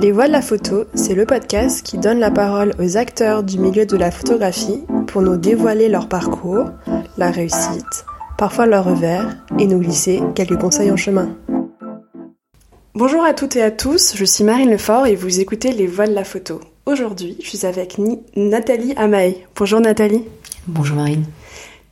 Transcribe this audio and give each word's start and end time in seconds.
Les 0.00 0.12
Voix 0.12 0.28
de 0.28 0.32
la 0.32 0.40
photo, 0.40 0.84
c'est 0.94 1.14
le 1.14 1.26
podcast 1.26 1.84
qui 1.84 1.98
donne 1.98 2.20
la 2.20 2.30
parole 2.30 2.74
aux 2.78 2.96
acteurs 2.96 3.42
du 3.42 3.58
milieu 3.58 3.84
de 3.84 3.98
la 3.98 4.10
photographie 4.10 4.82
pour 5.06 5.20
nous 5.20 5.36
dévoiler 5.36 5.90
leur 5.90 6.08
parcours, 6.08 6.70
la 7.18 7.30
réussite, 7.30 8.06
parfois 8.38 8.64
leur 8.64 8.86
revers, 8.86 9.36
et 9.58 9.66
nous 9.66 9.78
glisser 9.78 10.22
quelques 10.34 10.58
conseils 10.58 10.90
en 10.90 10.96
chemin. 10.96 11.36
Bonjour 12.94 13.22
à 13.22 13.34
toutes 13.34 13.56
et 13.56 13.62
à 13.62 13.70
tous, 13.70 14.14
je 14.16 14.24
suis 14.24 14.42
Marine 14.42 14.70
Lefort 14.70 15.06
et 15.06 15.16
vous 15.16 15.38
écoutez 15.38 15.72
Les 15.72 15.86
Voix 15.86 16.06
de 16.06 16.14
la 16.14 16.24
photo. 16.24 16.60
Aujourd'hui, 16.86 17.36
je 17.42 17.48
suis 17.48 17.66
avec 17.66 17.98
Nathalie 18.36 18.94
Amaï. 18.96 19.44
Bonjour 19.54 19.80
Nathalie. 19.80 20.24
Bonjour 20.66 20.96
Marine. 20.96 21.26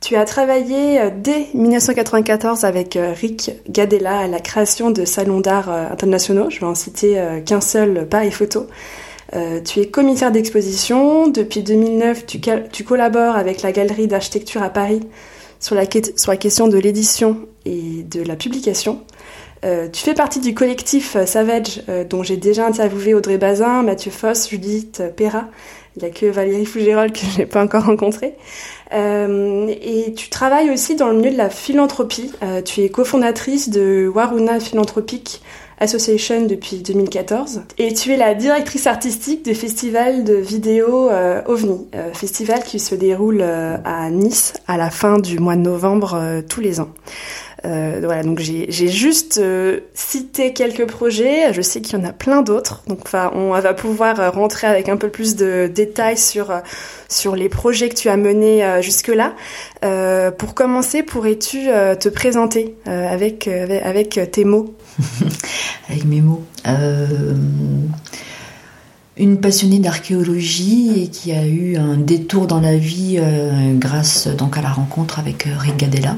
Tu 0.01 0.15
as 0.15 0.23
travaillé 0.23 1.01
euh, 1.01 1.09
dès 1.13 1.47
1994 1.53 2.63
avec 2.63 2.95
euh, 2.95 3.13
Rick 3.13 3.51
Gadella 3.67 4.19
à 4.19 4.27
la 4.27 4.39
création 4.39 4.91
de 4.91 5.03
salons 5.03 5.41
d'art 5.41 5.69
euh, 5.69 5.91
internationaux. 5.91 6.49
Je 6.49 6.61
vais 6.61 6.65
en 6.65 6.75
citer 6.75 7.21
qu'un 7.45 7.59
seul, 7.59 8.07
Paris 8.07 8.31
Photo. 8.31 8.67
tu 9.65 9.79
es 9.79 9.87
commissaire 9.87 10.31
d'exposition. 10.31 11.27
Depuis 11.27 11.63
2009, 11.63 12.25
tu, 12.25 12.83
collabores 12.83 13.35
avec 13.35 13.61
la 13.61 13.71
Galerie 13.71 14.07
d'architecture 14.07 14.63
à 14.63 14.69
Paris 14.69 15.01
sur 15.59 15.75
la, 15.75 15.83
sur 16.15 16.31
la 16.31 16.37
question 16.37 16.67
de 16.67 16.77
l'édition 16.77 17.41
et 17.65 18.03
de 18.03 18.23
la 18.23 18.35
publication. 18.35 19.01
tu 19.61 20.01
fais 20.01 20.13
partie 20.13 20.39
du 20.39 20.53
collectif 20.53 21.17
Savage, 21.25 21.83
dont 22.09 22.23
j'ai 22.23 22.37
déjà 22.37 22.65
interviewé 22.65 23.13
Audrey 23.13 23.37
Bazin, 23.37 23.83
Mathieu 23.83 24.11
Foss, 24.11 24.49
Judith 24.49 25.03
Perra. 25.15 25.49
Il 25.95 26.03
n'y 26.03 26.09
a 26.09 26.13
que 26.13 26.25
Valérie 26.27 26.65
Fougérol 26.65 27.11
que 27.11 27.19
je 27.19 27.39
n'ai 27.39 27.45
pas 27.45 27.63
encore 27.63 27.85
rencontrée. 27.85 28.35
Euh, 28.91 29.73
et 29.81 30.13
tu 30.13 30.29
travailles 30.29 30.71
aussi 30.71 30.95
dans 30.95 31.09
le 31.09 31.17
milieu 31.17 31.31
de 31.31 31.37
la 31.37 31.49
philanthropie. 31.49 32.31
Euh, 32.41 32.61
tu 32.61 32.81
es 32.81 32.89
cofondatrice 32.89 33.69
de 33.69 34.11
Waruna 34.13 34.59
Philanthropic 34.59 35.41
Association 35.81 36.45
depuis 36.45 36.77
2014 36.77 37.61
et 37.77 37.93
tu 37.93 38.11
es 38.11 38.17
la 38.17 38.33
directrice 38.33 38.85
artistique 38.85 39.45
du 39.45 39.55
festival 39.55 40.25
de 40.25 40.33
vidéo 40.33 41.09
euh, 41.09 41.41
OVNI, 41.45 41.87
euh, 41.95 42.11
festival 42.13 42.63
qui 42.63 42.79
se 42.79 42.95
déroule 42.95 43.41
à 43.41 44.09
Nice 44.09 44.53
à 44.67 44.75
la 44.75 44.89
fin 44.89 45.19
du 45.19 45.39
mois 45.39 45.55
de 45.55 45.61
novembre 45.61 46.41
tous 46.49 46.59
les 46.59 46.81
ans. 46.81 46.89
Euh, 47.65 47.99
voilà, 48.03 48.23
donc 48.23 48.39
j'ai 48.39 48.87
juste 48.87 49.37
euh, 49.37 49.79
cité 49.93 50.53
quelques 50.53 50.85
projets. 50.85 51.53
Je 51.53 51.61
sais 51.61 51.81
qu'il 51.81 51.99
y 51.99 52.01
en 52.01 52.05
a 52.05 52.13
plein 52.13 52.41
d'autres. 52.41 52.83
Donc, 52.87 53.01
on 53.13 53.51
va 53.59 53.73
pouvoir 53.73 54.19
euh, 54.19 54.29
rentrer 54.29 54.67
avec 54.67 54.89
un 54.89 54.97
peu 54.97 55.09
plus 55.09 55.35
de 55.35 55.69
détails 55.73 56.17
sur 56.17 56.53
sur 57.07 57.35
les 57.35 57.49
projets 57.49 57.89
que 57.89 57.95
tu 57.95 58.09
as 58.09 58.17
menés 58.17 58.63
jusque-là. 58.81 59.33
pour 60.37 60.53
commencer, 60.53 61.03
pourrais-tu 61.03 61.65
te 61.99 62.09
présenter 62.09 62.75
avec, 62.85 63.47
avec 63.47 64.19
tes 64.31 64.45
mots? 64.45 64.75
Avec 65.89 66.05
mes 66.05 66.21
mots. 66.21 66.43
une 69.17 69.39
passionnée 69.41 69.79
d'archéologie 69.79 71.03
et 71.03 71.07
qui 71.07 71.31
a 71.31 71.47
eu 71.47 71.77
un 71.77 71.97
détour 71.97 72.45
dans 72.45 72.61
la 72.61 72.77
vie 72.77 73.19
grâce 73.79 74.27
donc 74.27 74.55
à 74.57 74.61
la 74.61 74.69
rencontre 74.69 75.17
avec 75.17 75.47
Rick 75.59 75.77
Gadella 75.77 76.15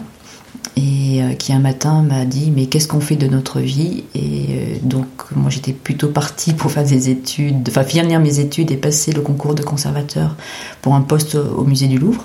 et 0.78 1.22
euh, 1.22 1.34
qui 1.34 1.54
un 1.54 1.60
matin 1.60 2.02
m'a 2.02 2.26
dit 2.26 2.52
mais 2.56 2.68
qu'est-ce 2.68 2.88
qu'on 2.88 3.02
fait 3.02 3.16
de 3.16 3.28
notre 3.28 3.60
vie? 3.60 4.04
Et 4.16 4.46
euh, 4.50 4.76
donc 4.84 5.06
moi 5.36 5.50
j'étais 5.50 5.74
plutôt 5.74 6.08
partie 6.08 6.54
pour 6.54 6.72
faire 6.72 6.84
des 6.84 7.10
études 7.10 7.68
enfin 7.68 7.84
finir 7.84 8.20
mes 8.20 8.40
études 8.40 8.72
et 8.72 8.78
passer 8.78 9.12
le 9.12 9.22
concours 9.22 9.56
de 9.56 9.64
conservateur 9.64 10.36
pour 10.82 10.96
un 10.96 11.02
poste 11.02 11.36
au 11.36 11.64
musée 11.64 11.88
du 11.88 11.98
Louvre 11.98 12.24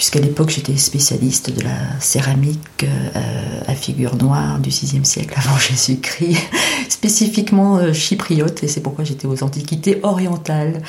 puisqu'à 0.00 0.20
l'époque 0.20 0.48
j'étais 0.48 0.78
spécialiste 0.78 1.54
de 1.54 1.62
la 1.62 1.76
céramique 2.00 2.84
euh, 2.84 3.60
à 3.66 3.74
figure 3.74 4.16
noire 4.16 4.58
du 4.58 4.70
6e 4.70 5.04
siècle 5.04 5.34
avant 5.36 5.58
Jésus-Christ, 5.58 6.38
spécifiquement 6.88 7.76
euh, 7.76 7.92
chypriote, 7.92 8.64
et 8.64 8.68
c'est 8.68 8.80
pourquoi 8.80 9.04
j'étais 9.04 9.26
aux 9.26 9.44
Antiquités 9.44 10.00
orientales 10.02 10.80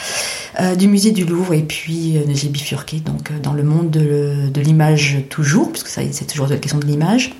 euh, 0.62 0.76
du 0.76 0.88
musée 0.88 1.12
du 1.12 1.26
Louvre, 1.26 1.54
et 1.54 1.64
puis 1.64 2.22
j'ai 2.30 2.48
bifurqué 2.48 3.02
donc 3.02 3.34
dans 3.42 3.52
le 3.52 3.64
monde 3.64 3.90
de, 3.90 4.62
l'image 4.62 5.18
toujours, 5.30 5.74
puisque 5.74 5.90
ça 5.90 6.04
c'est 6.10 6.28
toujours 6.28 6.48
la 6.48 6.56
question 6.56 6.80
de 6.80 6.86
l'image 6.86 7.36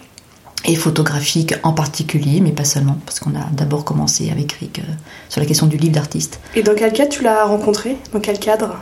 et 0.66 0.76
photographique 0.76 1.54
en 1.64 1.72
particulier, 1.72 2.42
mais 2.42 2.52
pas 2.52 2.66
seulement, 2.66 2.98
parce 3.06 3.22
qu'on 3.22 3.34
a 3.34 3.46
d'abord 3.54 3.86
commencé 3.86 4.30
avec 4.30 4.52
Rick 4.60 4.82
sur 5.30 5.40
la 5.40 5.48
question 5.48 5.68
du 5.68 5.78
livre 5.78 5.94
d'artiste. 5.94 6.42
Et 6.54 6.64
dans 6.64 6.76
quel 6.76 6.92
cadre 6.92 7.12
tu 7.12 7.24
l'as 7.24 7.46
rencontré? 7.46 7.96
Dans 8.12 8.20
quel 8.20 8.40
cadre? 8.40 8.76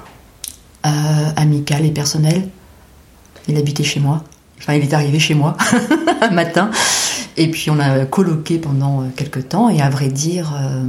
Amical 1.35 1.85
et 1.85 1.91
personnel. 1.91 2.49
Il 3.47 3.57
habitait 3.57 3.83
chez 3.83 3.99
moi. 3.99 4.23
Enfin, 4.59 4.73
il 4.73 4.83
est 4.83 4.93
arrivé 4.93 5.19
chez 5.19 5.33
moi 5.33 5.55
un 6.21 6.31
matin. 6.31 6.69
Et 7.37 7.49
puis 7.49 7.71
on 7.71 7.79
a 7.79 8.05
colloqué 8.05 8.57
pendant 8.57 9.01
euh, 9.01 9.05
quelques 9.15 9.49
temps. 9.49 9.69
Et 9.69 9.81
à 9.81 9.89
vrai 9.89 10.09
dire, 10.09 10.53
euh, 10.61 10.83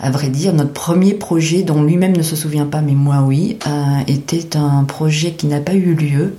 à 0.00 0.10
vrai 0.10 0.28
dire, 0.28 0.54
notre 0.54 0.72
premier 0.72 1.14
projet, 1.14 1.62
dont 1.62 1.82
lui-même 1.82 2.16
ne 2.16 2.22
se 2.22 2.36
souvient 2.36 2.66
pas, 2.66 2.80
mais 2.80 2.94
moi 2.94 3.22
oui, 3.26 3.58
euh, 3.66 4.00
était 4.06 4.56
un 4.56 4.84
projet 4.84 5.32
qui 5.32 5.46
n'a 5.46 5.60
pas 5.60 5.74
eu 5.74 5.94
lieu. 5.94 6.36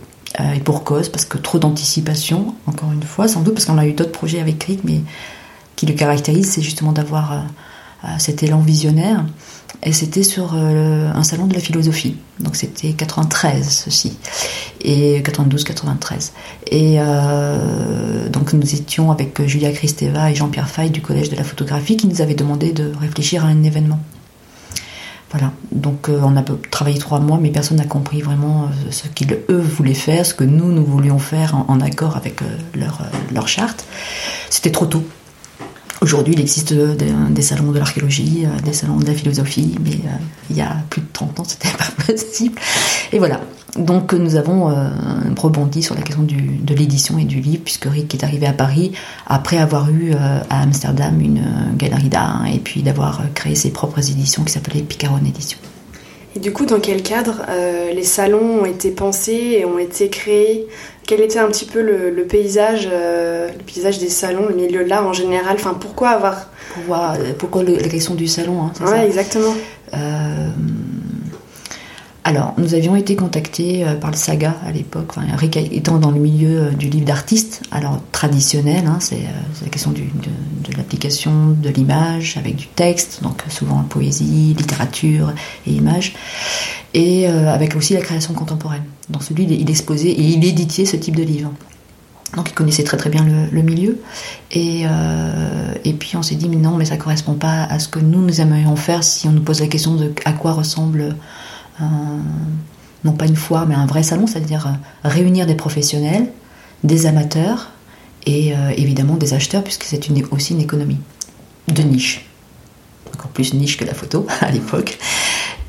et 0.55 0.59
pour 0.59 0.83
cause, 0.83 1.07
parce 1.07 1.23
que 1.23 1.37
trop 1.37 1.59
d'anticipation, 1.59 2.55
encore 2.65 2.91
une 2.91 3.03
fois, 3.03 3.27
sans 3.27 3.41
doute, 3.41 3.53
parce 3.53 3.65
qu'on 3.65 3.77
a 3.77 3.85
eu 3.85 3.93
d'autres 3.93 4.11
projets 4.11 4.41
avec 4.41 4.63
Rick, 4.63 4.83
mais 4.83 5.01
qui 5.75 5.85
le 5.85 5.93
caractérise, 5.93 6.49
c'est 6.49 6.61
justement 6.61 6.91
d'avoir 6.91 7.45
cet 8.17 8.43
élan 8.43 8.59
visionnaire 8.59 9.23
et 9.83 9.93
c'était 9.93 10.23
sur 10.23 10.53
euh, 10.55 11.11
un 11.13 11.23
salon 11.23 11.47
de 11.47 11.53
la 11.53 11.59
philosophie. 11.59 12.17
Donc 12.39 12.55
c'était 12.55 12.93
93 12.93 13.67
ceci, 13.67 14.17
et 14.81 15.21
92-93. 15.21 16.31
Et 16.67 16.95
euh, 16.99 18.29
donc 18.29 18.53
nous 18.53 18.75
étions 18.75 19.11
avec 19.11 19.45
Julia 19.45 19.71
Kristeva 19.71 20.31
et 20.31 20.35
Jean-Pierre 20.35 20.69
Fay 20.69 20.89
du 20.89 21.01
Collège 21.01 21.29
de 21.29 21.35
la 21.35 21.43
photographie 21.43 21.97
qui 21.97 22.07
nous 22.07 22.21
avaient 22.21 22.35
demandé 22.35 22.71
de 22.71 22.91
réfléchir 22.99 23.45
à 23.45 23.47
un 23.47 23.63
événement. 23.63 23.99
Voilà, 25.31 25.51
donc 25.71 26.07
euh, 26.07 26.19
on 26.23 26.37
a 26.37 26.43
travaillé 26.71 26.97
trois 26.97 27.19
mois, 27.19 27.39
mais 27.41 27.49
personne 27.49 27.77
n'a 27.77 27.85
compris 27.85 28.21
vraiment 28.21 28.69
ce 28.89 29.07
qu'ils 29.07 29.37
eux 29.49 29.59
voulaient 29.59 29.93
faire, 29.93 30.25
ce 30.25 30.33
que 30.33 30.43
nous 30.43 30.71
nous 30.71 30.85
voulions 30.85 31.19
faire 31.19 31.55
en, 31.67 31.81
accord 31.81 32.15
avec 32.15 32.39
leur, 32.73 33.01
leur 33.33 33.47
charte. 33.47 33.85
C'était 34.49 34.71
trop 34.71 34.85
tôt. 34.85 35.03
Aujourd'hui, 36.01 36.33
il 36.33 36.41
existe 36.41 36.73
des, 36.73 37.41
salons 37.41 37.71
de 37.71 37.79
l'archéologie, 37.79 38.45
euh, 38.45 38.61
des 38.61 38.73
salons 38.73 38.97
de 38.97 39.05
la 39.05 39.13
philosophie, 39.13 39.75
mais 39.83 39.91
euh, 39.91 40.17
il 40.49 40.57
y 40.57 40.61
a 40.61 40.75
plus 40.89 41.01
de 41.01 41.07
30 41.13 41.39
ans, 41.39 41.43
c'était 41.47 41.69
pas 41.69 42.03
possible. 42.05 42.59
Et 43.11 43.19
voilà. 43.19 43.39
Donc, 43.77 44.13
nous 44.13 44.35
avons 44.35 44.69
euh, 44.69 44.89
rebondi 45.37 45.83
sur 45.83 45.95
la 45.95 46.01
question 46.01 46.23
de 46.23 46.73
l'édition 46.73 47.17
et 47.17 47.25
du 47.25 47.39
livre, 47.41 47.61
puisque 47.63 47.85
Rick 47.85 48.13
est 48.13 48.23
arrivé 48.23 48.45
à 48.47 48.53
Paris 48.53 48.93
après 49.27 49.57
avoir 49.57 49.89
eu 49.89 50.13
à 50.13 50.61
Amsterdam 50.61 51.19
une 51.19 51.43
galerie 51.75 52.07
d'art 52.07 52.45
et 52.47 52.59
puis 52.59 52.83
d'avoir 52.83 53.21
créé 53.33 53.53
ses 53.53 53.71
propres 53.71 53.99
éditions 53.99 54.45
qui 54.45 54.53
s'appelaient 54.53 54.81
Picaron 54.81 55.17
Éditions. 55.17 55.59
Et 56.37 56.39
du 56.39 56.53
coup, 56.53 56.65
dans 56.65 56.79
quel 56.79 57.03
cadre 57.03 57.41
les 57.93 58.03
salons 58.03 58.61
ont 58.61 58.65
été 58.65 58.91
pensés 58.91 59.57
et 59.59 59.65
ont 59.65 59.79
été 59.79 60.09
créés? 60.09 60.67
Quel 61.05 61.21
était 61.21 61.39
un 61.39 61.47
petit 61.47 61.65
peu 61.65 61.81
le, 61.81 62.23
paysage, 62.23 62.89
euh, 62.91 63.49
le 63.49 63.63
paysage 63.63 63.99
des 63.99 64.09
salons, 64.09 64.47
le 64.47 64.55
milieu 64.55 64.83
de 64.83 64.89
l'art 64.89 65.05
en 65.05 65.13
général 65.13 65.55
Enfin, 65.55 65.75
pourquoi 65.79 66.09
avoir 66.09 66.49
Pourquoi, 66.73 67.13
euh, 67.19 67.33
pourquoi 67.37 67.63
la 67.63 67.87
question 67.87 68.15
du 68.15 68.27
salon 68.27 68.63
hein, 68.63 68.71
Ouais, 68.85 69.05
exactement. 69.05 69.53
Euh, 69.93 70.47
alors, 72.27 72.55
nous 72.57 72.73
avions 72.73 72.95
été 72.95 73.15
contactés 73.15 73.85
par 74.01 74.09
le 74.09 74.17
Saga 74.17 74.55
à 74.65 74.71
l'époque, 74.71 75.05
enfin, 75.09 75.27
Rick 75.37 75.57
étant 75.57 75.99
dans 75.99 76.09
le 76.09 76.19
milieu 76.19 76.71
du 76.71 76.89
livre 76.89 77.05
d'artiste, 77.05 77.61
alors 77.71 78.01
traditionnel, 78.11 78.85
hein, 78.87 78.97
c'est 78.99 79.21
la 79.61 79.69
question 79.69 79.91
de, 79.91 80.01
l'application 80.75 81.51
de 81.51 81.69
l'image 81.69 82.37
avec 82.37 82.55
du 82.55 82.65
texte, 82.65 83.21
donc 83.21 83.43
souvent 83.49 83.83
poésie, 83.83 84.55
littérature 84.57 85.33
et 85.67 85.71
images 85.71 86.15
et 86.95 87.27
euh, 87.27 87.53
avec 87.53 87.75
aussi 87.75 87.93
la 87.93 88.01
création 88.01 88.33
contemporaine. 88.33 88.85
Dans 89.09 89.19
celui, 89.19 89.43
il 89.43 89.69
exposait 89.69 90.09
et 90.09 90.21
il 90.21 90.43
éditait 90.45 90.85
ce 90.85 90.95
type 90.95 91.15
de 91.15 91.23
livre. 91.23 91.51
Donc 92.35 92.49
il 92.49 92.53
connaissait 92.53 92.83
très 92.83 92.97
très 92.97 93.09
bien 93.09 93.25
le, 93.51 93.61
milieu. 93.61 93.99
Et, 94.51 94.83
euh, 94.85 95.73
et 95.83 95.93
puis 95.93 96.15
on 96.15 96.23
s'est 96.23 96.35
dit, 96.35 96.49
mais 96.49 96.55
non, 96.55 96.77
mais 96.77 96.85
ça 96.85 96.97
correspond 96.97 97.33
pas 97.33 97.63
à 97.63 97.79
ce 97.79 97.87
que 97.87 97.99
nous, 97.99 98.21
nous 98.21 98.41
aimerions 98.41 98.75
faire 98.75 99.03
si 99.03 99.27
on 99.27 99.31
nous 99.31 99.41
pose 99.41 99.59
la 99.59 99.67
question 99.67 99.95
de 99.95 100.11
à 100.23 100.31
quoi 100.31 100.53
ressemble, 100.53 101.15
non 101.79 103.11
pas 103.13 103.25
une 103.27 103.35
foire, 103.35 103.67
mais 103.67 103.75
un 103.75 103.85
vrai 103.85 104.03
salon, 104.03 104.27
c'est-à-dire 104.27 104.67
euh, 104.67 105.09
réunir 105.09 105.45
des 105.45 105.55
professionnels, 105.55 106.27
des 106.83 107.05
amateurs 107.05 107.71
et 108.27 108.53
évidemment 108.75 109.17
des 109.17 109.35
acheteurs, 109.35 109.63
puisque 109.63 109.83
c'est 109.83 110.09
aussi 110.31 110.53
une 110.53 110.59
économie 110.59 110.97
de 111.67 111.83
niche. 111.83 112.25
Encore 113.13 113.29
plus 113.29 113.53
niche 113.53 113.77
que 113.77 113.85
la 113.85 113.93
photo 113.93 114.25
à 114.41 114.49
l'époque. 114.49 114.97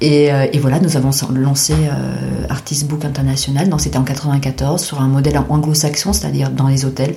Euh, 0.03 0.47
et, 0.53 0.59
voilà, 0.59 0.79
nous 0.79 0.97
avons 0.97 1.11
lancé 1.35 1.73
euh, 1.73 2.47
Artist 2.51 2.87
Book 2.87 3.05
International, 3.05 3.69
c'était 3.79 3.97
en 3.97 4.05
94, 4.05 4.83
sur 4.83 5.01
un 5.01 5.09
modèle 5.09 5.41
anglo-saxon, 5.49 6.13
c'est-à-dire 6.13 6.51
dans 6.51 6.69
les 6.69 6.85
hôtels. 6.85 7.15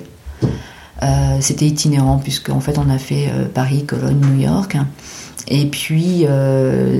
Euh, 1.02 1.36
c'était 1.40 1.66
itinérant, 1.66 2.18
puisqu'en 2.18 2.60
fait 2.60 2.78
on 2.78 2.88
a 2.90 2.98
fait 2.98 3.30
Paris, 3.54 3.84
Cologne, 3.84 4.18
New 4.20 4.40
York. 4.40 4.76
Et 5.50 5.66
puis 5.66 6.26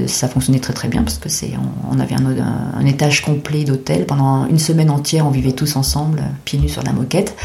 ça 0.07 0.29
fonctionnait 0.29 0.59
très 0.59 0.73
très 0.73 0.89
bien, 0.89 1.03
parce 1.03 1.19
que 1.19 1.29
c'est 1.29 1.53
on, 1.91 1.99
avait 2.01 2.17
un, 2.17 2.85
étage 2.85 3.23
complet 3.23 3.65
d'hôtel. 3.65 4.07
Pendant 4.07 4.47
une 4.47 4.59
semaine 4.59 4.91
entière, 4.91 5.27
on 5.27 5.31
vivait 5.31 5.53
tous 5.53 5.77
ensemble, 5.77 6.23
pieds 6.45 6.59
nus 6.59 6.69
sur 6.69 6.83
la 6.83 6.93
moquette. 6.93 7.37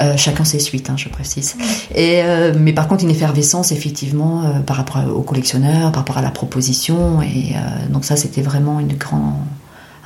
Euh, 0.00 0.16
chacun 0.16 0.44
ses 0.44 0.60
suites, 0.60 0.90
hein, 0.90 0.96
je 0.96 1.08
précise. 1.08 1.56
Et, 1.94 2.22
euh, 2.22 2.54
mais 2.56 2.72
par 2.72 2.86
contre, 2.86 3.02
une 3.02 3.10
effervescence, 3.10 3.72
effectivement, 3.72 4.44
euh, 4.44 4.60
par 4.60 4.76
rapport 4.76 5.02
aux 5.12 5.22
collectionneurs, 5.22 5.90
par 5.90 6.02
rapport 6.02 6.18
à 6.18 6.22
la 6.22 6.30
proposition. 6.30 7.20
Et 7.22 7.54
donc 7.90 8.04
ça, 8.04 8.16
c'était 8.16 8.42
vraiment 8.42 8.78
une 8.78 8.94
grand, 8.94 9.40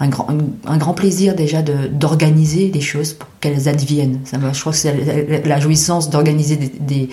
un, 0.03 0.77
grand, 0.79 0.95
plaisir 0.95 1.35
déjà 1.35 1.63
d'organiser 1.63 2.69
des 2.69 2.81
choses 2.81 3.15
pour 3.15 3.29
qu'elles 3.41 3.69
adviennent. 3.69 4.21
Ça, 4.25 4.39
je 4.53 4.61
crois 4.61 4.73
que 4.73 4.79
c'est 4.79 5.43
la, 5.45 5.61
jouissance 5.61 6.11
d'organiser 6.11 6.57
des, 6.57 7.09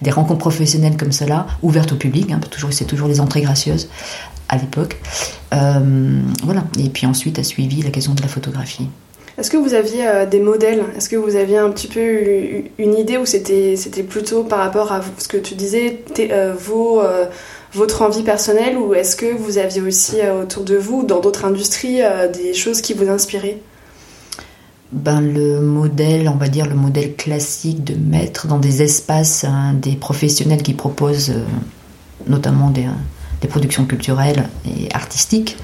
des, 0.00 0.10
rencontres 0.10 0.40
professionnelles 0.40 0.96
comme 0.96 1.12
cela, 1.12 1.46
ouvertes 1.62 1.92
au 1.92 1.96
public. 1.96 2.30
Hein, 2.32 2.40
toujours, 2.50 2.72
c'est 2.72 2.84
toujours 2.84 3.08
les 3.08 3.20
entrées 3.20 3.42
gracieuses 3.42 3.88
à 4.48 4.58
l'époque. 4.58 5.00
voilà. 5.50 6.64
Et 6.78 6.88
puis 6.88 7.06
ensuite 7.06 7.38
a 7.38 7.44
suivi 7.44 7.82
la 7.82 7.90
question 7.90 8.14
de 8.14 8.22
la 8.22 8.28
photographie. 8.28 8.88
Est-ce 9.38 9.50
que 9.50 9.56
vous 9.56 9.74
aviez 9.74 10.06
euh, 10.06 10.26
des 10.26 10.40
modèles? 10.40 10.84
Est-ce 10.96 11.08
que 11.08 11.16
vous 11.16 11.36
aviez 11.36 11.56
un 11.56 11.70
petit 11.70 11.88
peu 11.88 12.00
une 12.78 12.94
idée 12.94 13.16
ou 13.16 13.24
c'était 13.24 13.76
c'était 13.76 14.02
plutôt 14.02 14.44
par 14.44 14.58
rapport 14.58 14.92
à 14.92 15.00
ce 15.18 15.26
que 15.26 15.38
tu 15.38 15.54
disais, 15.54 16.04
euh, 16.20 16.54
vos, 16.56 17.00
euh, 17.00 17.26
votre 17.74 18.02
envie 18.02 18.22
personnelle 18.22 18.76
ou 18.76 18.94
est-ce 18.94 19.16
que 19.16 19.34
vous 19.34 19.58
aviez 19.58 19.80
aussi 19.80 20.16
autour 20.42 20.64
de 20.64 20.76
vous, 20.76 21.04
dans 21.04 21.20
d'autres 21.20 21.44
industries, 21.44 22.00
des 22.32 22.52
choses 22.54 22.80
qui 22.80 22.92
vous 22.92 23.08
inspiraient? 23.08 23.60
Ben, 24.92 25.22
le 25.22 25.60
modèle, 25.60 26.28
on 26.28 26.36
va 26.36 26.48
dire 26.48 26.66
le 26.66 26.74
modèle 26.74 27.14
classique 27.16 27.82
de 27.82 27.94
mettre 27.94 28.46
dans 28.46 28.58
des 28.58 28.82
espaces 28.82 29.44
hein, 29.44 29.72
des 29.72 29.96
professionnels 29.96 30.62
qui 30.62 30.74
proposent 30.74 31.32
notamment 32.26 32.70
des, 32.70 32.88
productions 33.48 33.84
culturelles 33.86 34.48
et 34.64 34.88
artistiques. 34.94 35.56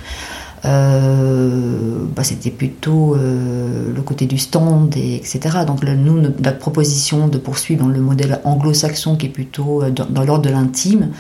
Euh, 0.65 2.05
bah, 2.17 2.25
c'était 2.25 2.51
plutôt 2.51 3.15
euh, 3.15 3.95
le 3.95 4.03
côté 4.03 4.27
du 4.27 4.39
stand, 4.39 4.97
et, 4.97 5.15
etc. 5.15 5.59
Donc 5.65 5.85
nous, 5.85 6.21
notre 6.21 6.59
proposition 6.59 7.29
de 7.29 7.39
poursuivre 7.39 7.85
dans 7.85 7.89
le 7.89 8.01
modèle 8.01 8.41
anglo-saxon 8.45 9.17
qui 9.17 9.27
est 9.27 9.31
plutôt 9.31 9.83
euh, 9.83 9.91
dans, 9.91 10.25
l'ordre 10.25 10.43
de 10.43 10.51
l'intime, 10.51 11.11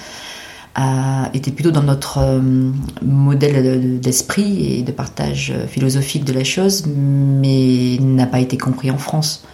était 1.34 1.50
plutôt 1.50 1.70
dans 1.70 1.82
notre 1.82 2.40
modèle 3.02 4.00
d'esprit 4.00 4.78
et 4.78 4.82
de 4.82 4.92
partage 4.92 5.52
philosophique 5.68 6.24
de 6.24 6.32
la 6.32 6.44
chose, 6.44 6.86
mais 6.86 7.98
n'a 8.00 8.26
pas 8.26 8.40
été 8.40 8.56
compris 8.56 8.90
en 8.90 8.98
France. 8.98 9.44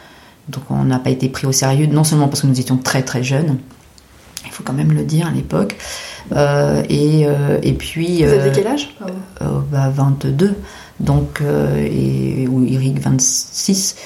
Donc 0.48 0.64
on 0.70 0.84
n'a 0.84 0.98
pas 0.98 1.10
été 1.10 1.28
pris 1.28 1.46
au 1.46 1.52
sérieux, 1.52 1.86
non 1.86 2.04
seulement 2.04 2.28
parce 2.28 2.42
que 2.42 2.46
nous 2.46 2.60
étions 2.60 2.76
très 2.76 3.02
très 3.02 3.22
jeunes, 3.22 3.58
il 4.44 4.50
faut 4.50 4.62
quand 4.62 4.74
même 4.74 4.92
le 4.92 5.04
dire 5.04 5.26
à 5.26 5.30
l'époque, 5.30 5.76
euh, 6.32 6.82
et, 6.90 7.24
euh, 7.26 7.58
et 7.62 7.72
puis. 7.72 8.22
Vous 8.24 8.32
avez 8.32 8.52
quel 8.52 8.66
âge 8.66 8.94
bah, 9.70 9.88
22 9.88 10.54
donc 11.00 11.42
et 11.42 12.46
ou 12.46 12.64
Eric 12.64 13.00
26 13.00 13.96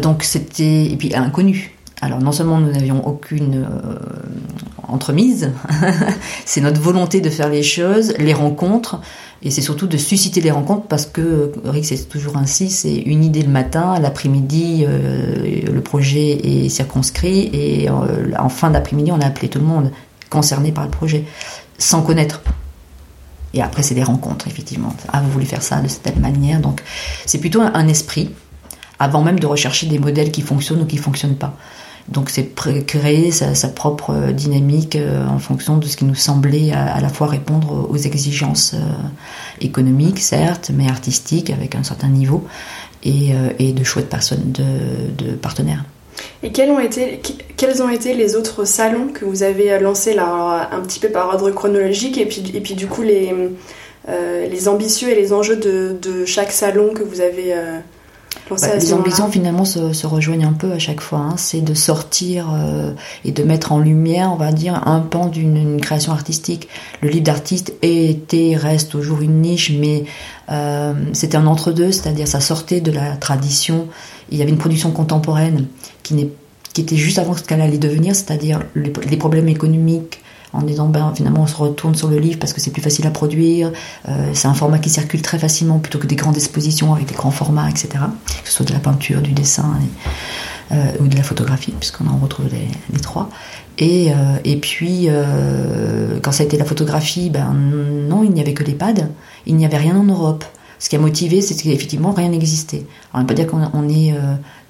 donc 0.00 0.22
c'était 0.22 0.86
et 0.86 0.96
puis 0.96 1.14
inconnu 1.14 1.73
alors 2.04 2.20
non 2.20 2.32
seulement 2.32 2.58
nous 2.58 2.70
n'avions 2.70 3.06
aucune 3.06 3.66
entremise 4.86 5.50
c'est 6.44 6.60
notre 6.60 6.80
volonté 6.80 7.20
de 7.20 7.30
faire 7.30 7.48
les 7.48 7.62
choses 7.62 8.14
les 8.18 8.34
rencontres 8.34 9.00
et 9.42 9.50
c'est 9.50 9.62
surtout 9.62 9.86
de 9.86 9.96
susciter 9.96 10.40
les 10.40 10.50
rencontres 10.50 10.86
parce 10.86 11.06
que 11.06 11.52
Rick 11.64 11.84
c'est 11.86 12.08
toujours 12.08 12.36
ainsi 12.36 12.68
c'est 12.70 12.94
une 12.94 13.24
idée 13.24 13.42
le 13.42 13.50
matin 13.50 13.98
l'après-midi 14.00 14.84
le 14.86 15.80
projet 15.80 16.64
est 16.64 16.68
circonscrit 16.68 17.50
et 17.52 17.88
en 17.90 18.48
fin 18.48 18.70
d'après-midi 18.70 19.10
on 19.12 19.20
a 19.20 19.26
appelé 19.26 19.48
tout 19.48 19.58
le 19.58 19.66
monde 19.66 19.90
concernés 20.34 20.72
par 20.72 20.84
le 20.84 20.90
projet, 20.90 21.24
sans 21.78 22.02
connaître. 22.02 22.42
Et 23.54 23.62
après, 23.62 23.82
c'est 23.82 23.94
des 23.94 24.02
rencontres, 24.02 24.48
effectivement. 24.48 24.92
Ah, 25.12 25.22
vous 25.22 25.30
voulez 25.30 25.46
faire 25.46 25.62
ça 25.62 25.80
de 25.80 25.86
cette 25.86 26.16
manière? 26.18 26.60
Donc, 26.60 26.82
c'est 27.24 27.38
plutôt 27.38 27.62
un 27.62 27.88
esprit, 27.88 28.30
avant 28.98 29.22
même 29.22 29.38
de 29.38 29.46
rechercher 29.46 29.86
des 29.86 30.00
modèles 30.00 30.32
qui 30.32 30.42
fonctionnent 30.42 30.82
ou 30.82 30.86
qui 30.86 30.96
ne 30.96 31.00
fonctionnent 31.00 31.36
pas. 31.36 31.56
Donc, 32.08 32.30
c'est 32.30 32.54
créer 32.86 33.30
sa, 33.30 33.68
propre 33.68 34.32
dynamique 34.32 34.96
euh, 34.96 35.26
en 35.26 35.38
fonction 35.38 35.78
de 35.78 35.86
ce 35.86 35.96
qui 35.96 36.04
nous 36.04 36.14
semblait 36.14 36.72
à, 36.72 37.00
la 37.00 37.08
fois 37.08 37.26
répondre 37.26 37.88
aux 37.88 37.96
exigences 37.96 38.74
euh, 38.74 38.78
économiques, 39.60 40.20
certes, 40.20 40.70
mais 40.74 40.88
artistiques, 40.88 41.50
avec 41.50 41.74
un 41.74 41.82
certain 41.82 42.08
niveau, 42.08 42.44
et, 43.02 43.32
euh, 43.32 43.72
de 43.72 43.84
choix 43.84 44.02
de, 44.02 45.24
de 45.24 45.32
partenaires. 45.32 45.84
Et 46.42 46.52
quels 46.52 46.70
ont, 46.70 46.78
été, 46.78 47.20
quels 47.56 47.82
ont 47.82 47.88
été 47.88 48.14
les 48.14 48.36
autres 48.36 48.64
salons 48.64 49.08
que 49.08 49.24
vous 49.24 49.42
avez 49.42 49.78
lancés 49.80 50.14
là, 50.14 50.68
un 50.70 50.80
petit 50.80 51.00
peu 51.00 51.08
par 51.08 51.28
ordre 51.28 51.50
chronologique 51.50 52.18
et 52.18 52.26
puis, 52.26 52.44
et 52.54 52.60
puis 52.60 52.74
du 52.74 52.86
coup 52.86 53.02
les, 53.02 53.32
euh, 54.08 54.46
les 54.48 54.68
ambitieux 54.68 55.08
et 55.08 55.14
les 55.14 55.32
enjeux 55.32 55.56
de, 55.56 56.24
chaque 56.26 56.52
salon 56.52 56.92
que 56.92 57.02
vous 57.02 57.22
avez 57.22 57.54
euh, 57.54 57.78
bah, 58.50 58.76
Les 58.76 58.92
ambitions 58.92 59.30
finalement 59.30 59.64
se, 59.64 60.06
rejoignent 60.06 60.46
un 60.46 60.52
peu 60.52 60.72
à 60.72 60.78
chaque 60.78 61.00
fois. 61.00 61.18
Hein. 61.18 61.34
C'est 61.36 61.60
de 61.60 61.74
sortir 61.74 62.48
euh, 62.54 62.92
et 63.24 63.32
de 63.32 63.42
mettre 63.42 63.72
en 63.72 63.78
lumière, 63.78 64.30
on 64.32 64.36
va 64.36 64.52
dire, 64.52 64.86
un 64.86 65.00
pan 65.00 65.26
d'une 65.26 65.80
création 65.80 66.12
artistique. 66.12 66.68
Le 67.00 67.08
livre 67.08 67.24
d'artiste 67.24 67.74
était, 67.82 68.56
reste 68.56 68.90
toujours 68.90 69.20
une 69.20 69.40
niche, 69.40 69.72
mais 69.78 70.04
c'était 71.14 71.36
un 71.36 71.46
entre-deux, 71.46 71.90
c'est-à-dire 71.90 72.28
ça 72.28 72.40
sortait 72.40 72.82
de 72.82 72.92
la 72.92 73.16
tradition 73.16 73.88
il 74.30 74.38
y 74.38 74.42
avait 74.42 74.50
une 74.50 74.58
production 74.58 74.90
contemporaine 74.90 75.66
qui, 76.02 76.28
qui 76.72 76.80
était 76.80 76.96
juste 76.96 77.18
avant 77.18 77.36
ce 77.36 77.42
qu'elle 77.42 77.60
allait 77.60 77.78
devenir, 77.78 78.14
c'est-à-dire 78.14 78.60
les, 78.74 79.16
problèmes 79.16 79.48
économiques 79.48 80.20
en 80.54 80.62
disant 80.62 80.88
ben, 80.88 81.12
finalement 81.14 81.42
on 81.42 81.46
se 81.46 81.56
retourne 81.56 81.94
sur 81.94 82.08
le 82.08 82.18
livre 82.18 82.38
parce 82.38 82.52
que 82.52 82.60
c'est 82.60 82.70
plus 82.70 82.82
facile 82.82 83.06
à 83.06 83.10
produire, 83.10 83.72
euh, 84.08 84.30
c'est 84.32 84.48
un 84.48 84.54
format 84.54 84.78
qui 84.78 84.88
circule 84.88 85.20
très 85.20 85.38
facilement 85.38 85.78
plutôt 85.78 85.98
que 85.98 86.06
des 86.06 86.16
grandes 86.16 86.36
expositions 86.36 86.94
avec 86.94 87.06
des 87.06 87.14
grands 87.14 87.32
formats, 87.32 87.68
etc. 87.68 87.88
Que 88.26 88.48
ce 88.48 88.54
soit 88.54 88.66
de 88.66 88.72
la 88.72 88.78
peinture, 88.78 89.20
du 89.20 89.32
dessin 89.32 89.78
euh, 90.72 90.76
ou 91.00 91.08
de 91.08 91.16
la 91.16 91.22
photographie, 91.22 91.74
puisqu'on 91.78 92.06
en 92.06 92.16
retrouve 92.16 92.46
les, 92.50 93.00
trois. 93.00 93.28
Et, 93.78 94.12
euh, 94.12 94.36
et 94.44 94.56
puis, 94.56 95.08
quand 96.22 96.32
ça 96.32 96.44
a 96.44 96.46
été 96.46 96.56
la 96.56 96.64
photographie, 96.64 97.30
ben 97.30 97.52
non, 97.52 98.22
il 98.22 98.30
n'y 98.30 98.40
avait 98.40 98.54
que 98.54 98.64
les 98.64 98.74
pads, 98.74 99.08
il 99.46 99.56
n'y 99.56 99.66
avait 99.66 99.76
rien 99.76 99.96
en 99.96 100.04
Europe. 100.04 100.44
Ce 100.78 100.88
qui 100.88 100.96
a 100.96 100.98
motivé, 100.98 101.40
c'est 101.40 101.54
qu'effectivement, 101.54 102.12
rien 102.12 102.28
n'existait. 102.28 102.86
On 103.12 103.18
ne 103.18 103.24
peut 103.24 103.34
pas 103.34 103.42
dire 103.42 103.46
qu'on 103.46 103.88
est 103.88 104.14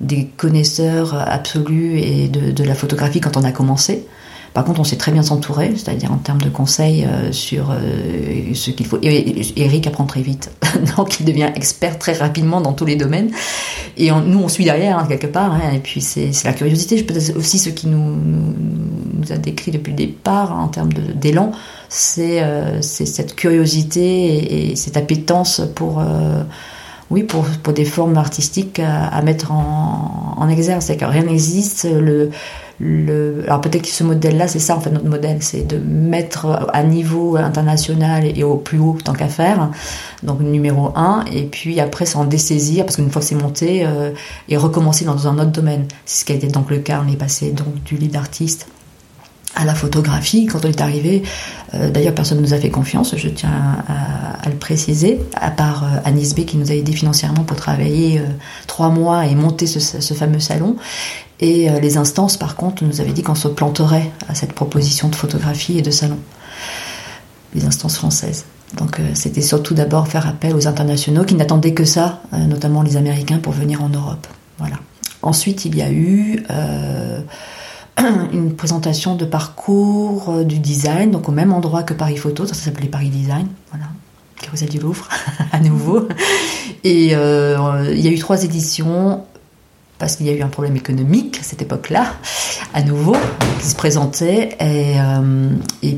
des 0.01 0.27
connaisseurs 0.27 1.15
absolus 1.15 1.99
et 1.99 2.29
de, 2.29 2.65
la 2.65 2.75
photographie 2.75 3.21
quand 3.21 3.37
on 3.37 3.45
a 3.45 3.53
commencé. 3.53 4.07
Par 4.55 4.65
contre, 4.65 4.79
on 4.79 4.85
sait 4.85 4.95
très 4.95 5.11
bien 5.11 5.25
s'entourer, 5.25 5.73
c'est-à-dire 5.75 6.13
en 6.13 6.17
termes 6.17 6.41
de 6.41 6.49
conseils 6.49 7.05
euh, 7.05 7.33
sur 7.33 7.73
euh, 7.73 8.55
ce 8.55 8.71
qu'il 8.71 8.87
faut. 8.87 9.01
Eric 9.03 9.89
apprend 9.89 10.05
très 10.05 10.23
vite, 10.23 10.53
donc 10.97 11.19
il 11.19 11.27
devient 11.27 11.51
expert 11.57 11.99
très 11.99 12.13
rapidement 12.13 12.61
dans 12.61 12.73
tous 12.73 12.85
les 12.85 12.95
domaines. 12.95 13.33
Et 13.97 14.13
nous, 14.13 14.39
on 14.39 14.49
suit 14.49 14.65
derrière 14.65 14.97
hein, 14.97 15.07
quelque 15.09 15.27
part. 15.27 15.53
Hein, 15.53 15.73
et 15.75 15.81
puis 15.81 16.01
c'est 16.01 16.31
la 16.45 16.53
curiosité, 16.53 17.03
peut-être 17.03 17.37
aussi 17.37 17.59
ce 17.59 17.69
qui 17.69 17.89
nous, 17.89 18.17
nous, 18.17 19.33
a 19.33 19.39
décrit 19.39 19.73
depuis 19.73 19.91
le 19.91 19.97
départ 19.97 20.53
hein, 20.53 20.63
en 20.63 20.69
termes 20.69 20.93
d'élan, 20.93 21.51
c'est 21.89 22.41
cette 22.81 23.35
curiosité 23.35 24.71
et, 24.71 24.77
cette 24.77 24.97
appétence 24.97 25.63
pour 25.75 26.01
oui, 27.11 27.23
pour, 27.25 27.45
pour, 27.63 27.73
des 27.73 27.85
formes 27.85 28.17
artistiques 28.17 28.81
à, 28.81 29.21
mettre 29.23 29.53
en, 29.53 30.37
en 30.37 30.49
exergue. 30.49 30.81
C'est 30.81 30.97
que 30.97 31.05
rien 31.05 31.25
n'existe. 31.25 31.85
Le, 31.85 32.31
alors 32.81 33.61
peut-être 33.61 33.83
que 33.83 33.89
ce 33.89 34.03
modèle-là, 34.03 34.49
c'est 34.49 34.59
ça 34.59 34.77
en 34.77 34.81
fait 34.81 34.91
notre 34.91 35.07
modèle, 35.07 35.39
c'est 35.41 35.67
de 35.67 35.77
mettre 35.79 36.69
à 36.73 36.83
niveau 36.83 37.37
international 37.37 38.25
et 38.27 38.43
au 38.43 38.57
plus 38.57 38.79
haut 38.79 38.99
tant 39.03 39.13
qu'à 39.13 39.29
faire, 39.29 39.71
donc 40.23 40.41
numéro 40.41 40.91
un, 40.97 41.25
et 41.33 41.45
puis 41.45 41.79
après 41.79 42.05
s'en 42.05 42.25
dessaisir 42.25 42.85
parce 42.85 42.97
qu'une 42.97 43.11
fois 43.11 43.23
que 43.23 43.29
c'est 43.29 43.35
monté, 43.37 43.87
euh, 43.87 44.11
et 44.49 44.57
recommencer 44.57 45.05
dans 45.05 45.29
un 45.29 45.39
autre 45.39 45.53
domaine. 45.53 45.87
C'est 46.05 46.21
ce 46.21 46.25
qui 46.25 46.33
a 46.33 46.35
été 46.35 46.49
donc 46.49 46.71
le 46.71 46.79
cas, 46.79 47.03
on 47.07 47.13
est 47.13 47.17
passé 47.17 47.53
donc 47.53 47.83
du 47.85 47.97
lead 47.97 48.11
d'artiste 48.11 48.67
à 49.57 49.65
la 49.65 49.75
photographie 49.77 50.47
quand 50.47 50.65
on 50.65 50.69
est 50.69 50.81
arrivé. 50.81 51.23
Euh, 51.75 51.91
d'ailleurs, 51.91 52.15
personne 52.15 52.39
ne 52.39 52.43
nous 52.43 52.55
a 52.55 52.59
fait 52.59 52.71
confiance, 52.71 53.15
je 53.17 53.29
tiens 53.29 53.85
à, 54.43 54.49
le 54.49 54.57
préciser, 54.57 55.21
à 55.35 55.53
part 55.53 55.85
euh, 56.05 56.45
qui 56.45 56.57
nous 56.57 56.73
a 56.73 56.75
aidé 56.75 56.91
financièrement 56.91 57.45
pour 57.45 57.57
travailler 57.57 58.21
trois 58.67 58.89
mois 58.89 59.27
et 59.27 59.37
monter 59.37 59.67
ce 59.67 60.15
fameux 60.15 60.41
salon. 60.41 60.77
Et 61.41 61.69
euh, 61.69 61.81
les 61.81 61.97
instances, 61.97 62.37
par 62.37 62.57
contre, 62.57 62.85
nous 62.85 63.01
avaient 63.01 63.13
dit 63.13 63.23
qu'on 63.23 63.35
se 63.35 63.49
planterait 63.49 64.11
à 64.29 64.35
cette 64.35 64.53
proposition 64.53 65.09
de 65.09 65.17
photographie 65.17 65.79
et 65.79 65.83
de 65.83 65.91
salon. 65.91 66.19
Les 67.55 67.65
instances 67.65 67.97
françaises. 67.97 68.45
Donc 68.77 68.99
euh, 68.99 69.03
c'était 69.15 69.43
surtout 69.43 69.75
d'abord 69.75 70.09
faire 70.09 70.27
appel 70.27 70.55
aux 70.55 70.67
internationaux 70.67 71.25
qui 71.25 71.35
n'attendaient 71.35 71.75
que 71.75 71.85
ça, 71.85 72.23
euh, 72.33 72.39
notamment 72.47 72.83
les 72.83 72.97
Américains, 72.97 73.39
pour 73.39 73.53
venir 73.53 73.83
en 73.83 73.89
Europe. 73.89 74.27
Voilà. 74.59 74.77
Ensuite, 75.23 75.65
il 75.65 75.77
y 75.77 75.83
a 75.83 75.91
eu 75.91 76.45
une 78.33 78.55
présentation 78.55 79.17
de 79.17 79.25
parcours 79.25 80.45
du 80.45 80.59
design, 80.59 81.11
donc 81.11 81.29
au 81.29 81.33
même 81.33 81.53
endroit 81.53 81.83
que 81.83 81.95
Paris 81.95 82.19
Photo, 82.19 82.47
ça 82.47 82.55
s'appelait 82.55 82.89
Paris 82.89 83.09
Design, 83.09 83.47
voilà, 83.71 83.87
Carousel 84.43 84.69
du 84.69 84.79
Louvre, 84.79 85.09
à 85.53 85.61
nouveau. 85.61 86.09
Et 86.85 87.13
il 87.13 88.01
y 88.01 88.09
a 88.09 88.11
eu 88.11 88.19
trois 88.19 88.45
éditions 88.45 89.25
parce 90.05 90.17
qu'il 90.17 90.27
y 90.27 90.29
a 90.29 90.35
eu 90.35 90.43
un 90.43 90.49
problème 90.49 90.77
économique 90.77 91.39
à 91.41 91.43
cette 91.43 91.63
époque-là, 91.63 92.13
à 92.75 92.83
nouveau, 92.83 93.17
qui 93.59 93.67
se 93.67 93.75
présentait. 93.75 94.51
Et, 94.61 95.01
euh, 95.01 95.49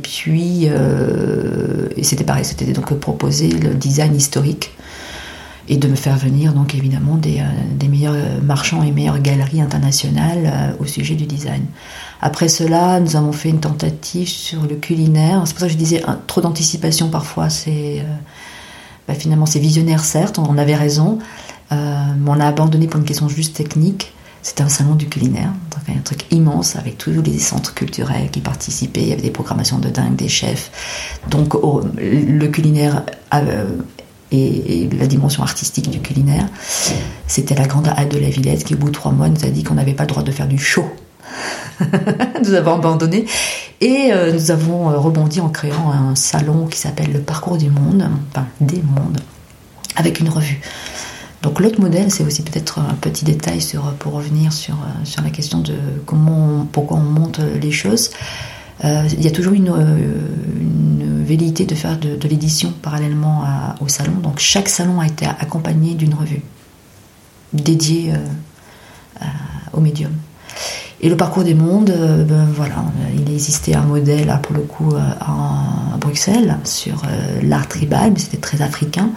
puis, 0.01 0.69
euh, 0.69 1.89
c'était 2.03 2.23
pareil, 2.23 2.45
c'était 2.45 2.67
donc 2.67 2.95
proposé 3.01 3.49
le 3.49 3.75
design 3.75 4.15
historique. 4.15 4.71
et 5.69 5.77
de 5.77 5.89
me 5.89 5.97
faire 5.97 6.17
venir 6.17 6.53
donc 6.53 6.77
évidemment 6.77 7.17
des, 7.17 7.43
des 7.73 7.89
meilleurs 7.89 8.15
marchands 8.45 8.85
et 8.85 8.93
meilleures 8.93 9.19
galeries 9.19 9.61
internationales 9.61 10.77
au 10.79 10.87
sujet 10.87 11.17
du 11.17 11.27
design. 11.27 11.65
Après 12.21 12.47
cela, 12.47 13.01
nous 13.01 13.17
avons 13.17 13.33
fait 13.33 13.49
une 13.49 13.59
tentative 13.59 14.29
sur 14.29 14.63
le 14.63 14.77
culinaire. 14.77 15.43
C'est 15.45 15.55
pour 15.55 15.61
ça 15.63 15.67
que 15.67 15.73
je 15.73 15.77
disais 15.77 16.05
trop 16.29 16.41
d'anticipation 16.41 17.11
parfois. 17.11 17.51
C'est 17.51 18.05
bah, 19.09 19.15
finalement 19.15 19.47
c'est 19.47 19.59
visionnaire 19.59 20.05
certes, 20.05 20.39
on 20.39 20.59
avait 20.59 20.75
raison, 20.75 21.19
on 21.71 22.41
a 22.41 22.47
abandonné 22.47 22.87
pour 22.87 23.01
une 23.01 23.07
question 23.07 23.29
juste 23.29 23.57
technique. 23.57 24.13
C'était 24.47 24.63
un 24.63 24.69
salon 24.69 24.95
du 24.95 25.09
culinaire, 25.09 25.51
donc 25.73 25.97
un 25.97 26.01
truc 26.03 26.25
immense 26.31 26.77
avec 26.77 26.99
tous 26.99 27.11
les 27.11 27.39
centres 27.41 27.75
culturels 27.75 28.31
qui 28.31 28.39
participaient. 28.39 29.03
Il 29.03 29.09
y 29.09 29.13
avait 29.13 29.23
des 29.23 29.33
programmations 29.33 29.81
de 29.81 29.89
dingue, 29.89 30.15
des 30.15 30.29
chefs. 30.29 30.71
Donc 31.29 31.55
le 31.97 32.47
culinaire 32.47 33.03
euh, 33.35 33.65
et, 34.31 34.89
la 34.97 35.09
dimension 35.09 35.43
artistique 35.43 35.91
du 35.91 35.99
culinaire, 35.99 36.47
c'était 37.27 37.57
la 37.57 37.67
grande 37.67 37.89
halle 37.89 38.09
de 38.09 38.19
la 38.19 38.29
Villette 38.29 38.63
qui, 38.63 38.75
au 38.75 38.77
bout 38.77 38.87
de 38.87 38.93
trois 38.93 39.11
mois, 39.11 39.29
nous 39.29 39.45
a 39.45 39.49
dit 39.49 39.65
qu'on 39.65 39.75
n'avait 39.75 39.95
pas 39.95 40.05
le 40.05 40.11
droit 40.11 40.23
de 40.23 40.31
faire 40.31 40.47
du 40.47 40.59
show. 40.59 40.85
nous 42.45 42.55
avons 42.55 42.77
abandonné 42.77 43.27
et 43.81 44.11
euh, 44.13 44.33
nous 44.33 44.53
avons 44.53 44.91
euh, 44.91 44.97
rebondi 44.97 45.41
en 45.41 45.49
créant 45.49 45.91
un 45.91 46.15
salon 46.15 46.67
qui 46.67 46.79
s'appelle 46.79 47.13
le 47.13 47.19
Parcours 47.19 47.59
du 47.59 47.69
Monde, 47.69 48.09
enfin 48.31 48.47
des 48.61 48.81
mondes, 48.81 49.19
avec 49.97 50.21
une 50.21 50.29
revue. 50.29 50.61
Donc 51.43 51.61
l'autre 51.61 51.81
modèle, 51.81 52.11
c'est 52.11 52.25
aussi 52.25 52.43
peut-être 52.43 52.79
un 52.79 52.95
petit 52.95 53.25
détail 53.25 53.61
pour 53.99 54.13
revenir 54.15 54.53
sur, 54.53 54.75
euh, 54.75 55.05
sur 55.05 55.23
la 55.23 55.31
question 55.31 55.61
de 55.61 55.75
comment, 56.05 56.67
pourquoi 56.73 56.99
on 56.99 57.03
monte 57.03 57.39
les 57.39 57.73
choses. 57.73 58.11
Euh, 58.85 59.09
il 59.13 59.23
y 59.23 59.27
a 59.27 59.31
toujours 59.31 59.53
une, 59.55 59.71
euh, 59.71 59.99
une 60.61 61.25
velléité 61.25 61.65
de 61.65 61.75
faire 61.75 61.99
de, 61.99 62.17
l'édition 62.29 62.73
parallèlement 62.83 63.45
au 63.81 63.89
salon. 63.89 64.13
Donc 64.23 64.39
chaque 64.39 64.69
salon 64.69 65.01
a 65.01 65.07
été 65.07 65.27
accompagné 65.27 65.95
d'une 65.95 66.15
revue 66.15 66.43
dédiée 67.53 68.13
au 69.73 69.81
médium. 69.81 70.13
Et 71.01 71.09
le 71.09 71.17
parcours 71.17 71.45
des 71.45 71.55
mondes, 71.55 71.91
euh, 71.91 72.25
ben 72.25 72.47
voilà, 72.55 72.85
il 73.15 73.31
existait 73.33 73.75
un 73.75 73.83
modèle, 73.83 74.39
pour 74.43 74.57
le 74.57 74.63
coup, 74.63 74.95
euh, 74.95 75.01
à 75.21 75.97
Bruxelles, 75.99 76.57
sur 76.65 77.03
euh, 77.05 77.41
l'art 77.43 77.69
tribal, 77.69 78.13
mais 78.13 78.19
c'était 78.19 78.39
très 78.39 78.63
africain. 78.63 79.11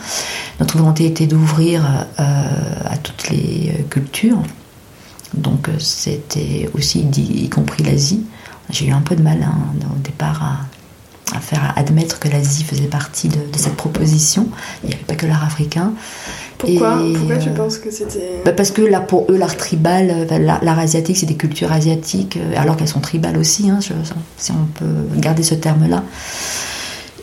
Notre 0.60 0.78
volonté 0.78 1.06
était 1.06 1.28
d'ouvrir 1.28 1.84
à 2.18 2.98
toutes 2.98 3.30
les 3.30 3.86
cultures. 3.90 4.42
Donc 5.34 5.70
c'était 5.80 6.70
aussi, 6.74 7.00
y 7.00 7.50
compris 7.50 7.84
l'Asie. 7.84 8.26
J'ai 8.70 8.88
eu 8.88 8.92
un 8.92 9.02
peu 9.02 9.16
de 9.16 9.22
mal 9.22 9.42
hein, 9.42 9.56
au 9.96 10.00
départ 10.00 10.44
à, 10.44 11.40
faire 11.40 11.74
admettre 11.78 12.20
que 12.20 12.28
l'Asie 12.28 12.64
faisait 12.64 12.88
partie 12.88 13.30
de 13.30 13.38
cette 13.56 13.76
proposition. 13.76 14.50
Il 14.84 14.90
n'y 14.90 14.96
avait 14.96 15.04
pas 15.04 15.16
que 15.16 15.28
l'art 15.28 15.44
africain. 15.44 15.94
Pourquoi 16.60 17.02
Pourquoi 17.16 17.38
tu 17.38 17.50
euh, 17.50 17.54
penses 17.54 17.78
que 17.78 17.90
c'était 17.90 18.42
bah 18.44 18.52
Parce 18.52 18.72
que 18.72 18.82
là, 18.82 19.00
pour 19.00 19.26
eux, 19.32 19.38
l'art 19.38 19.56
tribal, 19.56 20.28
euh, 20.30 20.38
l'art 20.38 20.80
asiatique, 20.80 21.16
c'est 21.16 21.26
des 21.26 21.38
cultures 21.38 21.72
asiatiques, 21.72 22.36
euh, 22.36 22.54
alors 22.58 22.76
qu'elles 22.76 22.90
sont 22.90 23.00
tribales 23.00 23.38
aussi, 23.38 23.70
hein, 23.70 23.80
si 24.38 24.52
on 24.52 24.66
peut 24.78 25.18
garder 25.18 25.42
ce 25.42 25.56
terme-là. 25.56 26.04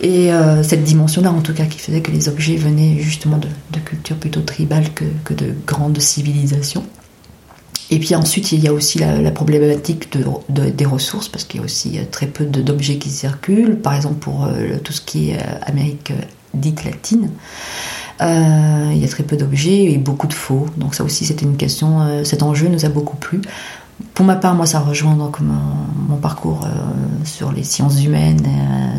Et 0.00 0.30
cette 0.62 0.84
dimension-là, 0.84 1.32
en 1.32 1.40
tout 1.40 1.54
cas, 1.54 1.64
qui 1.64 1.78
faisait 1.78 2.02
que 2.02 2.10
les 2.10 2.28
objets 2.28 2.56
venaient 2.56 2.98
justement 2.98 3.38
de, 3.38 3.48
cultures 3.80 4.16
plutôt 4.16 4.42
tribales 4.42 4.92
que, 4.94 5.04
que, 5.24 5.32
de 5.32 5.54
grandes 5.66 5.98
civilisations. 6.00 6.84
Et 7.90 7.98
puis 7.98 8.14
ensuite, 8.14 8.52
il 8.52 8.62
y 8.62 8.68
a 8.68 8.74
aussi 8.74 8.98
la, 8.98 9.30
problématique 9.30 10.12
de, 10.12 10.68
des 10.68 10.84
ressources, 10.84 11.30
parce 11.30 11.44
qu'il 11.44 11.60
y 11.60 11.62
a 11.62 11.64
aussi 11.64 11.98
très 12.10 12.26
peu 12.26 12.44
d'objets 12.44 12.98
qui 12.98 13.08
circulent. 13.08 13.76
Par 13.76 13.94
exemple, 13.94 14.16
pour 14.16 14.46
tout 14.84 14.92
ce 14.92 15.00
qui 15.00 15.30
est 15.30 15.38
Amérique 15.62 16.12
dite 16.52 16.84
latine. 16.84 17.30
Euh, 18.20 18.90
il 18.92 18.98
y 18.98 19.04
a 19.04 19.08
très 19.08 19.22
peu 19.22 19.36
d'objets 19.36 19.92
et 19.92 19.98
beaucoup 19.98 20.26
de 20.26 20.32
faux. 20.32 20.66
Donc 20.76 20.94
ça 20.94 21.04
aussi, 21.04 21.24
c'était 21.24 21.44
une 21.44 21.56
question. 21.56 22.00
Euh, 22.00 22.24
cet 22.24 22.42
enjeu 22.42 22.68
nous 22.68 22.84
a 22.84 22.88
beaucoup 22.88 23.16
plu. 23.16 23.40
Pour 24.14 24.26
ma 24.26 24.36
part, 24.36 24.54
moi, 24.54 24.66
ça 24.66 24.80
rejoint 24.80 25.14
donc 25.14 25.40
mon, 25.40 26.16
parcours 26.16 26.62
euh, 26.64 26.68
sur 27.24 27.52
les 27.52 27.62
sciences 27.62 28.02
humaines, 28.02 28.46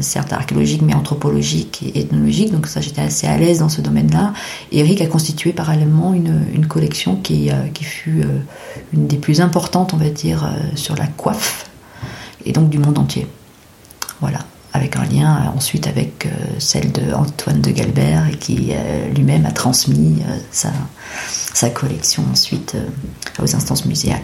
certes 0.01 0.33
archéologiques, 0.33 0.83
mais 0.83 0.93
anthropologiques 0.93 1.83
et 1.83 1.99
ethnologiques. 1.99 2.51
Donc 2.51 2.67
ça, 2.67 2.81
j'étais 2.81 3.01
assez 3.01 3.27
à 3.27 3.37
l'aise 3.37 3.59
dans 3.59 3.69
ce 3.69 3.81
domaine-là. 3.81 4.33
Eric 4.71 5.01
a 5.01 5.07
constitué 5.07 5.51
parallèlement 5.51 6.13
une, 6.13 6.67
collection 6.67 7.15
qui 7.15 7.49
fut 7.81 8.23
une 8.93 9.07
des 9.07 9.17
plus 9.17 9.41
importantes, 9.41 9.93
on 9.93 9.97
va 9.97 10.09
dire, 10.09 10.49
sur 10.75 10.95
la 10.95 11.07
coiffe 11.07 11.69
et 12.45 12.51
donc 12.51 12.69
du 12.69 12.77
monde 12.77 12.99
entier. 12.99 13.27
Voilà 14.21 14.39
avec 14.77 14.95
un 14.95 15.03
lien 15.03 15.35
euh, 15.35 15.57
ensuite 15.57 15.87
avec 15.87 16.25
euh, 16.25 16.29
celle 16.59 16.91
de 16.91 17.13
Antoine 17.13 17.61
de 17.61 17.71
Galbert 17.71 18.27
et 18.31 18.37
qui 18.37 18.71
euh, 18.71 19.09
lui-même 19.13 19.45
a 19.45 19.51
transmis 19.51 20.23
sa, 20.51 20.71
collection 21.69 22.23
ensuite 22.31 22.75
aux 23.39 23.55
instances 23.55 23.85
muséales. 23.85 24.21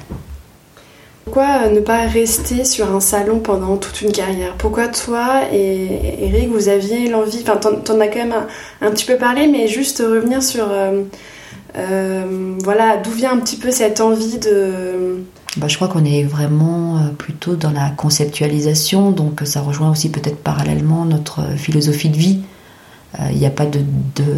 Pourquoi 1.25 1.67
ne 1.69 1.79
pas 1.79 2.05
rester 2.07 2.63
sur 2.63 2.95
un 2.95 2.99
salon 2.99 3.39
pendant 3.39 3.77
toute 3.77 4.01
une 4.01 4.11
carrière? 4.11 4.53
Pourquoi 4.57 4.87
toi 4.87 5.41
et 5.51 6.25
Eric, 6.25 6.49
vous 6.49 6.69
aviez 6.69 7.09
l'envie, 7.09 7.43
enfin 7.43 7.57
t'en 7.57 7.99
as 7.99 8.07
quand 8.07 8.19
même 8.19 8.35
un, 8.81 8.91
petit 8.91 9.05
peu 9.05 9.17
parlé, 9.17 9.47
mais 9.47 9.67
juste 9.67 9.99
revenir 9.99 10.43
sur, 10.43 10.67
voilà, 11.73 12.97
d'où 12.97 13.11
vient 13.11 13.33
un 13.33 13.39
petit 13.39 13.57
peu 13.57 13.71
cette 13.71 13.99
envie 13.99 14.37
de 14.37 15.23
bah, 15.57 15.67
je 15.67 15.75
crois 15.75 15.87
qu'on 15.87 16.03
est 16.03 16.23
vraiment 16.23 16.97
euh, 16.97 17.09
plutôt 17.09 17.55
dans 17.55 17.69
la 17.69 17.89
conceptualisation, 17.91 19.11
donc 19.11 19.41
ça 19.45 19.61
rejoint 19.61 19.91
aussi 19.91 20.09
peut-être 20.09 20.37
parallèlement 20.37 21.05
notre 21.05 21.55
philosophie 21.57 22.09
de 22.09 22.17
vie. 22.17 22.41
Euh, 23.19 23.27
il 23.31 23.37
n'y 23.37 23.45
a 23.45 23.51
pas 23.51 23.67
de, 23.67 23.79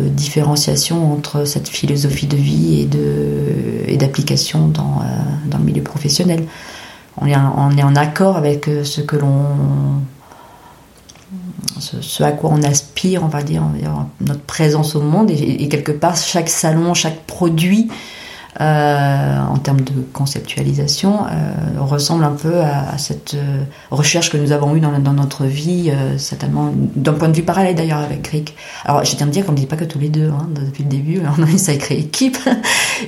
différenciation 0.10 1.14
entre 1.14 1.46
cette 1.46 1.70
philosophie 1.70 2.28
de 2.28 2.36
vie 2.36 2.88
et 3.88 3.98
d'application 3.98 4.68
dans, 4.68 5.02
euh, 5.02 5.58
le 5.58 5.64
milieu 5.64 5.84
professionnel. 5.84 6.46
On 7.18 7.28
est, 7.28 7.36
en 7.84 7.96
accord 7.96 8.36
avec 8.36 8.70
ce, 8.84 9.02
à 12.24 12.32
quoi 12.34 12.50
on 12.52 12.62
aspire, 12.62 13.24
on 13.24 13.30
va 13.30 13.42
dire, 13.42 13.64
notre 14.20 14.42
présence 14.42 14.96
au 14.96 15.02
monde 15.02 15.32
et 15.32 15.70
quelque 15.70 15.94
part 15.94 16.18
chaque 16.18 16.50
salon, 16.50 16.94
chaque 16.94 17.22
produit 17.22 17.90
euh, 18.62 19.38
en 19.50 19.58
termes 19.58 19.82
de 19.82 19.92
conceptualisation, 20.14 21.26
euh, 21.26 21.82
ressemble 21.82 22.24
un 22.24 22.32
peu 22.32 22.62
à, 22.62 22.98
cette 22.98 23.34
euh, 23.34 23.64
recherche 23.92 24.30
que 24.30 24.38
nous 24.38 24.54
avons 24.54 24.78
eue 24.78 24.80
dans, 24.80 25.14
notre 25.14 25.44
vie, 25.44 25.92
certainement 26.18 26.72
d'un 26.96 27.14
point 27.14 27.28
de 27.28 27.36
vue 27.36 27.44
parallèle 27.44 27.76
d'ailleurs 27.76 28.00
avec 28.00 28.26
Rick. 28.28 28.56
Alors 28.86 29.04
je 29.04 29.14
tiens 29.16 29.28
à 29.28 29.30
dire 29.30 29.46
qu'on 29.46 29.52
ne 29.52 29.58
dit 29.58 29.66
pas 29.66 29.76
que 29.76 29.84
tous 29.84 30.00
les 30.00 30.08
deux, 30.08 30.30
hein, 30.30 30.48
depuis 30.54 30.84
le 30.84 30.90
début, 30.90 31.22
on 31.38 31.44
a 31.44 31.50
une 31.50 31.58
sacrée 31.58 31.98
équipe 31.98 32.38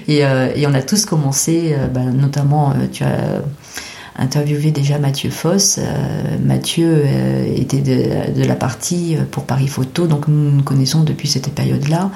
et, 0.10 0.20
et 0.20 0.68
on 0.68 0.74
a 0.74 0.82
tous 0.82 1.06
commencé, 1.06 1.76
bah, 1.94 2.02
notamment 2.02 2.74
tu 2.92 3.04
as 3.04 3.42
interviewé 4.18 4.72
déjà 4.72 5.00
Mathieu 5.00 5.30
Foss. 5.30 5.80
Mathieu 6.44 7.06
était 7.56 7.82
de, 7.82 8.38
de, 8.38 8.44
la 8.46 8.56
partie 8.56 9.16
pour 9.32 9.44
Paris 9.44 9.68
Photo, 9.68 10.08
donc 10.08 10.28
nous 10.28 10.52
nous 10.52 10.64
connaissons 10.64 11.04
depuis 11.04 11.28
cette 11.28 11.54
période-là. 11.54 12.12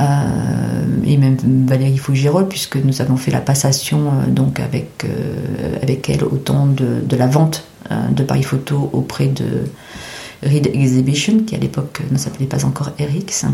Euh, 0.00 0.86
et 1.04 1.16
même 1.16 1.36
Valérie 1.66 1.98
Fougirol, 1.98 2.48
puisque 2.48 2.76
nous 2.76 3.00
avons 3.02 3.16
fait 3.16 3.30
la 3.30 3.40
passation 3.40 4.06
euh, 4.06 4.30
donc 4.30 4.60
avec, 4.60 5.04
euh, 5.04 5.76
avec 5.82 6.08
elle 6.08 6.24
au 6.24 6.36
temps 6.36 6.66
de, 6.66 7.00
de 7.04 7.16
la 7.16 7.26
vente 7.26 7.64
de 8.12 8.22
Paris 8.22 8.44
Photo 8.44 8.88
auprès 8.92 9.26
de 9.26 9.64
Reed 10.44 10.70
Exhibition, 10.72 11.40
qui 11.40 11.56
à 11.56 11.58
l'époque 11.58 12.02
ne 12.12 12.16
s'appelait 12.16 12.46
pas 12.46 12.64
encore 12.64 12.92
Erix. 13.00 13.46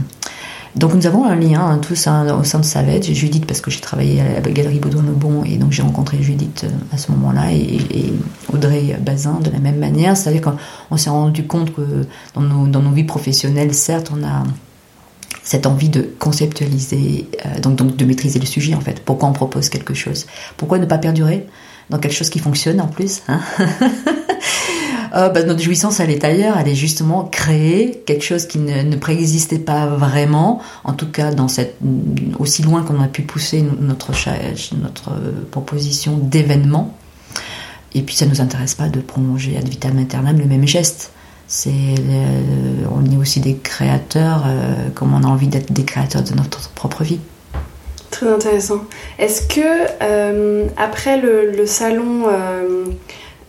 Donc 0.74 0.92
nous 0.92 1.06
avons 1.06 1.24
un 1.24 1.36
lien 1.36 1.66
hein, 1.66 1.78
tous 1.78 2.06
hein, 2.06 2.38
au 2.38 2.44
sein 2.44 2.58
de 2.58 2.64
Savage, 2.64 3.04
Judith 3.04 3.46
parce 3.46 3.62
que 3.62 3.70
j'ai 3.70 3.80
travaillé 3.80 4.20
à 4.20 4.40
la 4.40 4.50
Galerie 4.50 4.78
Baudouin-Lebon 4.78 5.44
et 5.44 5.56
donc 5.56 5.72
j'ai 5.72 5.80
rencontré 5.80 6.22
Judith 6.22 6.66
à 6.92 6.98
ce 6.98 7.12
moment-là 7.12 7.50
et, 7.52 8.12
Audrey 8.52 8.94
Bazin 9.00 9.40
de 9.42 9.48
la 9.48 9.58
même 9.58 9.78
manière. 9.78 10.18
C'est-à-dire 10.18 10.42
qu'on 10.42 10.96
s'est 10.98 11.08
rendu 11.08 11.46
compte 11.46 11.74
que 11.74 12.04
dans 12.34 12.42
nos, 12.42 12.66
dans 12.66 12.82
nos 12.82 12.90
vies 12.90 13.04
professionnelles, 13.04 13.72
certes, 13.72 14.12
on 14.14 14.22
a 14.22 14.42
cette 15.46 15.64
envie 15.64 15.88
de 15.88 16.02
conceptualiser, 16.18 17.28
euh, 17.46 17.60
donc, 17.60 17.96
de 17.96 18.04
maîtriser 18.04 18.40
le 18.40 18.46
sujet 18.46 18.74
en 18.74 18.80
fait. 18.80 19.00
Pourquoi 19.00 19.28
on 19.28 19.32
propose 19.32 19.68
quelque 19.68 19.94
chose? 19.94 20.26
Pourquoi 20.56 20.80
ne 20.80 20.86
pas 20.86 20.98
perdurer 20.98 21.46
dans 21.88 21.98
quelque 21.98 22.14
chose 22.14 22.30
qui 22.30 22.40
fonctionne 22.40 22.80
en 22.80 22.88
plus 22.88 23.22
hein? 23.28 23.40
Euh, 25.14 25.30
bah, 25.30 25.44
Notre 25.44 25.62
jouissance, 25.62 26.00
elle 26.00 26.10
est 26.10 26.24
ailleurs. 26.24 26.58
Elle 26.58 26.68
est 26.68 26.74
justement 26.74 27.24
créer 27.24 28.02
quelque 28.04 28.24
chose 28.24 28.46
qui 28.46 28.58
ne, 28.58 28.96
préexistait 28.96 29.60
pas 29.60 29.86
vraiment, 29.86 30.60
en 30.84 30.92
tout 30.92 31.06
cas 31.06 31.32
dans 31.32 31.48
cette, 31.48 31.76
aussi 32.38 32.62
loin 32.62 32.82
qu'on 32.82 33.00
a 33.00 33.06
pu 33.06 33.22
pousser 33.22 33.64
notre, 33.80 34.10
notre 34.74 35.12
proposition 35.52 36.18
d'événement. 36.18 36.94
Et 37.94 38.02
puis 38.02 38.14
ça 38.14 38.26
ne 38.26 38.30
nous 38.30 38.42
intéresse 38.42 38.74
pas 38.74 38.88
de 38.88 39.00
prolonger 39.00 39.56
ad 39.56 39.66
vitam 39.66 39.96
aeternam 39.96 40.38
le 40.38 40.44
même 40.44 40.66
geste. 40.66 41.12
C'est, 41.48 41.70
on 42.90 43.04
est 43.10 43.16
aussi 43.16 43.40
des 43.40 43.56
créateurs, 43.56 44.44
euh, 44.46 44.88
comme 44.94 45.14
on 45.14 45.22
a 45.22 45.28
envie 45.28 45.46
d'être 45.46 45.72
des 45.72 45.84
créateurs 45.84 46.22
de 46.22 46.34
notre 46.34 46.70
propre 46.70 47.04
vie. 47.04 47.20
Très 48.10 48.28
intéressant. 48.28 48.80
Est-ce 49.18 49.42
que 49.42 49.60
euh, 50.02 50.66
après 50.76 51.20
le, 51.20 51.66
salon, 51.66 52.24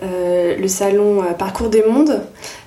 euh, 0.03 0.55
le 0.57 0.67
salon 0.67 1.23
Parcours 1.39 1.69
des 1.69 1.83
Mondes, 1.83 2.21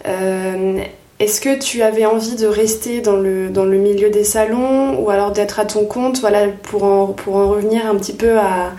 Est-ce 0.04 1.40
que 1.40 1.58
tu 1.58 1.82
avais 1.82 2.06
envie 2.06 2.34
de 2.34 2.46
rester 2.46 3.00
dans 3.00 3.16
le, 3.16 3.50
dans 3.50 3.66
le 3.66 3.78
milieu 3.78 4.10
des 4.10 4.24
salons 4.24 4.98
ou 4.98 5.10
alors 5.10 5.30
d'être 5.30 5.60
à 5.60 5.64
ton 5.64 5.84
compte 5.84 6.20
voilà, 6.20 6.48
pour, 6.48 6.82
en, 6.84 7.06
pour 7.08 7.36
en 7.36 7.48
revenir 7.48 7.86
un 7.86 7.94
petit 7.96 8.14
peu 8.14 8.38
à, 8.38 8.72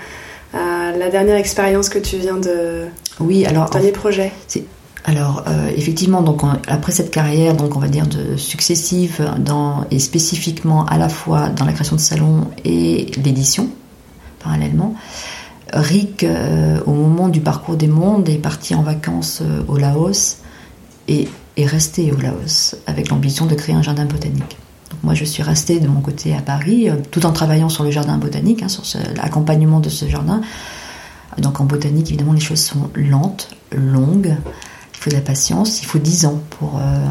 la 0.53 1.09
dernière 1.09 1.37
expérience 1.37 1.87
que 1.87 1.99
tu 1.99 2.17
viens 2.17 2.37
de. 2.37 2.87
Oui, 3.21 3.45
alors. 3.45 3.69
Dernier 3.69 3.93
projet? 3.93 4.33
Alors 5.03 5.45
euh, 5.47 5.71
effectivement, 5.75 6.21
donc 6.21 6.43
après 6.67 6.91
cette 6.91 7.11
carrière, 7.11 7.55
donc 7.55 7.75
on 7.75 7.79
va 7.79 7.87
dire 7.87 8.05
de 8.05 8.37
successive 8.37 9.27
et 9.89 9.99
spécifiquement 9.99 10.85
à 10.85 10.97
la 10.97 11.09
fois 11.09 11.49
dans 11.49 11.65
la 11.65 11.73
création 11.73 11.95
de 11.95 12.01
salons 12.01 12.47
et 12.63 13.07
l'édition 13.23 13.69
parallèlement, 14.43 14.95
Rick 15.73 16.23
euh, 16.23 16.79
au 16.85 16.93
moment 16.93 17.29
du 17.29 17.41
parcours 17.41 17.77
des 17.77 17.87
mondes 17.87 18.29
est 18.29 18.37
parti 18.37 18.75
en 18.75 18.83
vacances 18.83 19.41
euh, 19.41 19.63
au 19.67 19.77
Laos 19.77 20.37
et 21.07 21.27
est 21.57 21.65
resté 21.65 22.11
au 22.11 22.17
Laos 22.17 22.75
avec 22.85 23.09
l'ambition 23.09 23.45
de 23.45 23.55
créer 23.55 23.73
un 23.73 23.81
jardin 23.81 24.05
botanique. 24.05 24.57
Moi 25.03 25.15
je 25.15 25.25
suis 25.25 25.41
restée 25.41 25.79
de 25.79 25.87
mon 25.87 26.01
côté 26.01 26.35
à 26.35 26.41
Paris 26.41 26.89
tout 27.09 27.25
en 27.25 27.31
travaillant 27.31 27.69
sur 27.69 27.83
le 27.83 27.89
jardin 27.89 28.17
botanique, 28.17 28.61
hein, 28.61 28.67
sur 28.67 28.83
l'accompagnement 29.15 29.79
de 29.79 29.89
ce 29.89 30.07
jardin. 30.07 30.41
Donc 31.39 31.59
en 31.59 31.65
botanique 31.65 32.09
évidemment 32.09 32.33
les 32.33 32.41
choses 32.41 32.61
sont 32.61 32.89
lentes, 32.93 33.49
longues 33.71 34.35
faut 35.01 35.09
de 35.09 35.15
la 35.15 35.21
patience, 35.21 35.81
il 35.81 35.85
faut 35.85 35.97
10 35.97 36.25
ans 36.27 36.39
pour 36.51 36.77
euh, 36.77 37.05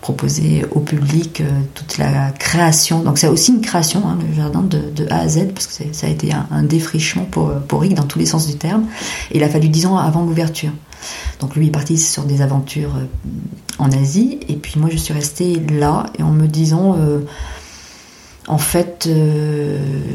proposer 0.00 0.64
au 0.72 0.80
public 0.80 1.40
euh, 1.40 1.60
toute 1.74 1.96
la 1.96 2.32
création. 2.32 3.02
Donc 3.04 3.18
c'est 3.18 3.28
aussi 3.28 3.52
une 3.52 3.60
création, 3.60 4.02
hein, 4.04 4.18
le 4.28 4.34
jardin 4.34 4.62
de, 4.62 5.06
A 5.08 5.20
à 5.20 5.28
Z, 5.28 5.52
parce 5.54 5.68
que 5.68 5.84
ça 5.92 6.08
a 6.08 6.10
été 6.10 6.30
un, 6.32 6.64
défrichement 6.64 7.24
pour, 7.24 7.52
pour 7.68 7.82
Rick 7.82 7.94
dans 7.94 8.02
tous 8.02 8.18
les 8.18 8.26
sens 8.26 8.48
du 8.48 8.56
terme. 8.56 8.86
Il 9.30 9.44
a 9.44 9.48
fallu 9.48 9.68
10 9.68 9.86
ans 9.86 9.96
avant 9.96 10.24
l'ouverture. 10.24 10.72
Donc 11.38 11.54
lui 11.54 11.68
est 11.68 11.70
parti 11.70 11.96
sur 11.98 12.24
des 12.24 12.42
aventures 12.42 12.96
euh, 12.96 13.06
en 13.78 13.92
Asie, 13.92 14.40
et 14.48 14.56
puis 14.56 14.80
moi 14.80 14.90
je 14.90 14.96
suis 14.96 15.14
restée 15.14 15.60
là, 15.60 16.06
et 16.18 16.24
en 16.24 16.32
me 16.32 16.48
disant... 16.48 16.96
en 18.48 18.58
fait, 18.58 19.08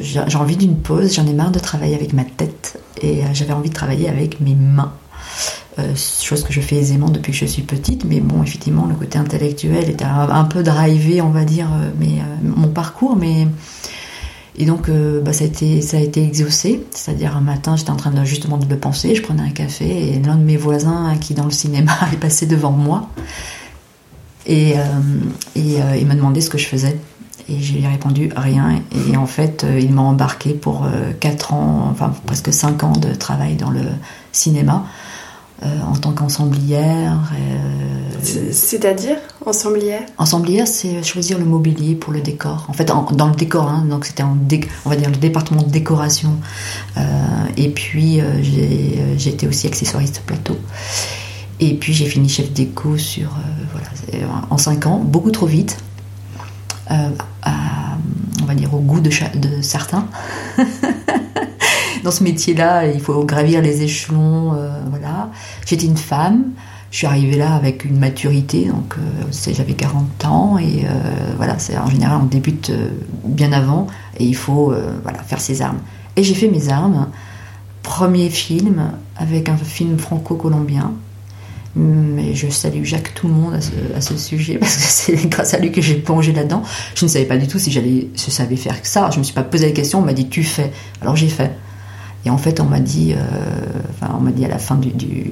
j'ai 0.01 0.38
envie 0.38 0.57
d'une 0.57 0.75
pause, 0.75 1.13
j'en 1.13 1.25
ai 1.25 1.33
marre 1.33 1.51
de 1.51 1.59
travailler 1.59 1.95
avec 1.95 2.12
ma 2.12 2.25
tête 2.25 2.77
et 3.01 3.21
j'avais 3.33 3.53
envie 3.53 3.69
de 3.69 3.74
travailler 3.74 4.09
avec 4.09 4.41
mes 4.41 4.53
mains. 4.53 4.91
Euh, 5.79 5.93
chose 5.96 6.43
que 6.43 6.51
je 6.51 6.60
fais 6.60 6.77
aisément 6.77 7.10
depuis 7.10 7.31
que 7.31 7.38
je 7.38 7.46
suis 7.46 7.62
petite, 7.62 8.03
mais 8.03 8.19
bon, 8.19 8.41
effectivement, 8.41 8.88
le 8.88 8.96
côté 8.96 9.19
intellectuel 9.19 9.88
était 9.89 10.05
un, 10.05 10.43
peu 10.46 10.63
drivé, 10.63 11.22
on 11.22 11.29
va 11.29 11.43
dire, 11.43 11.67
euh, 11.72 11.91
mais, 12.00 12.19
euh, 12.19 12.50
mon 12.55 12.69
parcours, 12.69 13.15
mais. 13.15 13.48
Et 14.60 14.65
donc, 14.65 14.89
bah, 14.89 15.34
ça, 15.34 15.43
a 15.43 15.48
été, 15.48 15.81
ça 15.81 15.98
a 15.98 16.00
été 16.00 16.24
exaucé, 16.24 16.84
c'est-à-dire 16.89 17.38
un 17.38 17.41
matin, 17.41 17.75
j'étais 17.75 17.91
en 17.91 17.96
train 17.96 18.12
justement 18.25 18.57
de 18.57 18.67
le 18.67 18.79
penser, 18.79 19.13
je 19.13 19.22
prenais 19.22 19.43
un 19.43 19.51
café, 19.51 19.86
et 19.86 20.19
l'un 20.19 20.36
de 20.36 20.41
mes 20.41 20.57
voisins 20.57 21.15
qui, 21.22 21.36
dans 21.36 21.46
le 21.46 21.51
cinéma, 21.51 21.91
est 22.12 22.17
passé 22.17 22.48
devant 22.48 22.72
moi, 22.72 23.07
et, 24.48 24.74
et 25.55 25.77
il 26.00 26.07
m'a 26.07 26.15
demandé 26.15 26.41
ce 26.41 26.50
que 26.50 26.57
je 26.57 26.65
faisais. 26.65 26.98
Et 27.50 27.60
j'ai 27.60 27.86
répondu 27.86 28.31
rien. 28.36 28.81
Et 29.12 29.15
en 29.15 29.27
fait, 29.27 29.63
il 29.79 29.93
m'a 29.93 30.01
embarqué 30.01 30.53
pour 30.53 30.88
4 31.19 31.53
ans, 31.53 31.89
enfin 31.91 32.12
presque 32.25 32.51
5 32.51 32.84
ans 32.84 32.93
de 32.93 33.13
travail 33.13 33.57
dans 33.57 33.69
le 33.69 33.84
cinéma. 34.31 34.88
Euh, 35.64 35.82
en 35.82 35.96
tant 35.96 36.12
qu'ensemblière. 36.12 37.18
Euh, 37.34 38.52
c'est-à-dire 38.52 39.16
ensemblière 39.44 40.02
Ensemblière, 40.20 40.68
c'est 40.68 41.02
choisir 41.02 41.40
le 41.40 41.46
mobilier 41.46 41.96
pour 41.96 42.14
le 42.14 42.22
décor. 42.22 42.68
En 42.70 42.74
fait, 42.74 42.86
dans 42.86 43.28
le 43.28 43.36
décor, 43.36 43.68
hein, 43.68 43.84
donc 43.90 44.06
c'était 44.06 44.22
on 44.22 44.90
va 44.90 44.96
dire 44.96 45.10
le 45.10 45.16
département 45.16 45.64
de 45.64 45.72
décoration. 45.72 46.36
Euh, 46.98 47.02
et 47.58 47.70
puis 47.70 48.22
j'ai 48.44 49.30
été 49.30 49.48
aussi 49.48 49.66
accessoiriste 49.66 50.22
plateau. 50.28 50.60
Et 51.60 51.74
puis 51.74 51.92
j'ai 51.92 52.06
fini 52.06 52.30
chef 52.30 52.52
déco 52.52 52.96
sur 53.00 53.32
voilà 53.72 53.88
en 54.52 54.60
5 54.60 54.86
ans, 54.86 55.00
beaucoup 55.00 55.32
trop 55.32 55.48
vite. 55.48 55.80
on 56.92 58.46
va 58.46 58.54
dire 58.54 58.72
au 58.76 58.80
goût 58.80 59.00
de, 59.00 59.10
de 59.40 59.62
certains. 59.64 60.08
dans 62.08 62.12
ce 62.12 62.24
métier-là, 62.24 62.88
il 62.88 63.02
faut 63.02 63.26
gravir 63.26 63.62
les 63.62 63.82
échelons. 63.82 64.54
Euh, 64.54 64.70
voilà. 64.90 65.30
J'étais 65.66 65.88
une 65.88 65.98
femme. 65.98 66.54
Je 66.90 67.00
suis 67.00 67.06
arrivée 67.06 67.36
là 67.36 67.54
avec 67.54 67.84
une 67.84 68.00
maturité, 68.00 68.64
donc 68.64 68.96
euh, 68.98 69.52
j'avais 69.54 69.74
40 69.74 70.24
ans 70.24 70.58
et 70.58 70.86
euh, 70.86 71.34
voilà, 71.36 71.60
c'est 71.60 71.78
en 71.78 71.89
général 71.89 72.22
on 72.24 72.26
débute 72.26 72.72
bien 73.26 73.52
avant 73.52 73.88
et 74.17 74.24
il 74.24 74.38
faut 74.38 74.74
voilà 75.04 75.22
faire 75.24 75.41
ses 75.41 75.62
armes. 75.62 75.80
Et 76.15 76.24
j'ai 76.24 76.34
fait 76.34 76.48
mes 76.48 76.70
armes. 76.70 77.10
Premier 77.84 78.30
film 78.30 78.93
avec 79.17 79.50
un 79.50 79.58
film 79.58 79.98
franco-colombien. 79.98 80.93
Mais 81.76 82.34
je 82.36 82.50
salue 82.50 82.86
Jacques 82.86 83.13
tout 83.15 83.28
le 83.28 83.34
monde 83.34 83.60
à 83.96 84.02
ce, 84.02 84.15
sujet 84.15 84.58
parce 84.60 84.78
que 84.78 84.82
c'est 84.82 85.28
grâce 85.28 85.54
à 85.54 85.60
lui 85.60 85.74
que 85.74 85.82
j'ai 85.82 85.96
plongé 85.96 86.32
là-dedans. 86.32 86.63
Je 86.96 87.04
ne 87.04 87.10
savais 87.10 87.26
pas 87.26 87.38
du 87.38 87.48
tout 87.48 87.60
si 87.60 87.70
j'allais, 87.70 88.08
je 88.15 88.32
savais 88.32 88.56
faire 88.56 88.78
ça. 88.84 89.10
Je 89.12 89.20
me 89.20 89.24
suis 89.26 89.34
pas 89.34 89.43
posé 89.43 89.65
la 89.65 89.74
question. 89.74 90.00
On 90.00 90.04
m'a 90.04 90.13
dit 90.13 90.30
tu 90.30 90.46
fais. 90.46 90.72
Alors 91.02 91.17
j'ai 91.17 91.28
fait. 91.28 91.52
Et 92.25 92.30
en 92.30 92.38
fait, 92.38 92.60
on 92.60 92.65
m'a 92.65 92.80
dit, 92.80 93.13
euh, 93.13 93.19
enfin, 93.91 94.13
on 94.17 94.21
m'a 94.21 94.32
dit 94.32 94.45
à 94.45 94.47
la 94.47 94.58
fin 94.60 94.75
du, 94.75 94.89
du, 94.91 95.32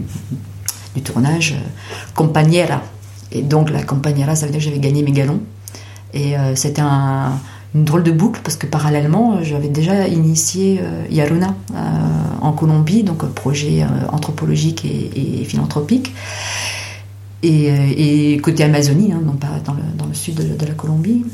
tournage, 1.04 1.54
euh, 1.54 1.67
compagnera. 2.15 2.82
Et 3.32 3.41
donc 3.41 3.69
la 3.69 3.84
compagnera, 3.84 4.36
ça 4.36 4.45
veut 4.45 4.52
dire 4.52 4.60
que 4.60 4.65
j'avais 4.65 4.80
gagné 4.80 5.04
mes 5.04 5.12
galons. 5.12 5.41
Et 6.13 6.38
euh, 6.38 6.56
c'était 6.56 6.82
une 6.82 7.84
drôle 7.84 8.04
de 8.04 8.12
boucle 8.12 8.39
parce 8.43 8.56
que 8.56 8.65
parallèlement, 8.65 9.43
j'avais 9.43 9.67
déjà 9.67 10.08
initié 10.08 10.82
Yaruna 11.10 11.54
en 12.41 12.54
Colombie, 12.54 13.04
donc 13.04 13.26
un 13.26 13.28
projet 13.28 13.86
anthropologique 14.13 14.86
et, 14.86 15.43
philanthropique. 15.43 16.13
Et, 17.43 18.39
côté 18.41 18.63
Amazonie, 18.63 19.12
hein, 19.12 19.21
dans, 19.21 19.74
le, 19.74 19.82
dans, 19.98 20.06
le, 20.06 20.13
sud 20.13 20.36
de 20.36 20.65
la 20.65 20.74
Colombie. 20.74 21.26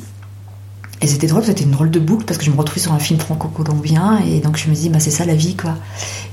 Et 1.03 1.07
c'était 1.07 1.25
drôle, 1.25 1.43
c'était 1.43 1.63
une 1.63 1.71
drôle 1.71 1.89
de 1.89 1.99
boucle 1.99 2.25
parce 2.25 2.37
que 2.37 2.45
je 2.45 2.51
me 2.51 2.57
retrouvais 2.57 2.79
sur 2.79 2.93
un 2.93 2.99
film 2.99 3.19
franco-colombien 3.19 4.19
et 4.19 4.39
donc 4.39 4.57
je 4.57 4.69
me 4.69 4.75
dis, 4.75 4.89
bah, 4.89 4.99
c'est 4.99 5.09
ça 5.09 5.25
la 5.25 5.33
vie 5.33 5.55
quoi. 5.55 5.73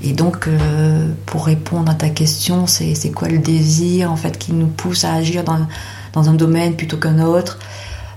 Et 0.03 0.13
donc, 0.13 0.47
euh, 0.47 1.09
pour 1.25 1.47
répondre 1.47 1.91
à 1.91 1.95
ta 1.95 2.09
question, 2.09 2.67
c'est 2.67 3.11
quoi 3.11 3.27
le 3.29 3.39
désir 3.39 4.11
en 4.11 4.15
fait 4.15 4.37
qui 4.37 4.53
nous 4.53 4.67
pousse 4.67 5.05
à 5.05 5.13
agir 5.13 5.43
dans, 5.43 5.57
dans 6.13 6.29
un 6.29 6.33
domaine 6.33 6.75
plutôt 6.75 6.97
qu'un 6.97 7.19
autre? 7.19 7.57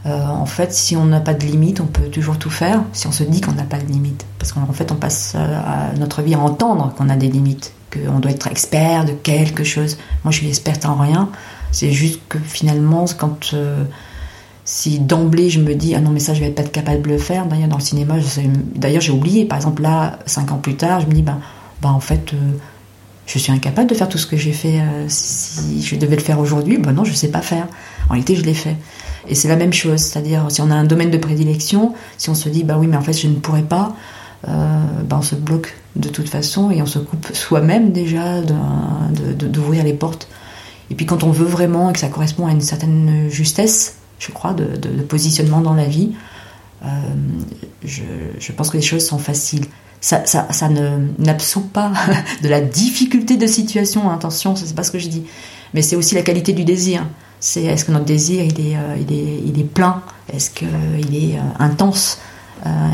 Euh, 0.05 0.27
En 0.27 0.47
fait, 0.47 0.75
si 0.75 0.95
on 0.95 1.07
n'a 1.07 1.21
pas 1.21 1.33
de 1.33 1.47
limite, 1.47 1.81
on 1.81 1.87
peut 1.87 2.09
toujours 2.09 2.37
tout 2.37 2.51
faire 2.51 2.83
si 2.93 3.07
on 3.07 3.13
se 3.13 3.23
dit 3.23 3.41
qu'on 3.41 3.53
n'a 3.53 3.63
pas 3.63 3.79
de 3.79 3.87
limite. 3.87 4.27
Parce 4.39 4.53
qu'en 4.53 4.73
fait, 4.73 4.93
on 4.93 4.97
passe 4.97 5.33
euh, 5.37 5.61
notre 5.99 6.21
vie 6.21 6.35
à 6.35 6.41
entendre 6.41 6.93
qu'on 6.99 7.09
a 7.09 7.17
des 7.17 7.29
limites, 7.29 7.73
qu'on 7.91 8.19
doit 8.19 8.33
être 8.33 8.49
expert 8.49 9.07
de 9.07 9.13
quelque 9.13 9.65
chose. 9.65 9.97
Moi, 10.25 10.33
je 10.33 10.39
suis 10.39 10.49
experte 10.49 10.85
en 10.85 10.97
rien. 10.97 11.31
C'est 11.71 11.93
juste 11.93 12.21
que 12.29 12.39
finalement, 12.39 13.07
quand 13.17 13.55
si 14.65 15.01
d'emblée 15.01 15.51
je 15.51 15.61
me 15.61 15.75
dis 15.75 15.95
ah 15.95 16.01
non 16.01 16.11
mais 16.11 16.21
ça 16.21 16.35
je 16.35 16.41
vais 16.41 16.51
pas 16.51 16.63
être 16.63 16.73
capable 16.73 17.03
de 17.03 17.09
le 17.09 17.19
faire 17.19 17.47
d'ailleurs 17.47 17.69
dans 17.69 17.79
le 17.79 17.83
cinéma 17.83 18.15
d'ailleurs 18.77 19.03
j'ai 19.03 19.13
oublié 19.13 19.45
par 19.45 19.59
exemple 19.59 19.83
là 19.83 20.19
cinq 20.27 20.53
ans 20.53 20.59
plus 20.59 20.77
tard 20.77 21.01
je 21.01 21.07
me 21.07 21.13
dis 21.13 21.23
ben, 21.23 21.41
ben 21.81 21.91
en 21.91 22.01
fait 22.01 22.33
euh, 22.33 22.37
je 23.27 23.39
suis 23.39 23.53
incapable 23.53 23.89
de 23.89 23.95
faire 23.95 24.09
tout 24.09 24.19
ce 24.19 24.27
que 24.27 24.37
j'ai 24.37 24.53
fait 24.53 24.81
euh, 24.81 25.07
si 25.09 25.83
je 25.83 25.97
devais 25.97 26.17
le 26.17 26.23
faire 26.23 26.39
aujourd'hui 26.39 26.79
ben 26.79 26.93
non 26.93 27.05
je 27.05 27.13
sais 27.13 27.31
pas 27.31 27.43
faire. 27.43 27.67
En 28.09 28.13
réalité 28.13 28.37
je 28.37 28.43
l'ai 28.43 28.55
fait. 28.55 28.77
Et 29.29 29.35
c'est 29.35 29.49
la 29.49 29.57
même 29.57 29.73
chose 29.73 30.01
c'est-à-dire 30.01 30.47
si 30.49 30.61
on 30.61 30.71
a 30.71 30.75
un 30.75 30.85
domaine 30.85 31.11
de 31.11 31.19
prédilection 31.19 31.95
si 32.17 32.31
on 32.31 32.35
se 32.35 32.49
dit 32.49 32.63
bah 32.63 32.77
oui 32.79 32.87
mais 32.87 32.97
en 32.97 33.03
fait 33.03 33.13
je 33.15 33.27
ne 33.27 33.35
pourrais 33.35 33.63
pas 33.63 33.97
euh, 34.49 34.53
ben 35.05 35.19
on 35.19 35.23
se 35.23 35.35
bloque 35.35 35.77
de 35.97 36.09
toute 36.09 36.29
façon 36.29 36.71
et 36.71 36.83
on 36.83 36.87
se 36.87 36.99
coupe 37.01 37.35
soi-même 37.35 37.91
déjà 37.91 38.41
d'ouvrir 38.41 39.83
les 39.83 39.93
portes. 39.93 40.29
Et 40.91 40.95
puis 40.95 41.07
quand 41.07 41.25
on 41.25 41.31
veut 41.31 41.47
vraiment 41.47 41.91
et 41.91 41.93
que 41.93 41.99
ça 41.99 42.09
correspond 42.09 42.47
à 42.47 42.53
une 42.53 42.61
certaine 42.61 43.29
justesse 43.29 43.97
je 44.23 44.31
crois, 44.31 44.53
de, 44.53 45.03
positionnement 45.03 45.61
dans 45.61 45.75
la 45.75 45.85
vie. 45.85 46.13
Euh, 46.85 46.89
je, 47.85 48.53
pense 48.53 48.71
que 48.71 48.77
les 48.77 48.83
choses 48.83 49.05
sont 49.05 49.19
faciles. 49.19 49.67
Ça, 50.01 50.25
ça, 50.27 50.49
ça 50.53 50.69
n'absout 51.19 51.69
pas 51.69 51.93
de 52.43 52.49
la 52.49 52.61
difficulté 52.61 53.37
de 53.37 53.47
situation, 53.47 54.11
hein, 54.11 54.15
attention, 54.15 54.57
c'est 54.57 54.75
pas 54.75 54.85
ce 54.85 54.91
que 54.91 54.99
je 54.99 55.09
dis. 55.09 55.25
Mais 55.75 55.83
c'est 55.83 55.97
aussi 55.97 56.15
la 56.15 56.23
qualité 56.23 56.53
du 56.53 56.65
désir. 56.65 57.05
C'est 57.41 57.65
est-ce 57.65 57.85
que 57.85 57.93
notre 57.93 58.05
désir 58.05 58.45
il 58.45 58.61
est, 58.61 58.77
euh, 58.77 58.95
est, 58.97 59.61
est 59.61 59.65
plein? 59.65 60.03
Est-ce 60.33 60.51
qu'il 60.51 60.69
est 60.69 61.39
euh, 61.39 61.43
intense? 61.59 62.19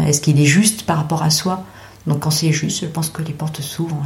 Est-ce 0.07 0.23
qu'il 0.23 0.41
est 0.41 0.47
juste 0.47 0.85
par 0.85 0.97
rapport 0.97 1.23
à 1.23 1.29
soi? 1.29 1.63
Donc 2.07 2.21
quand 2.21 2.31
c'est 2.31 2.53
juste, 2.53 2.81
je 2.81 2.87
pense 2.87 3.11
que 3.11 3.21
les 3.21 3.35
portes 3.35 3.61
s'ouvrent. 3.61 4.03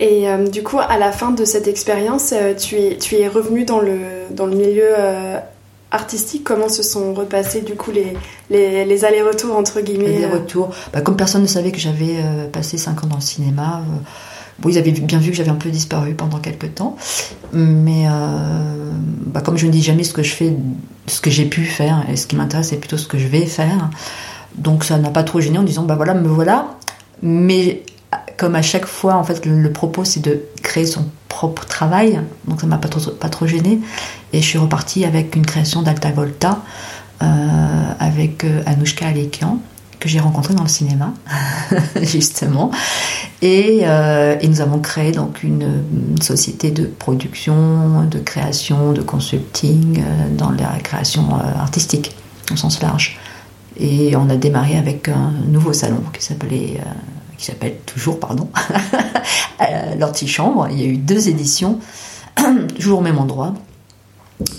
Et 0.00 0.26
du 0.50 0.64
coup, 0.64 0.80
à 0.80 0.98
la 0.98 1.12
fin 1.12 1.30
de 1.30 1.44
cette 1.44 1.68
expérience, 1.68 2.34
tu, 2.58 2.74
es, 3.14 3.28
revenu 3.28 3.64
dans 3.64 3.78
le 3.78 4.56
milieu 4.56 4.88
artistique, 5.92 6.42
comment 6.42 6.68
se 6.68 6.82
sont 6.82 7.12
repassés 7.14 7.60
du 7.60 7.74
coup 7.74 7.92
les, 7.92 8.16
les, 8.50 9.04
allers-retours 9.04 9.56
entre 9.56 9.80
guillemets 9.80 10.08
Les 10.08 10.24
euh 10.24 10.28
allers-retours, 10.28 10.70
bah, 10.92 11.02
comme 11.02 11.16
personne 11.16 11.42
ne 11.42 11.46
savait 11.46 11.70
que 11.70 11.78
j'avais 11.78 12.16
euh, 12.16 12.48
passé 12.48 12.78
5 12.78 13.04
ans 13.04 13.06
dans 13.06 13.16
le 13.16 13.22
cinéma, 13.22 13.82
euh, 13.82 14.68
ils 14.68 14.78
avaient 14.78 14.90
bien 14.90 15.18
vu 15.18 15.30
que 15.30 15.36
j'avais 15.36 15.50
un 15.50 15.56
peu 15.56 15.70
disparu 15.70 16.14
pendant 16.14 16.38
quelques 16.38 16.74
temps, 16.74 16.96
mais 17.52 18.06
bah, 19.26 19.40
comme 19.40 19.58
je 19.58 19.66
ne 19.66 19.72
dis 19.72 19.82
jamais 19.82 20.04
ce 20.04 20.12
que 20.12 20.22
je 20.22 20.32
fais, 20.32 20.56
ce 21.08 21.20
que 21.20 21.30
j'ai 21.30 21.46
pu 21.46 21.64
faire, 21.64 22.04
et 22.08 22.16
ce 22.16 22.26
qui 22.26 22.36
m'intéresse 22.36 22.68
c'est 22.68 22.76
plutôt 22.76 22.96
ce 22.96 23.08
que 23.08 23.18
je 23.18 23.26
vais 23.26 23.44
faire, 23.44 23.90
donc 24.54 24.84
ça 24.84 24.98
n'a 24.98 25.10
pas 25.10 25.24
trop 25.24 25.40
gêné 25.40 25.58
en 25.58 25.64
disant 25.64 25.82
bah 25.82 25.96
voilà, 25.96 26.14
me 26.14 26.28
voilà, 26.28 26.76
mais 27.22 27.82
comme 28.36 28.54
à 28.54 28.62
chaque 28.62 28.86
fois 28.86 29.14
en 29.14 29.24
fait 29.24 29.44
le 29.46 29.72
propos 29.72 30.04
c'est 30.04 30.20
de 30.20 30.42
créer 30.62 30.86
son 30.86 31.06
propre 31.42 31.66
travail, 31.66 32.20
donc 32.46 32.60
ça 32.60 32.66
m'a 32.68 32.78
pas 32.78 32.88
trop, 32.88 33.10
pas 33.10 33.28
trop 33.28 33.46
gêné. 33.46 33.80
Et 34.32 34.40
je 34.40 34.46
suis 34.46 34.58
repartie 34.58 35.04
avec 35.04 35.34
une 35.34 35.44
création 35.44 35.82
d'Alta 35.82 36.10
Volta 36.12 36.58
avec 38.00 38.44
Anouchka 38.66 39.06
Alekian 39.06 39.60
que 40.00 40.08
j'ai 40.08 40.18
rencontré 40.18 40.54
dans 40.54 40.64
le 40.64 40.68
cinéma, 40.68 41.14
justement. 42.02 42.72
Et, 43.42 43.82
et, 43.82 44.48
nous 44.48 44.60
avons 44.60 44.80
créé 44.80 45.12
donc 45.12 45.44
une, 45.44 45.84
société 46.20 46.72
de 46.72 46.84
production, 46.86 48.04
de 48.10 48.18
création, 48.18 48.92
de 48.92 49.02
consulting 49.02 50.02
dans 50.36 50.50
la 50.50 50.80
création 50.82 51.36
artistique 51.60 52.16
au 52.50 52.56
sens 52.56 52.80
large. 52.82 53.18
Et 53.78 54.16
on 54.16 54.28
a 54.28 54.36
démarré 54.36 54.76
avec 54.76 55.08
un 55.08 55.32
nouveau 55.48 55.72
salon 55.72 56.02
qui 56.12 56.22
s'appelait, 56.22 56.80
euh, 56.80 56.90
qui 57.42 57.50
s'appelle 57.50 57.74
toujours, 57.86 58.20
pardon, 58.20 58.48
euh, 59.60 59.94
l'antichambre. 59.98 60.68
Il 60.70 60.80
y 60.80 60.84
a 60.84 60.86
eu 60.86 60.96
deux 60.96 61.28
éditions, 61.28 61.80
toujours 62.76 63.00
au 63.00 63.02
même 63.02 63.18
endroit, 63.18 63.52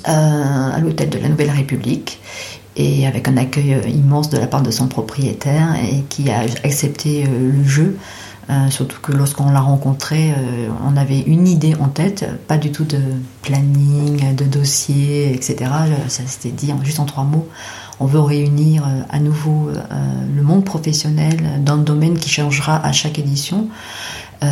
euh, 0.10 0.72
à 0.72 0.78
l'hôtel 0.80 1.10
de 1.10 1.18
la 1.18 1.30
Nouvelle 1.30 1.52
République, 1.52 2.20
et 2.76 3.08
avec 3.08 3.30
un 3.30 3.38
accueil 3.38 3.78
immense 3.88 4.30
de 4.30 4.38
la 4.38 4.48
part 4.48 4.64
de 4.64 4.72
son 4.72 4.88
propriétaire 4.88 5.76
et 5.82 6.04
qui 6.10 6.30
a 6.30 6.42
accepté 6.64 7.24
le 7.24 7.64
jeu. 7.64 7.98
Surtout 8.70 9.00
que 9.02 9.12
lorsqu'on 9.12 9.50
l'a 9.50 9.62
rencontré, 9.62 10.34
on 10.86 10.98
avait 10.98 11.22
une 11.22 11.48
idée 11.48 11.76
en 11.76 11.88
tête, 11.88 12.26
pas 12.48 12.58
du 12.58 12.72
tout 12.72 12.84
de 12.84 13.00
planning, 13.42 14.36
de 14.36 14.46
dossier, 14.46 15.34
etc. 15.34 15.72
Ça 16.08 16.24
s'était 16.28 16.50
dit 16.50 16.74
juste 16.84 17.00
en 17.00 17.06
trois 17.06 17.24
mots 17.24 17.48
on 18.00 18.06
veut 18.06 18.20
réunir 18.20 18.84
euh, 18.86 19.02
à 19.10 19.20
nouveau 19.20 19.70
euh, 19.70 19.82
le 20.36 20.42
monde 20.42 20.66
professionnel 20.66 21.64
dans 21.64 21.74
un 21.74 21.78
domaine 21.78 22.18
qui 22.18 22.30
changera 22.30 22.84
à 22.86 22.92
chaque 22.92 23.20
édition, 23.20 23.70
euh, 24.44 24.48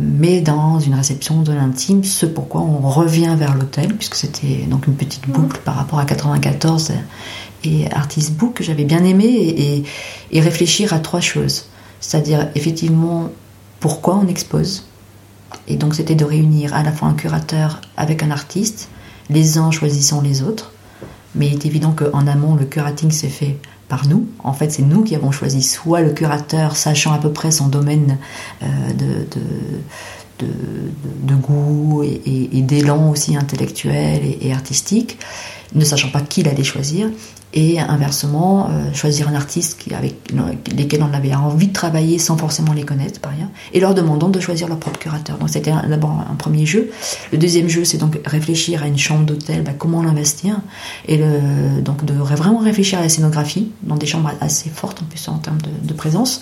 mais 0.00 0.40
dans 0.40 0.78
une 0.78 0.94
réception 0.94 1.42
de 1.42 1.52
l'intime, 1.52 2.04
ce 2.04 2.26
pourquoi 2.26 2.60
on 2.60 2.88
revient 2.88 3.34
vers 3.38 3.54
l'hôtel, 3.54 3.94
puisque 3.94 4.16
c'était 4.16 4.66
donc 4.68 4.86
une 4.86 4.94
petite 4.94 5.28
boucle 5.28 5.60
par 5.64 5.76
rapport 5.76 5.98
à 5.98 6.04
94 6.04 6.92
et 7.64 7.90
Artist 7.90 8.34
Book 8.34 8.54
que 8.54 8.64
j'avais 8.64 8.84
bien 8.84 9.04
aimé, 9.04 9.24
et, 9.24 9.84
et 10.32 10.40
réfléchir 10.40 10.92
à 10.92 10.98
trois 10.98 11.20
choses. 11.20 11.66
C'est-à-dire 12.06 12.48
effectivement 12.54 13.30
pourquoi 13.80 14.14
on 14.16 14.28
expose. 14.28 14.86
Et 15.66 15.74
donc 15.74 15.96
c'était 15.96 16.14
de 16.14 16.24
réunir 16.24 16.72
à 16.72 16.84
la 16.84 16.92
fois 16.92 17.08
un 17.08 17.14
curateur 17.14 17.80
avec 17.96 18.22
un 18.22 18.30
artiste, 18.30 18.88
les 19.28 19.58
uns 19.58 19.72
choisissant 19.72 20.20
les 20.20 20.42
autres, 20.42 20.70
mais 21.34 21.48
il 21.48 21.54
est 21.54 21.66
évident 21.66 21.90
qu'en 21.90 22.28
amont, 22.28 22.54
le 22.54 22.64
curating 22.64 23.10
s'est 23.10 23.28
fait 23.28 23.58
par 23.88 24.06
nous. 24.06 24.28
En 24.44 24.52
fait, 24.52 24.70
c'est 24.70 24.82
nous 24.82 25.02
qui 25.02 25.16
avons 25.16 25.32
choisi 25.32 25.64
soit 25.64 26.00
le 26.00 26.12
curateur, 26.12 26.76
sachant 26.76 27.12
à 27.12 27.18
peu 27.18 27.32
près 27.32 27.50
son 27.50 27.66
domaine 27.66 28.18
euh, 28.62 28.66
de, 30.38 31.34
goût 31.34 32.04
et, 32.04 32.62
d'élan 32.62 33.10
aussi 33.10 33.36
intellectuel 33.36 34.22
et, 34.40 34.52
artistique, 34.52 35.18
ne 35.74 35.84
sachant 35.84 36.10
pas 36.10 36.20
qui 36.20 36.40
il 36.40 36.48
allait 36.48 36.64
choisir 36.64 37.08
et 37.54 37.78
inversement 37.80 38.68
euh, 38.70 38.92
choisir 38.92 39.28
un 39.28 39.34
artiste 39.34 39.78
avec 39.96 40.14
lesquels 40.74 41.02
on 41.02 41.14
avait 41.14 41.34
envie 41.34 41.68
de 41.68 41.72
travailler 41.72 42.18
sans 42.18 42.36
forcément 42.36 42.72
les 42.72 42.82
connaître 42.82 43.20
par 43.20 43.32
rien 43.32 43.50
et 43.72 43.80
leur 43.80 43.94
demandant 43.94 44.28
de 44.28 44.40
choisir 44.40 44.68
leur 44.68 44.78
propre 44.78 44.98
curateur. 44.98 45.38
Donc 45.38 45.48
c'était 45.48 45.72
d'abord 45.88 46.24
un, 46.30 46.34
premier 46.34 46.66
jeu. 46.66 46.90
Le 47.32 47.38
deuxième 47.38 47.68
jeu 47.68 47.84
c'est 47.84 47.98
donc 47.98 48.18
réfléchir 48.24 48.82
à 48.82 48.86
une 48.86 48.98
chambre 48.98 49.24
d'hôtel, 49.24 49.62
bah, 49.62 49.72
comment 49.76 50.02
l'investir 50.02 50.60
et 51.08 51.18
donc 51.80 52.04
de 52.04 52.14
vraiment 52.14 52.58
réfléchir 52.58 52.98
à 52.98 53.02
la 53.02 53.08
scénographie 53.08 53.70
dans 53.82 53.96
des 53.96 54.06
chambres 54.06 54.30
assez 54.40 54.68
fortes 54.70 55.02
en 55.02 55.06
plus 55.06 55.26
en 55.28 55.38
termes 55.38 55.60
de, 55.62 55.88
de 55.88 55.94
présence. 55.94 56.40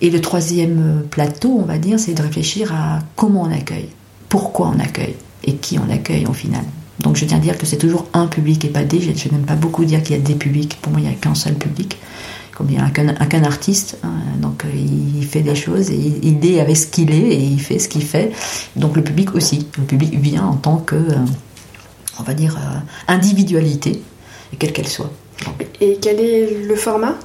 Et 0.00 0.10
le 0.10 0.20
troisième 0.20 1.04
plateau, 1.10 1.58
on 1.58 1.64
va 1.64 1.78
dire, 1.78 1.98
c'est 1.98 2.12
de 2.12 2.22
réfléchir 2.22 2.72
à 2.74 2.98
comment 3.14 3.42
on 3.42 3.50
accueille, 3.50 3.88
pourquoi 4.28 4.70
on 4.74 4.78
accueille 4.78 5.16
et 5.44 5.54
qui 5.54 5.78
on 5.78 5.90
accueille 5.90 6.26
au 6.26 6.34
final. 6.34 6.64
Donc 7.00 7.16
je 7.16 7.24
tiens 7.24 7.36
à 7.36 7.40
dire 7.40 7.58
que 7.58 7.66
c'est 7.66 7.76
toujours 7.76 8.06
un 8.12 8.26
public 8.26 8.64
et 8.64 8.68
pas 8.68 8.84
des. 8.84 9.00
Je 9.00 9.28
n'aime 9.28 9.44
pas 9.44 9.54
beaucoup 9.54 9.84
dire 9.84 10.02
qu'il 10.02 10.16
y 10.16 10.18
a 10.18 10.22
des 10.22 10.34
publics. 10.34 10.78
Pour 10.80 10.92
moi, 10.92 11.00
il 11.00 11.08
n'y 11.08 11.12
a 11.12 11.16
qu'un 11.16 11.34
seul 11.34 11.54
public. 11.54 11.98
Comme 12.54 12.68
il 12.70 12.78
n'y 12.78 12.82
a 12.82 12.88
qu'un 12.88 13.44
artiste. 13.44 13.98
Hein. 14.02 14.12
donc 14.40 14.64
euh, 14.64 14.68
il 14.74 15.26
fait 15.26 15.42
des 15.42 15.54
choses 15.54 15.90
et 15.90 16.18
il 16.22 16.44
est 16.46 16.58
avec 16.60 16.76
ce 16.76 16.86
qu'il 16.86 17.10
est 17.10 17.34
et 17.34 17.42
il 17.42 17.60
fait 17.60 17.78
ce 17.78 17.88
qu'il 17.88 18.02
fait. 18.02 18.32
Donc 18.76 18.96
le 18.96 19.02
public 19.04 19.34
aussi. 19.34 19.68
Le 19.76 19.84
public 19.84 20.18
vient 20.18 20.44
en 20.44 20.54
tant 20.54 20.78
que, 20.78 20.96
euh, 20.96 21.16
on 22.18 22.22
va 22.22 22.32
dire, 22.32 22.56
euh, 22.56 22.78
individualité, 23.12 24.00
quelle 24.58 24.72
qu'elle 24.72 24.88
soit. 24.88 25.10
Et 25.82 25.98
quel 26.00 26.18
est 26.18 26.64
le 26.66 26.76
format? 26.76 27.16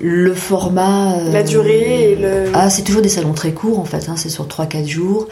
Le 0.00 0.34
format. 0.34 1.16
La 1.30 1.44
durée 1.44 2.12
et 2.12 2.16
le. 2.16 2.46
Ah, 2.52 2.68
c'est 2.70 2.82
toujours 2.82 3.02
des 3.02 3.08
salons 3.08 3.32
très 3.32 3.52
courts 3.52 3.78
en 3.78 3.84
fait, 3.84 4.08
hein. 4.08 4.16
c'est 4.16 4.28
sur 4.28 4.48
3-4 4.48 4.88
jours. 4.88 5.28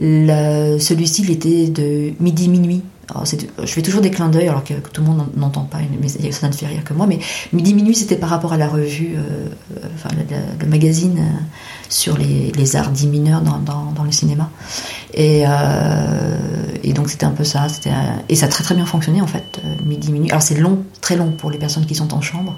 Celui-ci, 0.00 1.22
il 1.22 1.30
était 1.30 1.66
de 1.68 2.12
midi-minuit. 2.20 2.82
je 3.58 3.66
fais 3.66 3.82
toujours 3.82 4.00
des 4.00 4.10
clins 4.10 4.28
d'œil 4.28 4.48
alors 4.48 4.62
que, 4.62 4.74
tout 4.74 5.00
le 5.00 5.06
monde 5.08 5.26
n'entend 5.36 5.62
pas, 5.62 5.78
mais 6.00 6.08
ça 6.08 6.48
ne 6.48 6.52
fait 6.52 6.66
rire 6.66 6.84
que 6.84 6.94
moi. 6.94 7.06
Mais 7.06 7.18
midi 7.52 7.74
minuit, 7.74 7.94
c'était 7.94 8.16
par 8.16 8.28
rapport 8.30 8.52
à 8.52 8.56
la 8.56 8.68
revue, 8.68 9.16
euh, 9.16 9.48
enfin 9.94 10.10
le, 10.60 10.66
magazine 10.66 11.18
euh, 11.18 11.40
sur 11.88 12.16
les, 12.16 12.76
arts 12.76 12.90
dits 12.90 13.08
mineurs 13.08 13.40
dans, 13.40 13.58
dans, 13.58 14.04
le 14.04 14.12
cinéma. 14.12 14.50
Et, 15.14 15.44
euh, 15.46 16.36
et 16.84 16.92
donc 16.92 17.08
c'était 17.08 17.26
un 17.26 17.30
peu 17.30 17.44
ça. 17.44 17.66
et 18.28 18.36
ça 18.36 18.46
a 18.46 18.48
très 18.48 18.62
très 18.62 18.74
bien 18.74 18.86
fonctionné 18.86 19.20
en 19.20 19.26
fait, 19.26 19.60
midi 19.84 20.12
minuit. 20.12 20.30
Alors 20.30 20.42
c'est 20.42 20.58
long, 20.58 20.84
très 21.00 21.16
long 21.16 21.32
pour 21.32 21.50
les 21.50 21.58
personnes 21.58 21.86
qui 21.86 21.94
sont 21.94 22.14
en 22.14 22.20
chambre. 22.20 22.56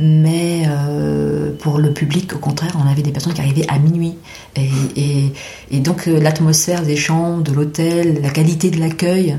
Mais 0.00 0.62
euh, 0.68 1.52
pour 1.58 1.78
le 1.78 1.92
public, 1.92 2.32
au 2.36 2.38
contraire, 2.38 2.76
on 2.82 2.88
avait 2.88 3.02
des 3.02 3.10
personnes 3.10 3.34
qui 3.34 3.40
arrivaient 3.40 3.66
à 3.68 3.80
minuit. 3.80 4.16
Et, 4.56 5.80
donc 5.80 6.06
euh, 6.06 6.20
l'atmosphère 6.20 6.82
des 6.82 6.96
chambres, 6.96 7.42
de 7.42 7.52
l'hôtel, 7.52 8.20
la 8.22 8.30
qualité 8.30 8.70
de 8.70 8.78
l'accueil 8.78 9.36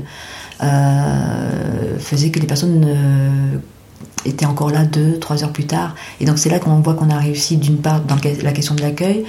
euh, 0.62 1.98
faisait 1.98 2.30
que 2.30 2.38
les 2.38 2.46
personnes 2.46 2.86
étaient 4.26 4.44
encore 4.44 4.70
là 4.70 4.84
deux, 4.84 5.18
trois 5.18 5.42
heures 5.42 5.52
plus 5.52 5.66
tard. 5.66 5.94
Et 6.20 6.26
donc 6.26 6.38
c'est 6.38 6.50
là 6.50 6.58
qu'on 6.58 6.80
voit 6.80 6.92
qu'on 6.92 7.08
a 7.08 7.18
réussi 7.18 7.56
d'une 7.56 7.78
part 7.78 8.02
dans 8.02 8.16
la 8.42 8.52
question 8.52 8.74
de 8.74 8.82
l'accueil, 8.82 9.24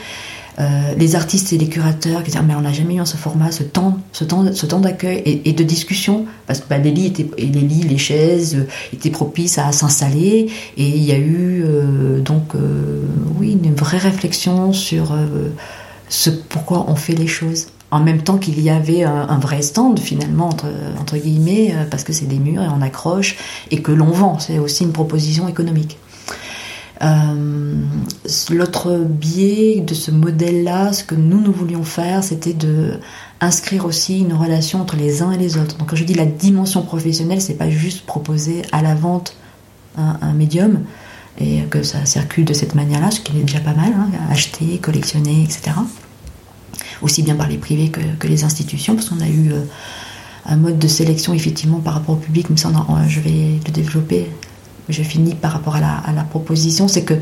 euh, 0.62 0.94
les 0.96 1.16
artistes 1.16 1.54
et 1.54 1.58
les 1.58 1.68
curateurs 1.68 2.20
qui 2.20 2.30
disent 2.30 2.40
ah, 2.40 2.44
mais 2.46 2.54
on 2.54 2.62
n'a 2.62 2.74
jamais 2.74 2.96
eu 2.96 3.02
en 3.02 3.06
ce 3.06 3.18
format 3.18 3.52
ce 3.52 3.64
temps 3.64 3.98
ce 4.12 4.24
temps 4.24 4.46
ce 4.54 4.66
temps 4.68 4.80
d'accueil 4.80 5.42
et, 5.44 5.54
de 5.54 5.64
discussion. 5.64 6.26
Parce 6.46 6.60
que 6.60 6.66
bah, 6.70 6.78
les 6.78 6.92
lits 6.92 7.08
étaient 7.08 7.28
les 7.38 7.48
lits 7.48 7.84
les 7.84 7.98
chaises 7.98 8.56
euh, 8.56 8.68
étaient 8.94 9.10
propices 9.10 9.58
à 9.58 9.72
s'installer. 9.72 10.52
Et 10.78 10.88
il 10.88 11.04
y 11.04 11.14
a 11.14 11.18
eu 11.18 11.64
euh, 11.66 12.20
donc 12.20 12.54
oui 13.40 13.58
une 13.64 13.74
vraie 13.74 13.98
réflexion 13.98 14.72
sur 14.72 15.16
ce 16.10 16.30
pourquoi 16.30 16.86
on 16.88 16.96
fait 16.96 17.16
les 17.16 17.28
choses. 17.28 17.68
En 17.90 18.00
même 18.00 18.22
temps 18.22 18.38
qu'il 18.38 18.60
y 18.62 18.70
avait 18.70 19.04
un, 19.04 19.40
vrai 19.40 19.62
stand 19.62 20.00
finalement 20.00 20.48
entre, 20.48 21.18
guillemets 21.18 21.76
parce 21.90 22.04
que 22.04 22.14
c'est 22.14 22.26
des 22.26 22.40
murs 22.40 22.62
et 22.62 22.68
on 22.68 22.82
accroche 22.82 23.36
et 23.72 23.82
que 23.82 23.92
l'on 23.92 24.12
vend. 24.12 24.40
C'est 24.40 24.60
aussi 24.60 24.84
une 24.84 24.94
proposition 24.94 25.48
économique 25.48 25.98
l'autre 28.52 29.06
biais 29.06 29.82
de 29.82 29.94
ce 29.94 30.12
modèle-là, 30.12 30.94
ce 30.94 31.04
que 31.04 31.16
nous, 31.16 31.42
nous 31.42 31.52
voulions 31.52 31.84
faire, 31.84 32.24
c'était 32.24 32.54
de 32.54 33.00
inscrire 33.40 33.86
aussi 33.86 34.20
une 34.20 34.34
relation 34.34 34.80
entre 34.80 34.96
les 34.96 35.24
uns 35.24 35.32
et 35.32 35.38
les 35.38 35.58
autres. 35.58 35.78
Donc 35.78 35.90
quand 35.90 35.96
je 35.96 36.04
dis 36.04 36.14
la 36.14 36.28
dimension 36.28 36.84
professionnelle, 36.84 37.42
c'est 37.42 37.56
pas 37.56 37.70
juste 37.70 38.06
proposer 38.06 38.62
à 38.72 38.82
la 38.84 38.94
vente 38.94 39.36
un, 39.98 40.34
médium 40.34 40.84
et 41.40 41.64
que 41.70 41.84
ça 41.84 42.06
circule 42.06 42.46
de 42.46 42.54
cette 42.54 42.76
manière-là, 42.76 43.12
ce 43.12 43.20
qui 43.20 43.38
est 43.38 43.42
déjà 43.42 43.60
pas 43.60 43.74
mal, 43.74 43.94
hein, 43.94 44.10
acheter, 44.30 44.78
collectionner, 44.78 45.44
etc. 45.44 45.72
Aussi 47.02 47.24
bien 47.24 47.36
par 47.36 47.48
les 47.48 47.58
privés 47.58 47.90
que, 47.90 48.28
les 48.28 48.44
institutions, 48.44 48.96
parce 48.96 49.10
qu'on 49.10 49.22
a 49.22 49.28
eu 49.28 49.52
euh, 49.52 49.64
un 50.46 50.56
mode 50.56 50.78
de 50.78 50.88
sélection 50.88 51.34
effectivement 51.34 51.80
par 51.80 51.96
rapport 51.96 52.16
au 52.16 52.20
public, 52.20 52.48
mais 52.50 52.58
ça 52.58 52.70
je 53.08 53.20
vais 53.20 53.60
le 53.66 53.72
développer 53.72 54.28
je 54.92 55.04
finis 55.04 55.36
par 55.36 55.52
rapport 55.52 55.76
à 55.76 55.80
la, 55.80 56.24
proposition, 56.24 56.88
c'est 56.88 57.04
que 57.04 57.16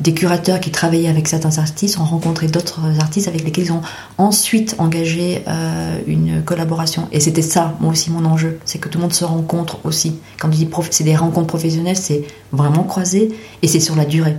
des 0.00 0.14
curateurs 0.14 0.60
qui 0.60 0.70
travaillaient 0.70 1.08
avec 1.08 1.26
certains 1.26 1.58
artistes 1.58 1.98
ont 1.98 2.04
rencontré 2.04 2.46
d'autres 2.46 2.80
artistes 3.00 3.26
avec 3.26 3.44
lesquels 3.44 3.64
ils 3.64 3.72
ont 3.72 3.82
ensuite 4.16 4.76
engagé 4.78 5.42
euh, 5.48 5.98
une 6.06 6.42
collaboration. 6.42 7.08
Et 7.10 7.18
c'était 7.18 7.42
ça, 7.42 7.74
moi 7.80 7.90
aussi, 7.90 8.10
mon 8.10 8.24
enjeu. 8.24 8.60
C'est 8.64 8.78
que 8.78 8.88
tout 8.88 8.98
le 8.98 9.02
monde 9.02 9.12
se 9.12 9.24
rencontre 9.24 9.78
aussi. 9.84 10.18
Quand 10.38 10.52
je 10.52 10.56
dis 10.56 10.68
c'est 10.90 11.04
des 11.04 11.16
rencontres 11.16 11.48
professionnelles, 11.48 11.96
c'est 11.96 12.24
vraiment 12.52 12.84
croisé 12.84 13.30
et 13.62 13.66
c'est 13.66 13.80
sur 13.80 13.96
la 13.96 14.04
durée. 14.04 14.36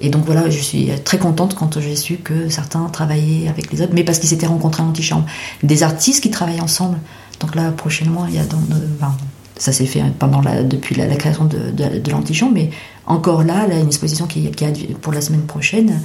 Et 0.00 0.08
donc 0.08 0.24
voilà, 0.24 0.50
je 0.50 0.58
suis 0.58 0.90
très 1.04 1.18
contente 1.18 1.54
quand 1.54 1.80
j'ai 1.80 1.96
su 1.96 2.16
que 2.16 2.48
certains 2.48 2.84
travaillaient 2.86 3.48
avec 3.48 3.70
les 3.72 3.80
autres, 3.80 3.92
mais 3.94 4.02
parce 4.02 4.18
qu'ils 4.18 4.28
s'étaient 4.28 4.46
rencontrés 4.46 4.82
en 4.82 4.88
antichambre. 4.88 5.24
Des 5.62 5.82
artistes 5.82 6.22
qui 6.22 6.30
travaillent 6.30 6.60
ensemble. 6.60 6.98
Donc 7.40 7.54
là, 7.54 7.70
prochainement, 7.70 8.26
il 8.26 8.34
y 8.34 8.38
a 8.38 8.44
dans, 8.44 8.58
ça 9.56 9.72
s'est 9.72 9.86
fait 9.86 10.02
pendant 10.18 10.40
la, 10.40 10.62
depuis 10.62 10.94
la, 10.94 11.06
création 11.14 11.44
de, 11.44 11.70
de, 11.70 12.10
l'antichambre, 12.10 12.52
mais 12.54 12.70
encore 13.06 13.44
là, 13.44 13.66
là, 13.66 13.78
une 13.78 13.86
exposition 13.86 14.26
qui, 14.26 14.50
qui 14.50 14.64
a 14.64 14.72
pour 15.00 15.12
la 15.12 15.20
semaine 15.20 15.42
prochaine, 15.42 16.00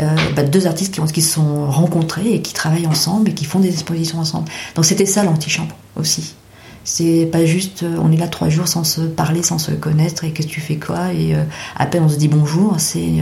euh, 0.00 0.08
bah, 0.34 0.42
deux 0.42 0.66
artistes 0.66 0.94
qui, 0.94 1.00
ont, 1.00 1.06
qui 1.06 1.22
se 1.22 1.34
sont 1.34 1.70
rencontrés 1.70 2.34
et 2.34 2.42
qui 2.42 2.52
travaillent 2.52 2.86
ensemble 2.86 3.30
et 3.30 3.34
qui 3.34 3.44
font 3.44 3.60
des 3.60 3.68
expositions 3.68 4.18
ensemble. 4.18 4.48
Donc 4.74 4.84
c'était 4.84 5.06
ça 5.06 5.22
l'antichambre 5.22 5.74
aussi. 5.96 6.34
C'est 6.82 7.28
pas 7.30 7.44
juste, 7.44 7.82
euh, 7.82 7.96
on 8.02 8.10
est 8.10 8.16
là 8.16 8.28
trois 8.28 8.48
jours 8.48 8.66
sans 8.66 8.82
se 8.82 9.02
parler, 9.02 9.42
sans 9.42 9.58
se 9.58 9.72
connaître, 9.72 10.24
et 10.24 10.32
qu'est-ce 10.32 10.48
que 10.48 10.52
tu 10.52 10.60
fais 10.60 10.76
quoi, 10.76 11.12
et 11.12 11.34
euh, 11.34 11.44
à 11.76 11.86
peine 11.86 12.02
on 12.02 12.08
se 12.08 12.16
dit 12.16 12.28
bonjour. 12.28 12.74
C'est 12.78 13.18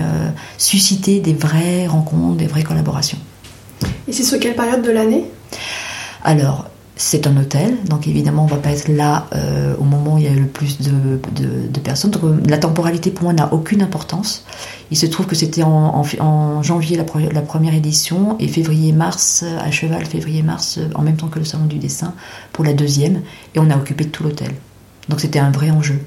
susciter 0.57 1.21
des 1.21 1.35
vraies 1.35 1.87
rencontres, 1.87 2.37
des 2.37 2.47
vraies 2.47 2.63
collaborations. 2.63 3.19
Et 4.09 4.13
c'est 4.13 4.23
sur 4.23 4.39
quelle 4.39 4.55
période 4.55 4.83
de 4.83 4.91
l'année? 4.91 5.25
Alors, 6.23 6.67
c'est 6.99 7.27
un 7.27 7.37
hôtel, 7.37 7.77
donc 7.85 8.09
évidemment 8.09 8.45
on 8.45 8.47
va 8.47 8.57
pas 8.57 8.71
être 8.71 8.89
là 8.89 9.27
euh, 9.35 9.77
au 9.79 9.85
moment 9.85 10.15
où 10.15 10.19
il 10.19 10.25
y 10.25 10.29
a 10.29 10.33
le 10.33 10.47
plus 10.47 10.79
de, 10.81 11.81
personnes. 11.81 12.11
Donc, 12.11 12.25
euh, 12.25 12.41
la 12.49 12.57
temporalité 12.57 13.11
pour 13.11 13.25
moi 13.25 13.35
n'a 13.35 13.53
aucune 13.53 13.83
importance. 13.83 14.45
Il 14.91 14.97
se 14.97 15.05
trouve 15.05 15.27
que 15.27 15.35
c'était 15.35 15.63
en, 15.63 16.03
janvier 16.63 16.97
la, 16.97 17.05
la, 17.33 17.43
première 17.43 17.75
édition 17.75 18.37
et 18.41 18.49
février-mars, 18.49 19.45
à 19.61 19.71
cheval 19.71 20.07
février-mars, 20.07 20.81
en 20.95 21.03
même 21.03 21.17
temps 21.17 21.29
que 21.29 21.39
le 21.39 21.45
salon 21.45 21.67
du 21.67 21.77
dessin 21.77 22.15
pour 22.53 22.65
la 22.65 22.73
deuxième, 22.73 23.21
et 23.55 23.59
on 23.59 23.71
a 23.71 23.77
occupé 23.77 24.07
tout 24.07 24.23
l'hôtel. 24.25 24.53
Donc 25.09 25.21
c'était 25.21 25.39
un 25.39 25.51
vrai 25.51 25.71
enjeu. 25.71 26.01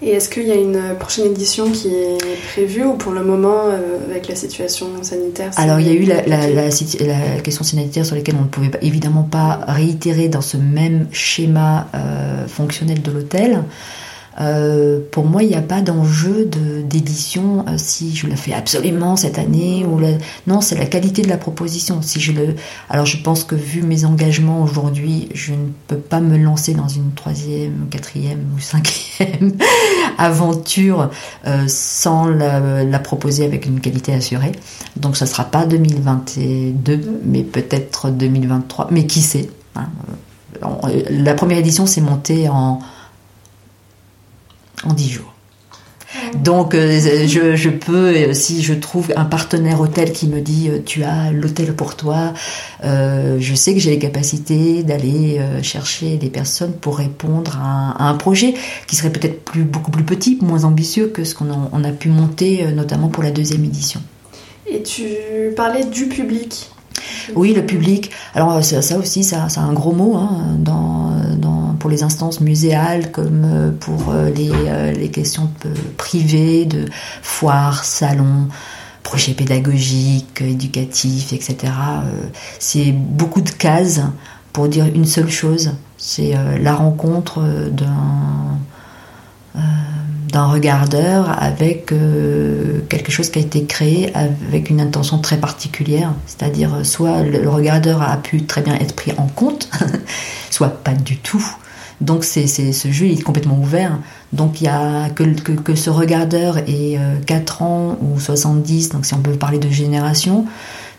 Et 0.00 0.10
est-ce 0.10 0.28
qu'il 0.28 0.46
y 0.46 0.52
a 0.52 0.54
une 0.54 0.94
prochaine 0.98 1.26
édition 1.26 1.70
qui 1.70 1.88
est 1.88 2.18
prévue 2.52 2.84
ou 2.84 2.94
pour 2.94 3.10
le 3.10 3.24
moment, 3.24 3.66
euh, 3.66 3.98
avec 4.08 4.28
la 4.28 4.36
situation 4.36 4.86
sanitaire 5.02 5.50
Alors, 5.56 5.80
il 5.80 5.88
y 5.88 5.90
a 5.90 5.94
eu 5.94 6.04
la, 6.04 6.24
la, 6.24 7.40
question 7.40 7.64
sanitaire 7.64 8.06
sur 8.06 8.14
laquelle 8.14 8.36
on 8.38 8.44
ne 8.44 8.48
pouvait 8.48 8.70
évidemment 8.80 9.24
pas 9.24 9.60
réitérer 9.66 10.28
dans 10.28 10.40
ce 10.40 10.56
même 10.56 11.08
schéma 11.10 11.88
euh, 11.94 12.46
fonctionnel 12.46 13.02
de 13.02 13.10
l'hôtel. 13.10 13.64
Euh, 14.40 15.00
pour 15.10 15.24
moi, 15.24 15.42
il 15.42 15.48
n'y 15.48 15.56
a 15.56 15.62
pas 15.62 15.80
d'enjeu 15.80 16.48
d'édition 16.84 17.64
euh, 17.68 17.74
si 17.76 18.14
je 18.14 18.26
le 18.26 18.36
fais 18.36 18.52
absolument 18.52 19.16
cette 19.16 19.38
année 19.38 19.84
non, 20.46 20.60
c'est 20.60 20.76
la 20.76 20.86
qualité 20.86 21.22
de 21.22 21.28
la 21.28 21.36
proposition. 21.36 22.02
Si 22.02 22.20
je 22.20 22.32
le, 22.32 22.54
alors 22.88 23.06
je 23.06 23.16
pense 23.22 23.44
que 23.44 23.54
vu 23.54 23.82
mes 23.82 24.04
engagements 24.04 24.62
aujourd'hui, 24.62 25.28
je 25.34 25.52
ne 25.52 25.68
peux 25.86 25.96
pas 25.96 26.20
me 26.20 26.36
lancer 26.36 26.74
dans 26.74 26.88
une 26.88 27.12
troisième, 27.12 27.86
quatrième 27.90 28.44
ou 28.56 28.60
cinquième 28.60 29.56
aventure 30.18 31.10
euh, 31.46 31.64
sans 31.66 32.26
la, 32.26 32.98
proposer 32.98 33.44
avec 33.44 33.66
une 33.66 33.80
qualité 33.80 34.12
assurée. 34.12 34.52
Donc, 34.96 35.16
ça 35.16 35.26
sera 35.26 35.44
pas 35.44 35.66
2022, 35.66 37.22
mais 37.24 37.42
peut-être 37.42 38.10
2023. 38.10 38.88
Mais 38.90 39.06
qui 39.06 39.20
sait 39.20 39.48
hein, 39.76 39.88
La 41.10 41.34
première 41.34 41.58
édition 41.58 41.86
s'est 41.86 42.00
montée 42.00 42.48
en 42.48 42.80
en 44.88 44.92
10 44.92 45.10
jours. 45.10 45.34
Donc 46.42 46.74
euh, 46.74 46.98
je, 46.98 47.68
peux, 47.68 48.08
euh, 48.08 48.32
si 48.32 48.62
je 48.62 48.72
trouve 48.72 49.12
un 49.16 49.24
partenaire 49.24 49.80
hôtel 49.80 50.12
qui 50.12 50.26
me 50.26 50.40
dit 50.40 50.68
euh, 50.68 50.78
tu 50.84 51.04
as 51.04 51.30
l'hôtel 51.30 51.74
pour 51.74 51.96
toi, 51.96 52.32
je 52.82 53.54
sais 53.54 53.74
que 53.74 53.80
j'ai 53.80 53.90
les 53.90 53.98
capacités 53.98 54.82
d'aller 54.82 55.40
chercher 55.62 56.16
des 56.16 56.30
personnes 56.30 56.72
pour 56.72 56.98
répondre 56.98 57.58
à 57.60 58.08
un, 58.08 58.14
projet 58.14 58.54
qui 58.86 58.96
serait 58.96 59.10
peut-être 59.10 59.44
plus, 59.44 59.62
beaucoup 59.62 59.90
plus 59.90 60.04
petit, 60.04 60.38
moins 60.40 60.64
ambitieux 60.64 61.08
que 61.08 61.24
ce 61.24 61.34
qu'on 61.34 61.50
a, 61.50 61.88
a, 61.88 61.92
pu 61.92 62.08
monter 62.08 62.64
notamment 62.72 63.08
pour 63.08 63.22
la 63.22 63.30
deuxième 63.30 63.64
édition. 63.64 64.00
Et 64.66 64.82
tu 64.82 65.04
parlais 65.56 65.84
du 65.84 66.06
public. 66.06 66.70
Oui, 67.34 67.54
le 67.54 67.64
public. 67.64 68.10
Alors 68.34 68.62
ça, 68.64 68.98
aussi, 68.98 69.24
ça, 69.24 69.48
c'est 69.48 69.60
un 69.60 69.72
gros 69.72 69.92
mot 69.92 70.16
hein, 70.16 70.56
dans, 70.58 71.67
pour 71.78 71.90
les 71.90 72.02
instances 72.02 72.40
muséales 72.40 73.10
comme 73.10 73.44
euh, 73.44 73.70
pour 73.70 74.10
euh, 74.10 74.30
les, 74.30 74.50
euh, 74.52 74.92
les 74.92 75.10
questions 75.10 75.50
privées 75.96 76.64
de 76.64 76.86
foires, 77.22 77.84
salons, 77.84 78.48
projets 79.02 79.32
pédagogiques, 79.32 80.42
éducatifs, 80.42 81.32
etc. 81.32 81.72
C'est 82.58 82.92
beaucoup 82.92 83.40
de 83.40 83.50
cases 83.50 84.02
pour 84.52 84.68
dire 84.68 84.86
une 84.86 85.06
seule 85.06 85.30
chose. 85.30 85.72
C'est 85.96 86.34
la 86.60 86.74
rencontre 86.74 87.42
d'un 90.30 90.46
regardeur 90.46 91.42
avec 91.42 91.86
quelque 91.86 93.10
chose 93.10 93.30
qui 93.30 93.38
a 93.38 93.42
été 93.42 93.64
créé 93.64 94.12
avec 94.14 94.68
une 94.68 94.80
intention 94.80 95.18
très 95.18 95.38
particulière. 95.38 96.12
C'est-à-dire, 96.26 96.84
soit 96.84 97.22
le, 97.22 97.48
regardeur 97.48 98.02
a 98.02 98.18
pu 98.18 98.42
très 98.44 98.60
bien 98.60 98.74
être 98.74 98.94
pris 98.94 99.12
en 99.16 99.26
compte, 99.26 99.70
soit 100.50 100.84
pas 100.84 100.94
du 100.94 101.16
tout. 101.16 101.44
Donc 102.00 102.24
c'est, 102.24 102.46
ce 102.46 102.90
jeu 102.90 103.06
est 103.06 103.22
complètement 103.22 103.58
ouvert. 103.58 103.98
Donc 104.32 104.60
il 104.60 104.64
y 104.64 104.68
a 104.68 105.10
que, 105.10 105.24
que, 105.24 105.74
ce 105.74 105.90
regardeur 105.90 106.58
ait 106.58 106.98
4 107.26 107.62
euh, 107.62 107.64
ans 107.64 107.98
ou 108.02 108.20
70, 108.20 108.90
donc 108.90 109.06
si 109.06 109.14
on 109.14 109.20
peut 109.20 109.32
parler 109.32 109.58
de 109.58 109.68
génération, 109.68 110.46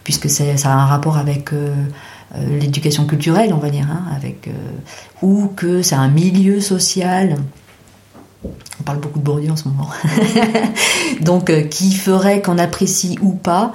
puisque 0.04 0.30
ça 0.30 0.44
a 0.44 0.74
un 0.74 0.86
rapport 0.86 1.18
avec 1.18 1.52
l'éducation 2.50 3.06
culturelle, 3.06 3.54
on 3.54 3.58
va 3.58 3.70
dire, 3.70 3.88
hein, 3.90 4.04
avec, 4.16 4.50
ou 5.22 5.52
que 5.56 5.82
c'est 5.82 5.96
un 5.96 6.10
milieu 6.10 6.62
social 6.62 7.38
on 8.80 8.84
parle 8.84 9.00
beaucoup 9.00 9.20
de 9.20 9.24
Bourdieu 9.24 9.52
en 9.52 9.56
ce 9.56 9.68
moment. 9.68 9.90
Donc, 11.22 11.50
euh, 11.50 11.64
qui 11.64 11.92
ferait 11.94 12.42
qu'on 12.42 12.58
apprécie 12.58 13.18
ou 13.22 13.34
pas 13.34 13.74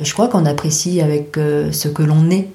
Je 0.00 0.12
crois 0.12 0.28
qu'on 0.28 0.46
apprécie 0.46 1.00
avec 1.00 1.36
euh, 1.36 1.72
ce 1.72 1.88
que 1.88 2.02
l'on 2.02 2.30
est. 2.30 2.48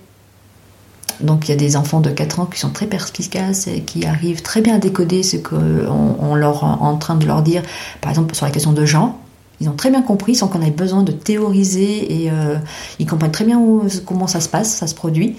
Donc, 1.20 1.48
il 1.48 1.52
y 1.52 1.54
a 1.54 1.58
des 1.58 1.76
enfants 1.76 2.00
de 2.00 2.10
4 2.10 2.40
ans 2.40 2.46
qui 2.46 2.60
sont 2.60 2.70
très 2.70 2.88
perspicaces 2.88 3.68
et 3.68 3.82
qui 3.82 4.06
arrivent 4.06 4.42
très 4.42 4.62
bien 4.62 4.76
à 4.76 4.80
décoder 4.80 5.24
ce 5.24 5.38
qu'on 5.38 6.16
on 6.20 6.36
leur 6.36 6.64
en 6.64 6.98
train 6.98 7.16
de 7.16 7.26
leur 7.26 7.42
dire, 7.42 7.62
par 8.02 8.12
exemple 8.12 8.34
sur 8.36 8.46
la 8.46 8.52
question 8.52 8.72
de 8.72 8.86
genre. 8.86 9.16
Ils 9.60 9.70
ont 9.70 9.76
très 9.76 9.92
bien 9.92 10.02
compris 10.02 10.34
sans 10.34 10.48
qu'on 10.48 10.62
ait 10.62 10.72
besoin 10.72 11.04
de 11.04 11.12
théoriser 11.12 12.24
et 12.24 12.32
euh, 12.32 12.56
ils 12.98 13.06
comprennent 13.06 13.32
très 13.32 13.46
bien 13.46 13.62
comment 14.08 14.26
ça 14.26 14.40
se 14.40 14.50
passe, 14.50 14.74
ça 14.74 14.88
se 14.88 14.96
produit. 14.96 15.36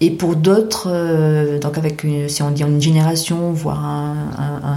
Et 0.00 0.10
pour 0.10 0.34
d'autres, 0.34 0.88
euh, 0.90 1.60
donc 1.60 1.78
avec 1.78 2.04
si 2.26 2.42
on 2.42 2.50
dit 2.50 2.62
une 2.62 2.82
génération, 2.82 3.52
voire 3.52 4.14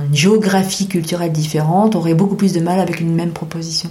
une 0.08 0.16
géographie 0.16 0.88
culturelle 0.88 1.32
différente, 1.32 1.96
aurait 1.96 2.14
beaucoup 2.14 2.36
plus 2.36 2.54
de 2.54 2.60
mal 2.60 2.80
avec 2.80 3.00
une 3.00 3.16
même 3.16 3.32
proposition. 3.32 3.90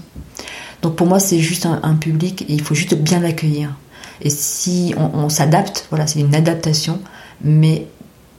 Donc 0.83 0.94
pour 0.94 1.07
moi, 1.09 1.18
c'est 1.18 1.40
juste 1.40 1.66
un, 1.66 1.94
public 1.94 2.42
et 2.42 2.53
il 2.53 2.62
faut 2.62 2.75
juste 2.75 2.94
bien 2.94 3.18
l'accueillir. 3.18 3.75
Et 4.22 4.31
si 4.31 4.94
on, 4.96 5.29
s'adapte, 5.29 5.87
voilà, 5.90 6.07
c'est 6.07 6.20
une 6.20 6.35
adaptation, 6.35 7.00
mais 7.42 7.87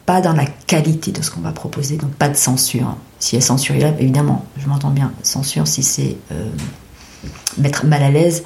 pas 0.05 0.21
dans 0.21 0.33
la 0.33 0.45
qualité 0.45 1.11
de 1.11 1.21
ce 1.21 1.31
qu'on 1.31 1.41
va 1.41 1.51
proposer, 1.51 1.97
donc 1.97 2.11
pas 2.11 2.29
de 2.29 2.35
censure. 2.35 2.95
Si 3.19 3.35
elle 3.35 3.41
censure 3.41 3.75
évidemment, 3.75 4.45
je 4.57 4.67
m'entends 4.67 4.89
bien, 4.89 5.11
censure 5.23 5.67
si 5.67 5.83
c'est 5.83 6.17
euh, 6.31 6.49
mettre 7.57 7.85
mal 7.85 8.03
à 8.03 8.09
l'aise, 8.09 8.43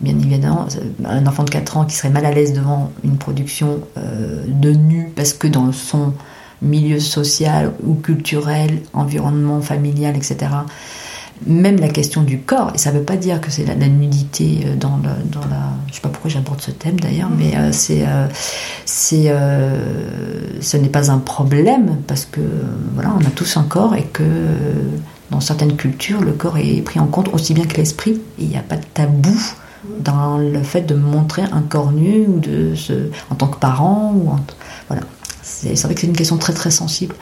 bien 0.00 0.16
évidemment, 0.18 0.66
un 1.04 1.26
enfant 1.26 1.44
de 1.44 1.50
4 1.50 1.76
ans 1.78 1.84
qui 1.84 1.96
serait 1.96 2.10
mal 2.10 2.26
à 2.26 2.32
l'aise 2.32 2.52
devant 2.52 2.92
une 3.04 3.16
production 3.16 3.80
euh, 3.96 4.44
de 4.46 4.70
nu 4.70 5.12
parce 5.16 5.32
que 5.32 5.48
dans 5.48 5.72
son 5.72 6.12
milieu 6.62 7.00
social 7.00 7.72
ou 7.84 7.94
culturel, 7.94 8.80
environnement 8.92 9.60
familial, 9.60 10.16
etc., 10.16 10.50
même 11.46 11.78
la 11.80 11.88
question 11.88 12.22
du 12.22 12.40
corps, 12.40 12.72
et 12.74 12.78
ça 12.78 12.92
ne 12.92 12.98
veut 12.98 13.04
pas 13.04 13.16
dire 13.16 13.40
que 13.40 13.50
c'est 13.50 13.64
la, 13.64 13.74
nudité 13.74 14.64
euh, 14.66 14.76
dans, 14.76 14.98
la... 15.04 15.16
Je 15.86 15.90
ne 15.90 15.94
sais 15.94 16.00
pas 16.00 16.08
pourquoi 16.08 16.30
j'aborde 16.30 16.60
ce 16.60 16.70
thème 16.70 16.98
d'ailleurs, 17.00 17.30
mais 17.36 17.56
euh, 17.56 17.70
c'est, 17.72 18.04
c'est, 18.84 19.32
ce 20.60 20.76
n'est 20.76 20.88
pas 20.88 21.10
un 21.10 21.18
problème 21.18 21.98
parce 22.06 22.24
que 22.24 22.40
voilà, 22.94 23.12
on 23.18 23.24
a 23.24 23.30
tous 23.30 23.56
un 23.56 23.64
corps 23.64 23.94
et 23.94 24.04
que 24.04 24.24
dans 25.30 25.40
certaines 25.40 25.76
cultures, 25.76 26.20
le 26.20 26.32
corps 26.32 26.58
est 26.58 26.82
pris 26.82 27.00
en 27.00 27.06
compte 27.06 27.28
aussi 27.32 27.54
bien 27.54 27.64
que 27.64 27.76
l'esprit. 27.76 28.20
Il 28.38 28.48
n'y 28.48 28.56
a 28.56 28.62
pas 28.62 28.76
de 28.76 28.84
tabou 28.94 29.36
dans 30.00 30.38
le 30.38 30.62
fait 30.62 30.82
de 30.82 30.94
montrer 30.94 31.42
un 31.42 31.62
corps 31.62 31.92
nu 31.92 32.26
ou 32.26 32.40
de 32.40 32.74
en 33.30 33.34
tant 33.34 33.46
que 33.46 33.58
parent 33.58 34.12
ou 34.14 34.32
voilà 34.88 35.02
c'est 35.42 35.80
vrai 35.82 35.94
que 35.94 36.00
c'est 36.00 36.06
une 36.06 36.16
question 36.16 36.36
très 36.36 36.52
très 36.52 36.70
sensible 36.70 37.14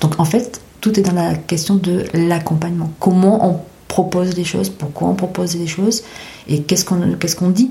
donc 0.00 0.18
en 0.18 0.24
fait 0.24 0.60
tout 0.84 1.00
est 1.00 1.02
dans 1.02 1.14
la 1.14 1.34
question 1.34 1.76
de 1.76 2.04
l'accompagnement. 2.12 2.90
Comment 3.00 3.48
on 3.48 3.60
propose 3.88 4.34
des 4.34 4.44
choses 4.44 4.68
pourquoi 4.68 5.08
on 5.08 5.14
propose 5.14 5.56
des 5.56 5.66
choses 5.66 6.02
et 6.46 6.60
qu'est-ce 6.60 6.84
qu'on 6.84 7.14
qu'est-ce 7.18 7.36
qu'on 7.36 7.48
dit? 7.48 7.70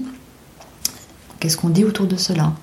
Qu'est-ce 1.39 1.55
qu'on 1.55 1.69
dit 1.69 1.85
autour 1.85 2.07
de 2.07 2.15
cela? 2.15 2.53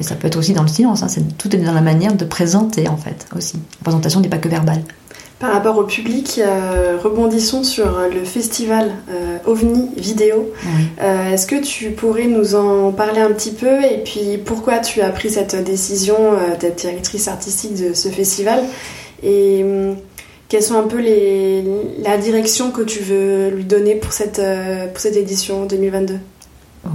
Et 0.00 0.02
ça 0.02 0.14
peut 0.14 0.28
être 0.28 0.38
aussi 0.38 0.54
dans 0.54 0.62
le 0.62 0.68
silence 0.68 1.02
hein, 1.02 1.08
tout 1.36 1.54
est 1.54 1.58
dans 1.58 1.74
la 1.74 1.82
manière 1.82 2.14
de 2.14 2.24
présenter 2.24 2.88
en 2.88 2.96
fait 2.96 3.26
aussi. 3.36 3.56
La 3.80 3.84
présentation 3.84 4.20
n'est 4.20 4.30
pas 4.30 4.38
que 4.38 4.48
verbale. 4.48 4.82
Par 5.40 5.52
rapport 5.52 5.76
au 5.76 5.84
public, 5.84 6.40
euh, 6.42 6.96
rebondissons 7.04 7.62
sur 7.62 7.98
le 8.12 8.24
festival 8.24 8.90
euh, 9.10 9.36
OVNI 9.44 9.90
Vidéo. 9.98 10.52
Euh, 11.02 11.32
est-ce 11.32 11.46
que 11.46 11.62
tu 11.62 11.90
pourrais 11.90 12.26
nous 12.26 12.54
en 12.54 12.92
parler 12.92 13.20
un 13.20 13.32
petit 13.32 13.52
peu? 13.52 13.84
Et 13.84 14.02
puis 14.02 14.38
pourquoi 14.42 14.78
tu 14.78 15.02
as 15.02 15.10
pris 15.10 15.28
cette 15.28 15.62
décision 15.62 16.16
d'être 16.58 16.76
directrice 16.76 17.28
artistique 17.28 17.74
de 17.74 17.92
ce 17.92 18.08
festival? 18.08 18.64
Et 19.22 19.62
hum, 19.64 19.96
quelles 20.48 20.62
sont 20.62 20.78
un 20.78 20.86
peu 20.86 21.00
les, 21.00 21.62
la 22.02 22.16
direction 22.16 22.70
que 22.70 22.82
tu 22.82 23.00
veux 23.00 23.50
lui 23.50 23.64
donner 23.64 23.94
pour 23.94 24.12
cette, 24.12 24.40
pour 24.92 25.00
cette 25.00 25.16
édition 25.16 25.66
2022 25.66 26.18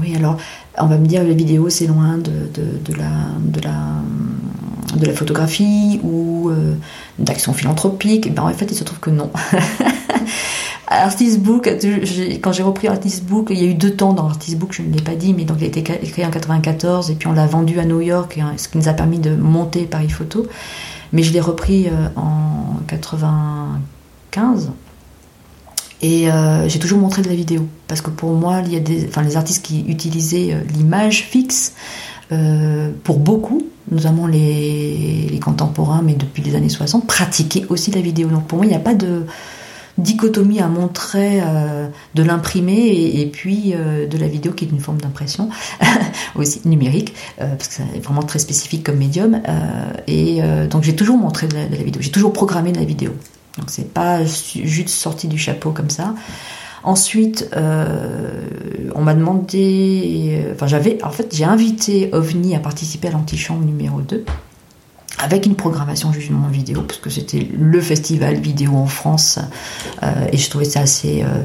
Oui, 0.01 0.15
alors 0.15 0.37
on 0.79 0.87
va 0.87 0.97
me 0.97 1.05
dire 1.05 1.23
les 1.23 1.35
vidéos 1.35 1.69
c'est 1.69 1.85
loin 1.85 2.17
de, 2.17 2.31
de, 2.51 2.97
la, 2.97 3.11
de 3.39 3.61
la 3.61 3.73
de 4.95 5.05
la 5.05 5.13
photographie 5.13 5.99
ou 6.03 6.49
euh, 6.49 6.75
d'action 7.19 7.53
philanthropique, 7.53 8.33
ben 8.33 8.43
en 8.43 8.49
fait 8.49 8.65
il 8.71 8.75
se 8.75 8.83
trouve 8.83 8.99
que 8.99 9.09
non. 9.09 9.31
Artist 10.87 11.39
Book, 11.39 11.67
quand 12.41 12.51
j'ai 12.51 12.63
repris 12.63 12.87
Artist 12.87 13.23
Book, 13.23 13.47
il 13.49 13.57
y 13.57 13.65
a 13.65 13.69
eu 13.69 13.73
deux 13.73 13.95
temps 13.95 14.13
dans 14.13 14.27
Artist 14.27 14.57
Book, 14.57 14.73
je 14.73 14.83
ne 14.83 14.93
l'ai 14.93 15.01
pas 15.01 15.15
dit, 15.15 15.33
mais 15.33 15.43
donc 15.43 15.57
il 15.59 15.63
a 15.63 15.67
été 15.67 15.79
écrit 15.79 16.23
en 16.23 16.29
94 16.29 17.09
et 17.09 17.15
puis 17.15 17.27
on 17.27 17.33
l'a 17.33 17.47
vendu 17.47 17.79
à 17.79 17.85
New 17.85 18.01
York, 18.01 18.39
ce 18.57 18.67
qui 18.67 18.77
nous 18.77 18.87
a 18.87 18.93
permis 18.93 19.17
de 19.17 19.35
monter 19.35 19.85
Paris 19.85 20.09
Photo. 20.09 20.45
Mais 21.13 21.23
je 21.23 21.31
l'ai 21.31 21.39
repris 21.39 21.87
euh, 21.87 22.09
en 22.17 22.79
95 22.87 24.71
Et 26.01 26.29
euh, 26.29 26.67
j'ai 26.67 26.79
toujours 26.79 26.99
montré 26.99 27.21
de 27.21 27.29
la 27.29 27.35
vidéo 27.35 27.65
parce 27.87 28.01
que 28.01 28.09
pour 28.09 28.33
moi, 28.33 28.61
il 28.65 28.73
y 28.73 28.75
a 28.75 28.81
des, 28.81 29.09
les 29.23 29.37
artistes 29.37 29.65
qui 29.65 29.85
utilisaient 29.87 30.57
l'image 30.75 31.23
fixe 31.23 31.73
pour 33.03 33.19
beaucoup, 33.19 33.61
notamment 33.91 34.25
les, 34.25 35.27
les, 35.31 35.39
contemporains, 35.39 36.01
mais 36.01 36.15
depuis 36.15 36.41
les 36.41 36.55
années 36.55 36.67
60, 36.67 37.05
pratiquaient 37.05 37.67
aussi 37.69 37.91
la 37.91 38.01
vidéo. 38.01 38.27
Donc 38.29 38.47
pour 38.47 38.57
moi, 38.57 38.65
il 38.65 38.69
n'y 38.69 38.75
a 38.75 38.79
pas 38.79 38.95
de 38.95 39.27
dichotomie 39.97 40.59
à 40.59 40.67
montrer 40.67 41.41
euh, 41.41 41.87
de 42.15 42.23
l'imprimé 42.23 43.19
et, 43.19 43.25
puis 43.27 43.73
euh, 43.73 44.07
de 44.07 44.17
la 44.17 44.27
vidéo 44.27 44.51
qui 44.53 44.65
est 44.65 44.69
une 44.69 44.79
forme 44.79 44.99
d'impression 44.99 45.49
aussi 46.35 46.61
numérique 46.65 47.13
euh, 47.41 47.55
parce 47.55 47.67
que 47.67 47.75
c'est 47.75 47.99
vraiment 47.99 48.23
très 48.23 48.39
spécifique 48.39 48.83
comme 48.83 48.97
médium 48.97 49.41
et 50.07 50.41
donc 50.69 50.83
j'ai 50.83 50.95
toujours 50.95 51.17
montré 51.17 51.47
de 51.47 51.55
la, 51.55 51.65
vidéo. 51.65 52.01
J'ai 52.01 52.11
toujours 52.11 52.33
programmé 52.33 52.71
de 52.71 52.79
la 52.79 52.85
vidéo. 52.85 53.11
Donc 53.57 53.69
c'est 53.69 53.93
pas 53.93 54.23
juste 54.23 54.89
sorti 54.89 55.27
du 55.27 55.37
chapeau 55.37 55.71
comme 55.71 55.89
ça. 55.89 56.15
Ensuite, 56.83 57.49
on 57.53 59.01
m'a 59.01 59.13
demandé, 59.13 60.45
enfin 60.53 60.67
j'avais, 60.67 61.01
en 61.03 61.11
fait, 61.11 61.33
j'ai 61.33 61.45
invité 61.45 62.09
OVNI 62.13 62.55
à 62.55 62.59
participer 62.59 63.09
à 63.09 63.11
l'antichambre 63.11 63.63
numéro 63.65 64.01
2 64.01 64.25
avec 65.23 65.45
une 65.45 65.55
programmation 65.55 66.11
jugement 66.11 66.49
vidéo, 66.49 66.81
parce 66.81 66.99
que 66.99 67.09
c'était 67.09 67.47
le 67.57 67.79
festival 67.79 68.35
vidéo 68.35 68.75
en 68.75 68.87
France, 68.87 69.39
euh, 70.03 70.27
et 70.33 70.37
je 70.37 70.49
trouvais 70.49 70.65
ça 70.65 70.81
assez, 70.81 71.23
euh, 71.23 71.43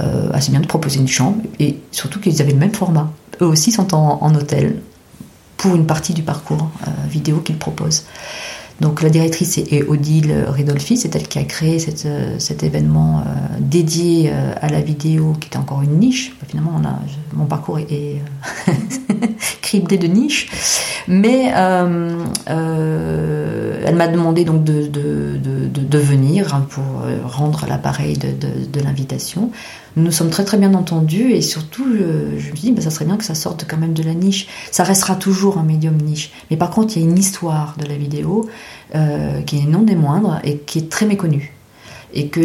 euh, 0.00 0.30
assez 0.32 0.50
bien 0.50 0.60
de 0.60 0.66
proposer 0.66 0.98
une 0.98 1.06
chambre, 1.06 1.40
et 1.60 1.78
surtout 1.92 2.18
qu'ils 2.18 2.42
avaient 2.42 2.52
le 2.52 2.58
même 2.58 2.74
format. 2.74 3.12
Eux 3.40 3.46
aussi 3.46 3.70
sont 3.70 3.94
en, 3.94 4.34
hôtel 4.34 4.80
pour 5.56 5.76
une 5.76 5.86
partie 5.86 6.12
du 6.12 6.22
parcours 6.22 6.70
vidéo 7.08 7.38
qu'ils 7.38 7.56
proposent. 7.56 8.04
Donc 8.80 9.02
la 9.02 9.08
directrice 9.08 9.58
est 9.58 9.84
Odile 9.84 10.46
Ridolfi, 10.48 10.96
c'est 10.96 11.14
elle 11.14 11.28
qui 11.28 11.38
a 11.38 11.44
créé 11.44 11.78
cet 11.78 12.62
événement 12.62 13.24
dédié 13.60 14.30
à 14.60 14.68
la 14.68 14.80
vidéo, 14.80 15.34
qui 15.40 15.46
était 15.46 15.56
encore 15.56 15.82
une 15.82 15.98
niche. 15.98 16.36
Finalement, 16.48 16.80
mon 17.32 17.46
parcours 17.46 17.78
est, 17.78 18.20
criblé 19.62 19.98
de 19.98 20.06
niches, 20.06 20.48
mais 21.08 21.52
elle 22.46 23.96
m'a 23.96 24.08
demandé 24.08 24.44
donc 24.44 24.64
de, 24.64 25.98
venir 25.98 26.60
pour 26.70 26.84
rendre 27.24 27.66
l'appareil 27.68 28.16
de, 28.18 28.80
l'invitation. 28.80 29.50
Nous 29.96 30.02
nous 30.02 30.12
sommes 30.12 30.30
très 30.30 30.44
très 30.44 30.56
bien 30.56 30.74
entendus 30.74 31.32
et 31.32 31.40
surtout, 31.40 31.84
je, 31.84 32.50
me 32.50 32.56
dis, 32.56 32.72
bah, 32.72 32.82
ça 32.82 32.90
serait 32.90 33.04
bien 33.04 33.16
que 33.16 33.24
ça 33.24 33.36
sorte 33.36 33.64
quand 33.68 33.76
même 33.76 33.94
de 33.94 34.02
la 34.02 34.14
niche. 34.14 34.48
Ça 34.72 34.82
restera 34.82 35.14
toujours 35.14 35.58
un 35.58 35.62
médium 35.62 35.96
niche, 35.96 36.32
mais 36.50 36.56
par 36.56 36.70
contre, 36.70 36.96
il 36.96 37.02
y 37.02 37.06
a 37.06 37.08
une 37.08 37.18
histoire 37.18 37.76
de 37.78 37.86
la 37.86 37.96
vidéo 37.96 38.48
euh, 38.94 39.40
qui 39.42 39.58
est 39.58 39.66
non 39.66 39.82
des 39.82 39.94
moindres 39.96 40.40
et 40.44 40.58
qui 40.58 40.78
est 40.78 40.88
très 40.90 41.06
méconnu. 41.06 41.52
Et 42.12 42.28
que 42.28 42.40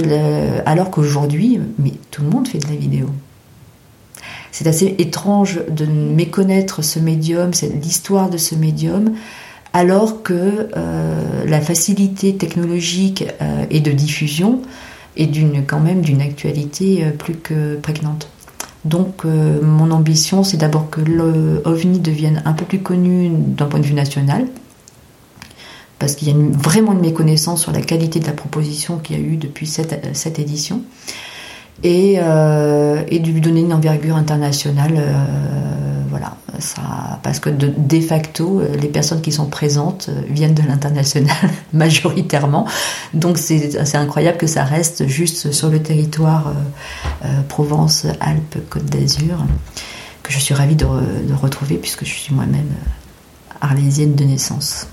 alors 0.65 0.89
qu'aujourd'hui, 0.89 1.59
mais 1.77 1.93
tout 2.11 2.23
le 2.23 2.29
monde 2.29 2.47
fait 2.47 2.57
de 2.57 2.67
la 2.67 2.75
vidéo. 2.75 3.09
C'est 4.51 4.67
assez 4.67 4.95
étrange 4.97 5.61
de 5.69 5.85
méconnaître 5.85 6.81
ce 6.81 6.99
médium, 6.99 7.51
l'histoire 7.81 8.29
de 8.29 8.37
ce 8.37 8.55
médium, 8.55 9.13
alors 9.73 10.23
que 10.23 10.69
euh, 10.75 11.45
la 11.45 11.61
facilité 11.61 12.35
technologique 12.35 13.25
euh, 13.41 13.65
et 13.69 13.79
de 13.79 13.91
diffusion 13.91 14.61
est 15.17 15.29
quand 15.67 15.79
même 15.79 16.01
d'une 16.01 16.21
actualité 16.21 17.03
plus 17.17 17.35
que 17.35 17.75
prégnante. 17.75 18.29
Donc 18.85 19.25
mon 19.25 19.91
ambition, 19.91 20.45
c'est 20.45 20.55
d'abord 20.55 20.89
que 20.89 21.01
l'OVNI 21.01 21.99
devienne 21.99 22.41
un 22.45 22.53
peu 22.53 22.63
plus 22.63 22.79
connu 22.79 23.29
d'un 23.29 23.65
point 23.65 23.81
de 23.81 23.85
vue 23.85 23.93
national, 23.93 24.47
parce 25.99 26.15
qu'il 26.15 26.29
y 26.29 26.31
a 26.31 26.35
vraiment 26.57 26.93
une 26.93 27.01
méconnaissance 27.01 27.61
sur 27.61 27.73
la 27.73 27.81
qualité 27.81 28.19
de 28.21 28.25
la 28.25 28.31
proposition 28.31 28.97
qu'il 28.97 29.17
y 29.17 29.19
a 29.19 29.21
eu 29.21 29.35
depuis 29.35 29.67
cette, 29.67 30.15
cette 30.15 30.39
édition, 30.39 30.81
et, 31.83 32.15
euh, 32.17 33.03
et, 33.07 33.19
de 33.19 33.31
lui 33.31 33.41
donner 33.41 33.61
une 33.61 33.73
envergure 33.73 34.15
internationale. 34.15 34.93
Euh, 34.97 36.03
voilà, 36.09 36.35
ça, 36.59 37.19
parce 37.23 37.39
que 37.39 37.49
de, 37.49 37.99
facto, 38.01 38.61
les 38.81 38.87
personnes 38.87 39.21
qui 39.21 39.31
sont 39.31 39.45
présentes 39.45 40.09
viennent 40.27 40.55
de 40.55 40.63
l'international 40.63 41.35
majoritairement, 41.73 42.65
donc 43.13 43.37
c'est 43.37 43.95
incroyable 43.95 44.37
que 44.37 44.47
ça 44.47 44.63
reste 44.63 45.07
juste 45.07 45.51
sur 45.51 45.69
le 45.69 45.81
territoire 45.81 46.53
euh, 47.23 47.41
Provence, 47.47 48.07
Alpes, 48.19 48.57
Côte 48.69 48.85
d'Azur, 48.85 49.45
que 50.23 50.33
je 50.33 50.39
suis 50.39 50.53
ravie 50.53 50.75
de 50.75 50.85
retrouver 51.39 51.75
puisque 51.75 52.05
je 52.05 52.13
suis 52.13 52.33
moi-même 52.33 52.71
arlésienne 53.61 54.15
de 54.15 54.23
naissance. 54.23 54.87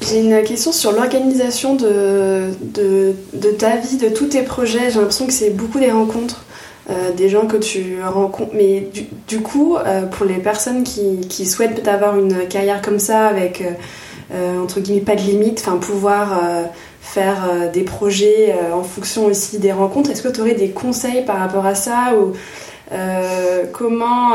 J'ai 0.00 0.20
une 0.20 0.42
question 0.44 0.70
sur 0.72 0.92
l'organisation 0.92 1.74
de, 1.74 2.50
de, 2.62 3.50
ta 3.58 3.76
vie, 3.76 3.96
de 3.96 4.08
tous 4.08 4.26
tes 4.26 4.42
projets. 4.42 4.90
J'ai 4.90 4.98
l'impression 4.98 5.26
que 5.26 5.32
c'est 5.32 5.50
beaucoup 5.50 5.80
des 5.80 5.90
rencontres, 5.90 6.44
euh, 6.90 7.12
des 7.12 7.28
gens 7.28 7.46
que 7.46 7.56
tu 7.56 7.96
rencontres. 8.02 8.52
Mais 8.54 8.88
du, 9.26 9.40
coup, 9.40 9.76
euh, 9.76 10.02
pour 10.02 10.24
les 10.24 10.38
personnes 10.38 10.84
qui, 10.84 11.20
qui 11.28 11.46
souhaitent 11.46 11.86
avoir 11.88 12.16
une 12.16 12.46
carrière 12.46 12.80
comme 12.80 13.00
ça, 13.00 13.26
avec 13.26 13.64
euh, 14.32 14.62
entre 14.62 14.80
guillemets 14.80 15.00
pas 15.00 15.16
de 15.16 15.22
limite, 15.22 15.62
enfin 15.66 15.78
pouvoir 15.78 16.40
faire 17.00 17.70
des 17.72 17.82
projets 17.82 18.54
en 18.72 18.82
fonction 18.82 19.26
aussi 19.26 19.58
des 19.58 19.72
rencontres, 19.72 20.10
est-ce 20.10 20.22
que 20.22 20.28
tu 20.28 20.40
aurais 20.40 20.54
des 20.54 20.70
conseils 20.70 21.24
par 21.24 21.38
rapport 21.38 21.66
à 21.66 21.74
ça 21.74 22.12
ou 22.16 22.34
comment 23.72 24.34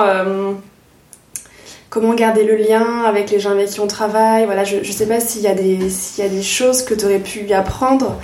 comment 1.94 2.16
garder 2.16 2.44
le 2.44 2.56
lien 2.56 3.04
avec 3.06 3.30
les 3.30 3.40
gens 3.40 3.52
avec 3.52 3.70
qui 3.70 3.80
on 3.80 3.86
travaille. 3.86 4.46
Voilà, 4.46 4.64
je 4.64 4.78
ne 4.78 4.84
sais 4.84 5.06
pas 5.06 5.20
s'il 5.20 5.42
y, 5.42 5.48
a 5.48 5.54
des, 5.54 5.92
s'il 5.92 6.24
y 6.24 6.28
a 6.28 6.30
des 6.30 6.42
choses 6.42 6.82
que 6.82 6.96
tu 6.96 7.06
aurais 7.06 7.20
pu 7.20 7.54
apprendre, 7.54 8.16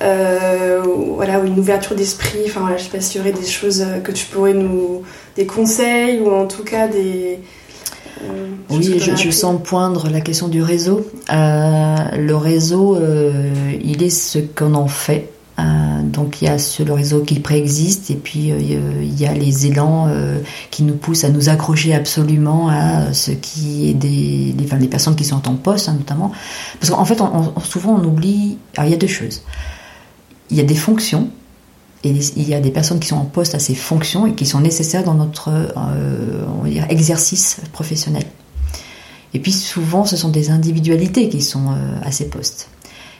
euh, 0.00 0.82
ou, 0.82 1.16
voilà, 1.16 1.38
ou 1.38 1.44
une 1.44 1.58
ouverture 1.58 1.94
d'esprit. 1.94 2.44
Enfin, 2.46 2.60
voilà, 2.60 2.78
je 2.78 2.84
sais 2.84 2.88
pas 2.88 3.02
s'il 3.02 3.18
y 3.18 3.20
aurait 3.20 3.38
des 3.38 3.46
choses 3.46 3.84
que 4.02 4.10
tu 4.10 4.24
pourrais 4.24 4.54
nous. 4.54 5.02
des 5.36 5.44
conseils, 5.44 6.18
ou 6.20 6.30
en 6.30 6.46
tout 6.46 6.64
cas 6.64 6.88
des. 6.88 7.38
Euh, 8.22 8.48
oui, 8.70 8.98
je, 8.98 9.14
je, 9.14 9.30
sens 9.30 9.60
poindre 9.62 10.08
la 10.08 10.22
question 10.22 10.48
du 10.48 10.62
réseau. 10.62 11.06
Euh, 11.30 11.96
le 12.16 12.36
réseau, 12.36 12.98
il 13.82 14.02
est 14.02 14.10
ce 14.10 14.38
qu'on 14.38 14.74
en 14.74 14.88
fait. 14.88 15.28
Euh, 15.60 16.02
donc 16.02 16.40
il 16.40 16.46
y 16.46 16.48
a 16.48 16.56
le 16.84 16.92
réseau 16.92 17.20
qui 17.22 17.38
préexiste 17.40 18.10
et 18.10 18.14
puis 18.14 18.50
euh, 18.52 18.58
il 19.02 19.20
y 19.20 19.26
a 19.26 19.34
les 19.34 19.66
élans 19.66 20.06
euh, 20.08 20.38
qui 20.70 20.82
nous 20.82 20.94
poussent 20.94 21.24
à 21.24 21.28
nous 21.28 21.48
accrocher 21.48 21.94
absolument 21.94 22.68
à 22.68 23.12
ce 23.12 23.30
qui 23.30 23.88
est 23.88 23.94
des, 23.94 24.54
les, 24.56 24.88
personnes 24.88 25.16
qui 25.16 25.24
sont 25.24 25.48
en 25.48 25.54
poste 25.54 25.88
hein, 25.88 25.94
notamment. 25.94 26.32
Parce 26.78 26.90
qu'en 26.90 27.04
fait, 27.04 27.18
souvent 27.64 27.94
on 27.94 28.04
oublie. 28.04 28.58
Alors 28.76 28.88
il 28.88 28.92
y 28.92 28.94
a 28.94 28.98
deux 28.98 29.06
choses. 29.06 29.42
Il 30.50 30.56
y 30.56 30.60
a 30.60 30.64
des 30.64 30.74
fonctions 30.74 31.30
et 32.02 32.10
il 32.10 32.48
y 32.48 32.54
a 32.54 32.60
des 32.60 32.70
personnes 32.70 32.98
qui 32.98 33.08
sont 33.08 33.16
en 33.16 33.26
poste 33.26 33.54
à 33.54 33.58
ces 33.58 33.74
fonctions 33.74 34.26
et 34.26 34.34
qui 34.34 34.46
sont 34.46 34.60
nécessaires 34.60 35.04
dans 35.04 35.14
notre 35.14 35.50
on 35.76 36.62
va 36.62 36.68
dire, 36.68 36.86
exercice 36.88 37.58
professionnel. 37.72 38.24
Et 39.34 39.38
puis 39.38 39.52
souvent, 39.52 40.04
ce 40.04 40.16
sont 40.16 40.30
des 40.30 40.50
individualités 40.50 41.28
qui 41.28 41.42
sont 41.42 41.76
à 42.02 42.10
ces 42.10 42.28
postes. 42.28 42.68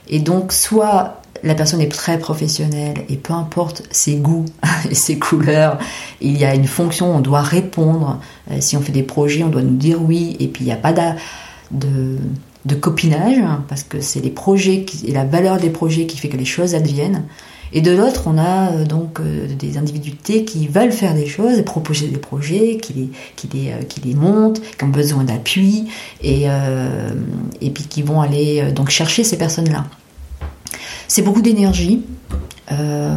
Et 0.09 0.18
donc, 0.18 0.53
soit 0.53 1.20
la 1.43 1.55
personne 1.55 1.81
est 1.81 1.90
très 1.90 2.19
professionnelle 2.19 3.05
et 3.09 3.16
peu 3.16 3.33
importe 3.33 3.83
ses 3.90 4.16
goûts 4.16 4.47
et 4.90 4.95
ses 4.95 5.19
couleurs, 5.19 5.79
il 6.21 6.37
y 6.38 6.45
a 6.45 6.55
une 6.55 6.66
fonction, 6.66 7.14
on 7.16 7.21
doit 7.21 7.43
répondre. 7.43 8.21
Euh, 8.51 8.57
si 8.61 8.77
on 8.77 8.81
fait 8.81 8.93
des 8.93 9.03
projets, 9.03 9.43
on 9.43 9.49
doit 9.49 9.62
nous 9.62 9.77
dire 9.77 10.03
oui 10.03 10.37
et 10.40 10.49
puis 10.49 10.64
il 10.64 10.66
n'y 10.66 10.73
a 10.73 10.77
pas 10.77 10.93
de, 10.93 12.16
de, 12.64 12.75
copinage 12.75 13.43
parce 13.69 13.83
que 13.83 14.01
c'est 14.01 14.21
les 14.21 14.31
projets 14.31 14.85
et 15.07 15.12
la 15.12 15.25
valeur 15.25 15.59
des 15.59 15.71
projets 15.71 16.07
qui 16.07 16.19
fait 16.19 16.29
que 16.29 16.37
les 16.37 16.45
choses 16.45 16.75
adviennent. 16.75 17.25
Et 17.73 17.83
de 17.83 17.93
l'autre, 17.93 18.25
on 18.27 18.37
a 18.37 18.73
euh, 18.73 18.85
donc 18.85 19.21
euh, 19.21 19.47
des 19.47 19.79
individualités 19.79 20.45
qui 20.45 20.66
veulent 20.66 20.90
faire 20.90 21.14
des 21.14 21.27
choses 21.27 21.62
proposer 21.64 22.09
des 22.09 22.19
projets, 22.19 22.79
qui 22.83 22.93
les, 22.95 23.11
qui 23.37 23.49
les, 23.55 23.87
qui 23.87 24.01
les 24.01 24.14
montent, 24.14 24.61
qui 24.61 24.85
ont 24.85 24.88
besoin 24.88 25.23
d'appui 25.23 25.87
et, 26.23 26.47
et 27.61 27.71
puis 27.71 27.85
qui 27.85 28.03
vont 28.03 28.21
aller 28.21 28.73
donc 28.73 28.90
chercher 28.90 29.23
ces 29.23 29.38
personnes-là. 29.38 29.87
C'est 31.11 31.23
beaucoup 31.23 31.42
d'énergie. 31.42 32.05
Euh, 32.70 33.12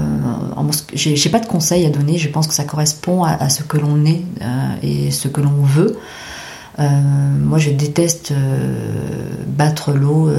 j'ai 0.95 1.29
pas 1.29 1.38
de 1.38 1.45
conseils 1.45 1.86
à 1.86 1.91
donner. 1.91 2.17
Je 2.17 2.27
pense 2.27 2.47
que 2.47 2.56
ça 2.56 2.63
correspond 2.63 3.23
à, 3.23 3.49
ce 3.49 3.62
que 3.62 3.77
l'on 3.77 4.03
est 4.03 4.23
euh, 4.41 4.75
et 4.82 5.12
ce 5.12 5.27
que 5.27 5.41
l'on 5.41 5.62
veut. 5.62 5.99
Euh, 6.79 6.89
moi, 7.39 7.60
je 7.60 7.69
déteste 7.69 8.34
battre 9.45 9.91
l'eau 9.91 10.32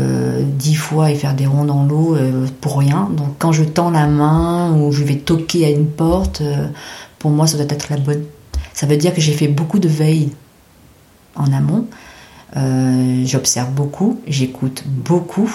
dix 0.59 0.75
fois 0.75 1.13
et 1.13 1.15
faire 1.15 1.35
des 1.35 1.47
ronds 1.47 1.65
dans 1.65 1.85
l'eau 1.85 2.17
pour 2.61 2.77
rien. 2.77 3.09
Donc, 3.17 3.37
quand 3.39 3.53
je 3.53 3.63
tends 3.63 3.91
la 3.91 4.09
main 4.09 4.77
ou 4.77 4.91
je 4.91 5.05
vais 5.05 5.15
toquer 5.15 5.65
à 5.65 5.71
une 5.71 5.87
porte, 5.87 6.43
pour 7.21 7.31
moi, 7.31 7.47
ça 7.47 7.57
doit 7.57 7.67
être 7.69 7.89
la 7.89 7.99
bonne. 7.99 8.25
Ça 8.73 8.87
veut 8.87 8.97
dire 8.97 9.15
que 9.15 9.21
j'ai 9.21 9.33
fait 9.33 9.47
beaucoup 9.47 9.79
de 9.79 9.87
veille 9.87 10.33
en 11.37 11.53
amont. 11.53 11.87
J'observe 13.25 13.71
beaucoup, 13.71 14.19
j'écoute 14.27 14.83
beaucoup. 14.89 15.49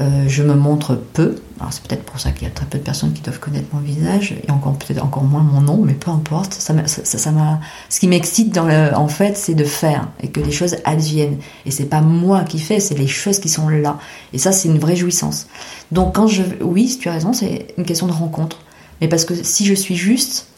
Euh, 0.00 0.24
je 0.26 0.42
me 0.42 0.54
montre 0.54 0.96
peu. 0.96 1.36
C'est 1.70 1.82
peut-être 1.82 2.02
pour 2.02 2.18
ça 2.18 2.30
qu'il 2.32 2.46
y 2.46 2.50
a 2.50 2.52
très 2.52 2.66
peu 2.66 2.78
de 2.78 2.82
personnes 2.82 3.12
qui 3.12 3.22
doivent 3.22 3.38
connaître 3.38 3.68
mon 3.72 3.80
visage 3.80 4.34
et 4.46 4.50
encore 4.50 4.76
peut-être 4.76 5.02
encore 5.02 5.22
moins 5.22 5.42
mon 5.42 5.60
nom, 5.60 5.78
mais 5.78 5.94
peu 5.94 6.10
importe. 6.10 6.52
Ça. 6.52 6.74
Ce 6.86 8.00
qui 8.00 8.08
m'excite 8.08 8.58
en 8.58 9.08
fait, 9.08 9.36
c'est 9.36 9.54
de 9.54 9.64
faire 9.64 10.08
et 10.20 10.28
que 10.28 10.40
les 10.40 10.50
choses 10.50 10.76
adviennent. 10.84 11.38
Et 11.64 11.70
c'est 11.70 11.86
pas 11.86 12.00
moi 12.00 12.42
qui 12.42 12.58
fais, 12.58 12.80
c'est 12.80 12.98
les 12.98 13.06
choses 13.06 13.38
qui 13.38 13.48
sont 13.48 13.68
là. 13.68 13.98
Et 14.32 14.38
ça, 14.38 14.52
c'est 14.52 14.68
une 14.68 14.78
vraie 14.78 14.96
jouissance. 14.96 15.46
Donc 15.92 16.16
quand 16.16 16.26
je, 16.26 16.42
oui, 16.60 16.98
tu 17.00 17.08
as 17.08 17.12
raison, 17.12 17.32
c'est 17.32 17.68
une 17.78 17.84
question 17.84 18.06
de 18.06 18.12
rencontre. 18.12 18.58
mais 19.00 19.08
parce 19.08 19.24
que 19.24 19.34
si 19.42 19.64
je 19.64 19.74
suis 19.74 19.96
juste, 19.96 20.48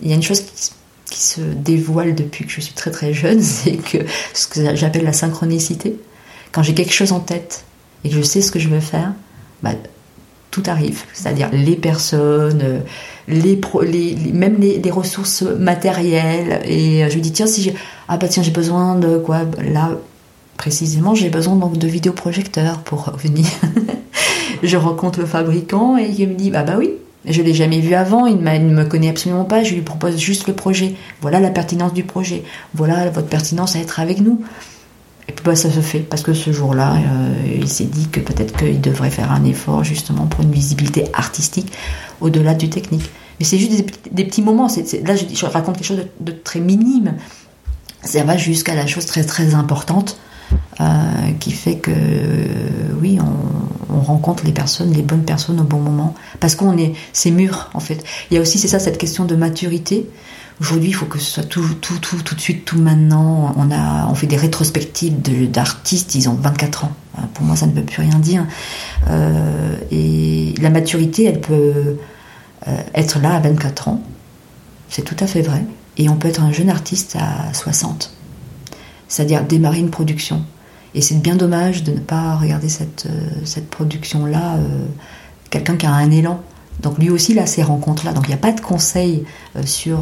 il 0.00 0.08
y 0.08 0.12
a 0.12 0.16
une 0.16 0.22
chose 0.22 0.40
qui, 0.40 0.70
qui 1.10 1.20
se 1.20 1.40
dévoile 1.40 2.14
depuis 2.14 2.44
que 2.46 2.50
je 2.50 2.60
suis 2.60 2.74
très 2.74 2.90
très 2.90 3.12
jeune, 3.12 3.42
c'est 3.42 3.76
que 3.76 3.98
ce 4.32 4.46
que 4.48 4.74
j'appelle 4.74 5.04
la 5.04 5.12
synchronicité. 5.12 6.00
Quand 6.50 6.62
j'ai 6.62 6.74
quelque 6.74 6.92
chose 6.92 7.12
en 7.12 7.20
tête 7.20 7.64
et 8.04 8.08
que 8.08 8.14
je 8.14 8.22
sais 8.22 8.40
ce 8.40 8.50
que 8.50 8.58
je 8.58 8.68
veux 8.68 8.80
faire, 8.80 9.12
bah, 9.62 9.72
tout 10.50 10.62
arrive. 10.66 11.02
C'est-à-dire 11.12 11.50
les 11.52 11.76
personnes, 11.76 12.82
les, 13.28 13.60
les, 13.82 14.16
même 14.32 14.56
les, 14.58 14.90
ressources 14.90 15.42
matérielles. 15.42 16.62
Et 16.64 17.08
je 17.10 17.16
me 17.16 17.22
dis, 17.22 17.32
tiens, 17.32 17.46
si 17.46 17.62
j'ai. 17.62 17.74
Ah 18.08 18.16
bah 18.16 18.26
j'ai 18.30 18.50
besoin 18.50 18.94
de 18.94 19.18
quoi? 19.18 19.40
Là, 19.62 19.90
précisément, 20.56 21.14
j'ai 21.14 21.28
besoin 21.28 21.56
donc 21.56 21.76
de 21.76 21.86
vidéoprojecteurs 21.86 22.78
pour 22.78 23.12
venir. 23.16 23.46
je 24.62 24.76
rencontre 24.76 25.20
le 25.20 25.26
fabricant 25.26 25.98
et 25.98 26.10
il 26.16 26.28
me 26.28 26.34
dit, 26.34 26.50
bah 26.50 26.62
bah 26.62 26.76
oui, 26.78 26.92
je 27.26 27.42
l'ai 27.42 27.54
jamais 27.54 27.80
vu 27.80 27.94
avant, 27.94 28.26
il, 28.26 28.36
ne 28.36 28.74
me 28.74 28.84
connaît 28.84 29.08
absolument 29.08 29.44
pas, 29.44 29.64
je 29.64 29.74
lui 29.74 29.82
propose 29.82 30.16
juste 30.16 30.46
le 30.46 30.54
projet. 30.54 30.94
Voilà 31.20 31.40
la 31.40 31.50
pertinence 31.50 31.92
du 31.92 32.04
projet. 32.04 32.44
Voilà 32.74 33.10
votre 33.10 33.28
pertinence 33.28 33.76
à 33.76 33.80
être 33.80 34.00
avec 34.00 34.20
nous. 34.20 34.42
Et 35.28 35.32
puis 35.32 35.44
bah, 35.44 35.56
ça 35.56 35.70
se 35.70 35.80
fait, 35.80 36.00
parce 36.00 36.22
que 36.22 36.34
ce 36.34 36.52
jour-là, 36.52 36.94
euh, 36.94 37.58
il 37.60 37.68
s'est 37.68 37.84
dit 37.84 38.08
que 38.08 38.20
peut-être 38.20 38.56
qu'il 38.56 38.80
devrait 38.80 39.10
faire 39.10 39.32
un 39.32 39.44
effort 39.44 39.82
justement 39.82 40.26
pour 40.26 40.42
une 40.42 40.52
visibilité 40.52 41.04
artistique 41.14 41.72
au-delà 42.20 42.54
du 42.54 42.70
technique. 42.70 43.10
Mais 43.38 43.44
c'est 43.44 43.58
juste 43.58 43.72
des, 44.10 44.24
petits 44.24 44.42
moments. 44.42 44.68
là, 44.68 45.14
je, 45.16 45.46
raconte 45.46 45.76
quelque 45.76 45.86
chose 45.86 46.06
de, 46.20 46.32
très 46.32 46.60
minime. 46.60 47.14
Ça 48.02 48.22
va 48.24 48.36
jusqu'à 48.36 48.74
la 48.74 48.86
chose 48.86 49.04
très 49.04 49.24
très 49.24 49.54
importante 49.54 50.18
euh, 50.80 50.84
qui 51.40 51.50
fait 51.50 51.76
que 51.76 51.90
oui, 53.00 53.18
on, 53.20 54.00
rencontre 54.00 54.44
les 54.44 54.52
personnes, 54.52 54.92
les 54.92 55.02
bonnes 55.02 55.24
personnes 55.24 55.58
au 55.58 55.64
bon 55.64 55.80
moment, 55.80 56.14
parce 56.38 56.54
qu'on 56.54 56.76
est, 56.78 56.92
c'est 57.12 57.32
mûr 57.32 57.70
en 57.74 57.80
fait. 57.80 58.04
Il 58.30 58.34
y 58.34 58.38
a 58.38 58.40
aussi, 58.40 58.58
c'est 58.58 58.68
ça, 58.68 58.78
cette 58.78 58.98
question 58.98 59.24
de 59.24 59.34
maturité. 59.34 60.06
Aujourd'hui, 60.60 60.88
il 60.88 60.94
faut 60.94 61.06
que 61.06 61.18
ce 61.18 61.30
soit 61.30 61.42
tout, 61.42 61.66
tout, 61.80 61.98
tout, 61.98 62.22
tout 62.22 62.34
de 62.34 62.40
suite, 62.40 62.64
tout 62.64 62.78
maintenant. 62.78 63.54
On 63.56 63.70
a, 63.70 64.06
on 64.08 64.14
fait 64.14 64.26
des 64.26 64.36
rétrospectives 64.36 65.20
d'artistes, 65.50 66.14
ils 66.14 66.28
ont 66.28 66.34
24 66.34 66.84
ans. 66.84 66.92
Euh, 67.18 67.22
pour 67.34 67.44
moi, 67.44 67.56
ça 67.56 67.66
ne 67.66 67.72
veut 67.72 67.84
plus 67.84 68.00
rien 68.00 68.18
dire. 68.18 68.46
Euh, 69.10 69.76
et 69.90 70.54
la 70.60 70.70
maturité, 70.70 71.24
elle 71.24 71.40
peut 71.40 71.98
être 72.94 73.20
là 73.20 73.34
à 73.34 73.40
24 73.40 73.88
ans. 73.88 74.02
C'est 74.88 75.02
tout 75.02 75.16
à 75.20 75.28
fait 75.28 75.42
vrai. 75.42 75.64
Et 75.98 76.08
on 76.08 76.16
peut 76.16 76.26
être 76.26 76.42
un 76.42 76.52
jeune 76.52 76.68
artiste 76.68 77.16
à 77.16 77.52
60 77.54 78.16
c'est-à-dire 79.08 79.44
démarrer 79.44 79.78
une 79.78 79.90
production. 79.90 80.44
Et 80.94 81.00
c'est 81.00 81.20
bien 81.20 81.36
dommage 81.36 81.84
de 81.84 81.92
ne 81.92 82.00
pas 82.00 82.36
regarder 82.36 82.68
cette, 82.68 83.06
euh, 83.06 83.28
cette 83.44 83.68
production-là, 83.68 84.56
euh, 84.56 84.86
quelqu'un 85.50 85.76
qui 85.76 85.86
a 85.86 85.92
un 85.92 86.10
élan. 86.10 86.40
Donc 86.80 86.98
lui 86.98 87.10
aussi, 87.10 87.32
là, 87.34 87.46
ces 87.46 87.62
rencontres-là. 87.62 88.12
Donc 88.12 88.24
il 88.26 88.28
n'y 88.28 88.34
a 88.34 88.38
pas 88.38 88.52
de 88.52 88.60
conseil 88.60 89.24
euh, 89.56 89.64
sur 89.64 90.00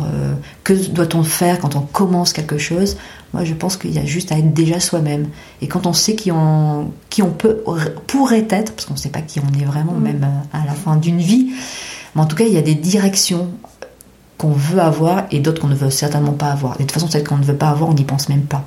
que 0.64 0.72
doit-on 0.72 1.22
faire 1.22 1.60
quand 1.60 1.76
on 1.76 1.80
commence 1.80 2.32
quelque 2.32 2.58
chose. 2.58 2.96
Moi, 3.32 3.44
je 3.44 3.54
pense 3.54 3.76
qu'il 3.76 3.92
y 3.92 3.98
a 3.98 4.04
juste 4.04 4.32
à 4.32 4.38
être 4.38 4.52
déjà 4.52 4.80
soi-même. 4.80 5.28
Et 5.60 5.66
quand 5.68 5.86
on 5.86 5.92
sait 5.92 6.14
qui 6.14 6.30
on, 6.30 6.92
qui 7.10 7.22
on 7.22 7.30
peut, 7.30 7.62
pourrait 8.06 8.46
être, 8.50 8.72
parce 8.72 8.86
qu'on 8.86 8.94
ne 8.94 8.98
sait 8.98 9.08
pas 9.08 9.22
qui 9.22 9.40
on 9.40 9.60
est 9.60 9.64
vraiment, 9.64 9.92
mm. 9.92 10.02
même 10.02 10.26
à 10.52 10.64
la 10.64 10.72
fin 10.72 10.96
d'une 10.96 11.20
vie, 11.20 11.50
mais 12.14 12.22
en 12.22 12.26
tout 12.26 12.36
cas, 12.36 12.44
il 12.44 12.52
y 12.52 12.58
a 12.58 12.62
des 12.62 12.74
directions 12.74 13.50
qu'on 14.38 14.52
veut 14.52 14.80
avoir 14.80 15.24
et 15.30 15.40
d'autres 15.40 15.60
qu'on 15.60 15.68
ne 15.68 15.74
veut 15.74 15.90
certainement 15.90 16.32
pas 16.32 16.50
avoir. 16.50 16.74
Et 16.74 16.78
de 16.78 16.82
toute 16.84 16.92
façon, 16.92 17.08
celles 17.08 17.24
qu'on 17.24 17.38
ne 17.38 17.44
veut 17.44 17.56
pas 17.56 17.70
avoir, 17.70 17.90
on 17.90 17.94
n'y 17.94 18.04
pense 18.04 18.28
même 18.28 18.42
pas. 18.42 18.64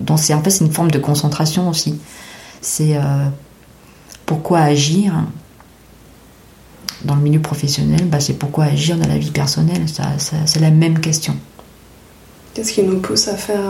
Donc 0.00 0.18
c'est 0.18 0.34
en 0.34 0.42
fait 0.42 0.50
c'est 0.50 0.64
une 0.64 0.72
forme 0.72 0.90
de 0.90 0.98
concentration 0.98 1.68
aussi. 1.68 2.00
C'est 2.60 2.96
euh, 2.96 3.28
pourquoi 4.26 4.60
agir 4.60 5.14
dans 7.04 7.14
le 7.14 7.20
milieu 7.20 7.40
professionnel, 7.40 8.06
bah, 8.06 8.20
c'est 8.20 8.34
pourquoi 8.34 8.64
agir 8.64 8.96
dans 8.96 9.08
la 9.08 9.18
vie 9.18 9.30
personnelle. 9.30 9.84
c'est 10.18 10.60
la 10.60 10.70
même 10.70 11.00
question. 11.00 11.36
Qu'est-ce 12.54 12.72
qui 12.72 12.82
nous 12.82 13.00
pousse 13.00 13.28
à 13.28 13.36
faire, 13.36 13.60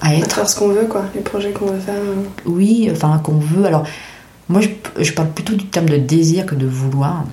à, 0.00 0.10
faire 0.10 0.48
ce 0.48 0.56
qu'on 0.56 0.68
veut, 0.68 0.86
quoi, 0.86 1.04
les 1.14 1.20
projets 1.20 1.52
qu'on 1.52 1.66
veut 1.66 1.78
faire 1.78 1.94
euh 1.94 2.24
Oui, 2.46 2.88
enfin 2.90 3.20
qu'on 3.22 3.38
veut. 3.38 3.64
Alors 3.64 3.84
moi, 4.48 4.60
je, 4.98 5.12
parle 5.12 5.30
plutôt 5.30 5.54
du 5.54 5.66
terme 5.66 5.88
de 5.88 5.96
désir 5.96 6.44
que 6.44 6.54
de 6.54 6.66
vouloir. 6.66 7.24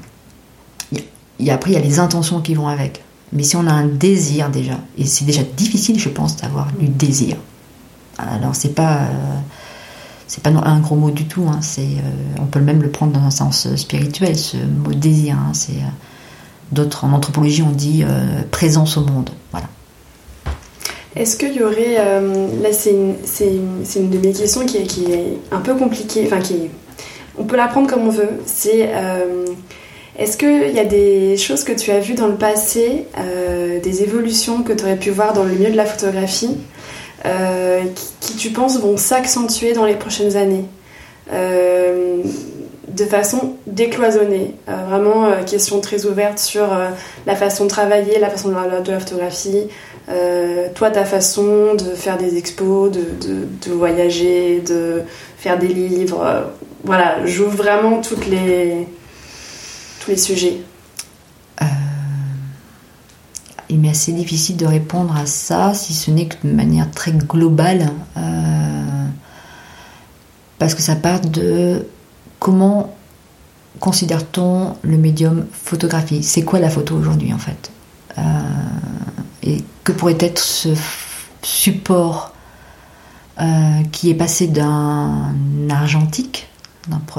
Et 1.39 1.51
après, 1.51 1.71
il 1.71 1.73
y 1.73 1.77
a 1.77 1.81
les 1.81 1.99
intentions 1.99 2.39
qui 2.41 2.53
vont 2.53 2.67
avec. 2.67 3.03
Mais 3.33 3.43
si 3.43 3.55
on 3.55 3.65
a 3.65 3.71
un 3.71 3.87
désir 3.87 4.49
déjà, 4.49 4.77
et 4.97 5.05
c'est 5.05 5.25
déjà 5.25 5.41
difficile, 5.43 5.99
je 5.99 6.09
pense, 6.09 6.37
d'avoir 6.37 6.67
du 6.73 6.87
désir. 6.87 7.35
Alors 8.17 8.55
c'est 8.55 8.75
pas 8.75 8.97
euh, 8.97 9.37
c'est 10.31 10.41
pas 10.41 10.49
un 10.49 10.79
gros 10.79 10.95
mot 10.95 11.11
du 11.11 11.25
tout. 11.25 11.43
Hein. 11.49 11.59
c'est 11.61 11.81
euh, 11.81 12.41
on 12.41 12.45
peut 12.45 12.61
même 12.61 12.81
le 12.81 12.89
prendre 12.89 13.11
dans 13.11 13.19
un 13.19 13.31
sens 13.31 13.75
spirituel. 13.75 14.37
Ce 14.37 14.55
mot 14.55 14.93
désir, 14.93 15.35
hein. 15.35 15.51
c'est 15.53 15.73
euh, 15.73 15.91
d'autres 16.71 17.03
en 17.03 17.11
anthropologie 17.11 17.63
on 17.63 17.71
dit 17.71 18.05
présence 18.49 18.95
au 18.95 19.01
monde. 19.01 19.29
Voilà. 19.51 19.67
Est-ce 21.17 21.35
qu'il 21.35 21.53
y 21.53 21.61
aurait 21.61 21.95
là 21.95 22.69
c'est 22.71 22.91
une, 22.91 23.15
une, 23.97 24.09
de 24.09 24.17
mes 24.19 24.31
questions 24.31 24.65
qui 24.65 24.77
est, 24.77 24.83
qui 24.83 25.11
est 25.11 25.37
un 25.51 25.59
peu 25.59 25.75
compliquée. 25.75 26.23
Enfin 26.27 26.39
qui 26.39 26.69
on 27.37 27.43
peut 27.43 27.57
la 27.57 27.67
prendre 27.67 27.89
comme 27.89 28.07
on 28.07 28.11
veut. 28.11 28.39
C'est 28.45 28.89
est-ce 30.17 30.37
qu'il 30.37 30.73
y 30.73 30.79
a 30.79 30.85
des 30.85 31.35
choses 31.35 31.65
que 31.65 31.73
tu 31.73 31.91
as 31.91 31.99
vues 31.99 32.13
dans 32.13 32.27
le 32.27 32.35
passé, 32.35 33.05
des 33.83 34.01
évolutions 34.01 34.63
que 34.63 34.71
tu 34.71 34.85
aurais 34.85 34.95
pu 34.95 35.09
voir 35.09 35.33
dans 35.33 35.43
le 35.43 35.51
milieu 35.51 35.71
de 35.71 35.75
la 35.75 35.85
photographie 35.85 36.55
euh, 37.25 37.83
qui, 38.19 38.35
tu 38.35 38.49
penses, 38.49 38.79
vont 38.79 38.97
s'accentuer 38.97 39.73
dans 39.73 39.85
les 39.85 39.95
prochaines 39.95 40.37
années 40.37 40.65
euh, 41.31 42.23
de 42.87 43.05
façon 43.05 43.55
décloisonnée. 43.67 44.55
Euh, 44.69 44.85
vraiment, 44.89 45.31
question 45.45 45.81
très 45.81 46.05
ouverte 46.05 46.39
sur 46.39 46.67
la 47.25 47.35
façon 47.35 47.65
de 47.65 47.69
travailler, 47.69 48.19
la 48.19 48.29
façon 48.29 48.49
de, 48.49 48.83
de 48.83 48.91
la 48.91 48.99
photographie, 48.99 49.67
toi, 50.75 50.89
ta 50.89 51.05
façon 51.05 51.75
de 51.75 51.95
faire 51.95 52.17
des 52.17 52.37
expos, 52.37 52.91
de, 52.91 52.99
de, 52.99 53.47
de 53.65 53.71
voyager, 53.71 54.59
de 54.59 55.03
faire 55.37 55.57
des 55.57 55.67
livres. 55.67 56.49
voilà, 56.83 57.25
j'ouvre 57.25 57.55
vraiment 57.55 58.01
toutes 58.01 58.27
les, 58.27 58.87
tous 60.03 60.11
les 60.11 60.17
sujets 60.17 60.57
il 63.71 63.79
m'est 63.79 63.89
assez 63.89 64.11
difficile 64.11 64.57
de 64.57 64.65
répondre 64.65 65.15
à 65.15 65.25
ça, 65.25 65.73
si 65.73 65.93
ce 65.93 66.11
n'est 66.11 66.27
que 66.27 66.35
de 66.45 66.53
manière 66.53 66.91
très 66.91 67.11
globale, 67.13 67.89
euh, 68.17 69.05
parce 70.59 70.75
que 70.75 70.81
ça 70.81 70.95
part 70.95 71.21
de 71.21 71.87
comment 72.39 72.93
considère-t-on 73.79 74.75
le 74.81 74.97
médium 74.97 75.45
photographie 75.51 76.21
C'est 76.21 76.43
quoi 76.43 76.59
la 76.59 76.69
photo 76.69 76.95
aujourd'hui 76.95 77.33
en 77.33 77.37
fait? 77.37 77.71
Euh, 78.17 78.21
Et 79.43 79.63
que 79.85 79.93
pourrait 79.93 80.17
être 80.19 80.39
ce 80.39 80.69
support 81.41 82.33
euh, 83.39 83.81
qui 83.93 84.09
est 84.09 84.15
passé 84.15 84.47
d'un 84.47 85.33
argentique, 85.69 86.49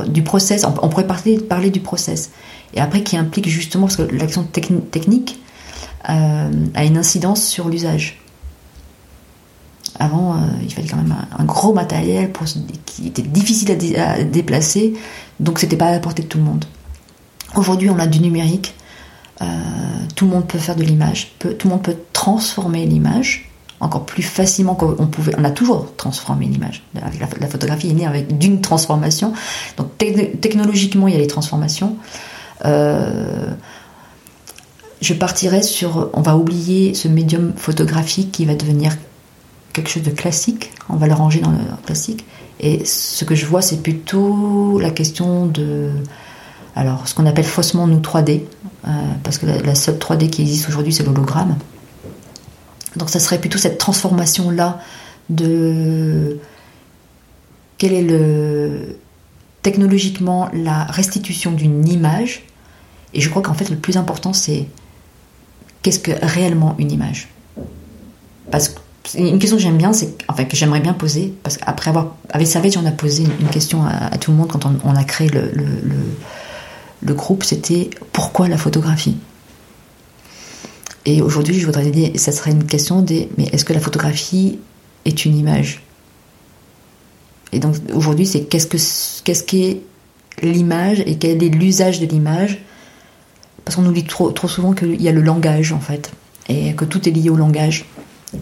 du 0.08 0.22
process, 0.22 0.64
on, 0.64 0.88
pourrait 0.88 1.06
parler, 1.06 1.70
du 1.70 1.80
process, 1.80 2.30
et 2.74 2.80
après 2.80 3.02
qui 3.02 3.16
implique 3.16 3.48
justement, 3.48 3.88
l'action 4.10 4.42
technique, 4.44 5.40
euh, 6.08 6.50
a 6.74 6.84
une 6.84 6.96
incidence 6.96 7.44
sur 7.44 7.68
l'usage. 7.68 8.20
Avant, 9.98 10.34
euh, 10.34 10.38
il 10.62 10.72
fallait 10.72 10.88
quand 10.88 10.96
même 10.96 11.14
un, 11.38 11.44
gros 11.44 11.72
matériel 11.72 12.32
qui 12.86 13.06
était 13.06 13.22
difficile 13.22 13.70
à, 13.98 14.22
déplacer, 14.24 14.94
donc 15.38 15.58
c'était 15.58 15.76
pas 15.76 15.86
à 15.86 15.92
la 15.92 16.00
portée 16.00 16.22
de 16.22 16.28
tout 16.28 16.38
le 16.38 16.44
monde. 16.44 16.64
Aujourd'hui, 17.54 17.90
on 17.90 17.98
a 17.98 18.06
du 18.06 18.20
numérique, 18.20 18.74
euh, 19.42 19.46
tout 20.16 20.24
le 20.24 20.30
monde 20.30 20.46
peut 20.46 20.58
faire 20.58 20.76
de 20.76 20.82
l'image, 20.82 21.32
tout 21.38 21.54
le 21.64 21.68
monde 21.68 21.82
peut 21.82 21.96
transformer 22.12 22.86
l'image 22.86 23.52
encore 23.82 24.06
plus 24.06 24.22
facilement 24.22 24.74
qu'on 24.76 25.08
pouvait. 25.08 25.34
On 25.36 25.44
a 25.44 25.50
toujours 25.50 25.94
transformé 25.96 26.46
l'image. 26.46 26.84
La, 26.94 27.48
photographie 27.48 27.90
est 27.90 27.94
née 27.94 28.06
avec 28.06 28.38
d'une 28.38 28.60
transformation. 28.60 29.32
Donc 29.76 29.98
technologiquement, 29.98 31.08
il 31.08 31.14
y 31.14 31.16
a 31.16 31.20
les 31.20 31.26
transformations. 31.26 31.96
Euh, 32.64 33.50
je 35.02 35.14
partirais 35.14 35.62
sur, 35.62 36.10
on 36.14 36.22
va 36.22 36.36
oublier 36.36 36.94
ce 36.94 37.08
médium 37.08 37.52
photographique 37.56 38.32
qui 38.32 38.46
va 38.46 38.54
devenir 38.54 38.96
quelque 39.72 39.90
chose 39.90 40.02
de 40.02 40.10
classique, 40.10 40.70
on 40.88 40.96
va 40.96 41.08
le 41.08 41.14
ranger 41.14 41.40
dans 41.40 41.50
le 41.50 41.58
classique. 41.84 42.24
Et 42.60 42.84
ce 42.84 43.24
que 43.24 43.34
je 43.34 43.44
vois, 43.44 43.62
c'est 43.62 43.82
plutôt 43.82 44.78
la 44.78 44.90
question 44.90 45.46
de, 45.46 45.90
alors, 46.76 47.08
ce 47.08 47.14
qu'on 47.14 47.26
appelle 47.26 47.44
faussement 47.44 47.86
nous 47.86 47.98
3D, 48.00 48.42
euh, 48.86 48.90
parce 49.24 49.38
que 49.38 49.46
la, 49.46 49.74
seule 49.74 49.96
3D 49.96 50.30
qui 50.30 50.42
existe 50.42 50.68
aujourd'hui, 50.68 50.92
c'est 50.92 51.04
l'hologramme. 51.04 51.56
Donc, 52.96 53.10
ça 53.10 53.18
serait 53.18 53.38
plutôt 53.38 53.58
cette 53.58 53.78
transformation-là 53.78 54.80
de 55.28 56.38
quel 57.78 57.92
est 57.92 58.02
le 58.02 58.96
technologiquement 59.62 60.48
la 60.52 60.84
restitution 60.84 61.52
d'une 61.52 61.88
image. 61.88 62.44
Et 63.14 63.20
je 63.20 63.28
crois 63.28 63.42
qu'en 63.42 63.54
fait, 63.54 63.70
le 63.70 63.76
plus 63.76 63.96
important, 63.96 64.32
c'est 64.32 64.66
qu'est-ce 65.82 65.98
que 65.98 66.12
réellement 66.22 66.74
une 66.78 66.90
image? 66.90 67.28
Parce 68.50 68.68
que 68.68 68.78
une 69.16 69.38
question 69.38 69.56
que 69.56 69.62
j'aime 69.62 69.78
bien, 69.78 69.92
c'est 69.92 70.14
enfin 70.28 70.44
que 70.44 70.56
j'aimerais 70.56 70.80
bien 70.80 70.92
poser, 70.92 71.34
parce 71.42 71.56
qu'après 71.56 71.90
avoir 71.90 72.14
avec 72.30 72.46
Savage, 72.46 72.76
on 72.76 72.86
a 72.86 72.92
posé 72.92 73.24
une, 73.40 73.48
question 73.48 73.84
à, 73.84 74.16
tout 74.18 74.30
le 74.30 74.36
monde 74.36 74.48
quand 74.48 74.64
on, 74.64 74.94
a 74.94 75.04
créé 75.04 75.28
le, 75.28 75.50
le, 77.02 77.14
groupe, 77.14 77.42
c'était 77.42 77.90
pourquoi 78.12 78.48
la 78.48 78.56
photographie? 78.56 79.16
Et 81.04 81.20
aujourd'hui, 81.20 81.58
je 81.58 81.66
voudrais 81.66 81.90
dire, 81.90 82.12
ça 82.14 82.30
serait 82.30 82.52
une 82.52 82.64
question 82.64 83.02
des, 83.02 83.28
mais 83.36 83.48
est-ce 83.52 83.64
que 83.64 83.72
la 83.72 83.80
photographie 83.80 84.60
est 85.04 85.24
une 85.24 85.36
image? 85.36 85.82
Et 87.50 87.58
donc 87.58 87.74
aujourd'hui, 87.92 88.24
c'est 88.24 88.44
qu'est-ce 88.44 88.68
que 88.68 88.78
qu'est-ce 89.24 89.42
qu'est 89.42 89.80
l'image 90.42 91.00
et 91.00 91.16
quel 91.16 91.42
est 91.42 91.48
l'usage 91.48 92.00
de 92.00 92.06
l'image? 92.06 92.62
Parce 93.64 93.76
qu'on 93.76 93.82
nous 93.82 93.92
dit 93.92 94.04
trop, 94.04 94.30
trop 94.30 94.48
souvent 94.48 94.72
qu'il 94.72 95.00
y 95.00 95.08
a 95.08 95.12
le 95.12 95.22
langage 95.22 95.72
en 95.72 95.80
fait, 95.80 96.12
et 96.48 96.74
que 96.74 96.84
tout 96.84 97.08
est 97.08 97.12
lié 97.12 97.30
au 97.30 97.36
langage. 97.36 97.84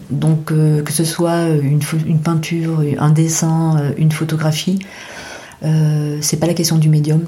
Donc 0.09 0.51
euh, 0.51 0.81
que 0.83 0.91
ce 0.91 1.03
soit 1.03 1.47
une, 1.49 1.81
peinture, 2.19 2.81
un 2.97 3.09
dessin, 3.09 3.77
euh, 3.77 3.91
une 3.97 4.11
photographie, 4.11 4.79
euh, 5.63 6.17
c'est 6.21 6.37
pas 6.37 6.47
la 6.47 6.53
question 6.53 6.77
du 6.77 6.89
médium, 6.89 7.25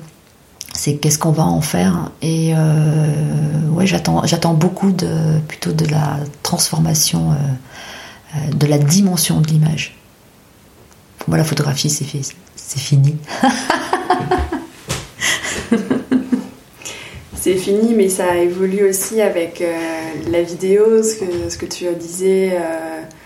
c'est 0.73 0.95
qu'est-ce 0.95 1.19
qu'on 1.19 1.31
va 1.31 1.43
en 1.43 1.61
faire. 1.61 2.11
Et 2.21 2.53
euh, 2.55 3.67
ouais, 3.69 3.85
j'attends, 3.85 4.53
beaucoup 4.53 4.91
de 4.91 5.39
plutôt 5.47 5.73
de 5.73 5.85
la 5.85 6.19
transformation, 6.41 7.35
de 8.51 8.65
la 8.65 8.77
dimension 8.77 9.41
de 9.41 9.47
l'image. 9.47 9.95
Pour 11.19 11.29
moi, 11.29 11.37
la 11.37 11.43
photographie, 11.43 11.89
c'est 11.89 12.79
fini. 12.79 13.15
c'est 17.43 17.57
fini, 17.57 17.93
mais 17.93 18.07
ça 18.07 18.37
évolue 18.37 18.87
aussi 18.87 19.21
avec 19.21 19.61
la 20.31 20.41
vidéo, 20.41 21.03
ce 21.03 21.15
que, 21.15 21.49
ce 21.49 21.57
que 21.57 21.65
tu 21.65 21.85
disais. 21.95 22.53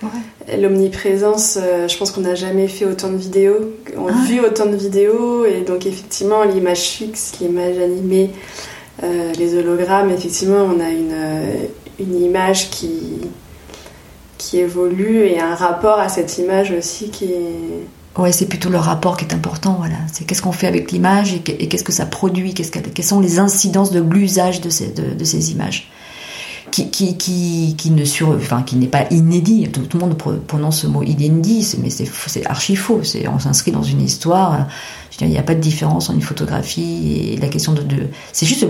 Ouais 0.02 0.10
l'omniprésence, 0.56 1.58
euh, 1.62 1.88
je 1.88 1.98
pense 1.98 2.12
qu'on 2.12 2.22
n'a 2.22 2.36
jamais 2.36 2.68
fait 2.68 2.86
autant 2.86 3.10
de 3.10 3.18
vidéos, 3.18 3.74
on 3.98 4.08
a 4.08 4.12
ah 4.14 4.26
vu 4.26 4.40
autant 4.40 4.66
de 4.66 4.76
vidéos, 4.76 5.46
et 5.46 5.62
donc 5.62 5.86
effectivement 5.86 6.44
l'image 6.44 6.82
fixe, 6.82 7.34
l'image 7.42 7.78
animée, 7.78 8.32
euh, 9.04 9.34
les 9.34 9.56
hologrammes, 9.56 10.12
effectivement 10.12 10.64
on 10.64 10.80
a 10.80 10.90
une, 10.90 11.12
euh, 11.12 11.66
une 12.00 12.22
image 12.22 12.70
qui, 12.70 13.22
qui 14.38 14.60
évolue 14.60 15.26
et 15.26 15.40
un 15.40 15.56
rapport 15.56 16.00
à 16.00 16.10
cette 16.10 16.38
image 16.38 16.72
aussi 16.72 17.10
qui 17.10 17.26
est... 17.26 17.88
Ouais, 18.18 18.32
c'est 18.32 18.48
plutôt 18.48 18.70
le 18.70 18.78
rapport 18.78 19.16
qui 19.16 19.26
est 19.26 19.34
important, 19.34 19.76
voilà. 19.78 19.98
C'est 20.12 20.26
qu'est-ce 20.26 20.42
qu'on 20.42 20.52
fait 20.52 20.68
avec 20.68 20.92
l'image 20.92 21.34
et 21.34 21.40
qu'est-ce 21.42 21.84
que 21.84 21.92
ça 21.92 22.06
produit, 22.06 22.54
qu'est-ce 22.54 22.72
quelles 22.72 23.06
sont 23.06 23.20
les 23.20 23.40
incidences 23.40 23.92
de 23.92 24.02
l'usage 24.02 24.62
de 24.62 24.70
ces, 24.70 24.88
de 24.92 25.24
ces 25.24 25.52
images 25.52 25.90
qui, 26.72 26.90
qui, 26.90 27.18
qui, 27.18 27.76
qui 27.78 27.92
ne 27.92 28.06
sur, 28.06 28.30
enfin, 28.30 28.64
qui 28.64 28.76
n'est 28.76 28.88
pas 28.88 29.06
inédit. 29.12 29.70
Tout, 29.70 29.88
le 29.94 30.00
monde 30.00 30.18
prononce 30.48 30.82
ce 30.82 30.88
mot 30.88 31.04
inédit, 31.04 31.76
mais 31.82 31.90
c'est 31.90 32.46
archi 32.46 32.76
faux. 32.76 33.02
C'est, 33.04 33.28
on 33.28 33.40
s'inscrit 33.40 33.72
dans 33.72 33.84
une 33.84 34.02
histoire. 34.02 34.68
Je 35.12 35.26
il 35.26 35.32
n'y 35.32 35.38
a 35.40 35.44
pas 35.44 35.56
de 35.56 35.60
différence 35.60 36.10
entre 36.10 36.18
une 36.18 36.24
photographie 36.24 37.32
et 37.34 37.38
la 37.38 37.48
question 37.48 37.74
de. 37.74 37.82
de 37.82 38.08
c'est 38.34 38.46
juste 38.46 38.68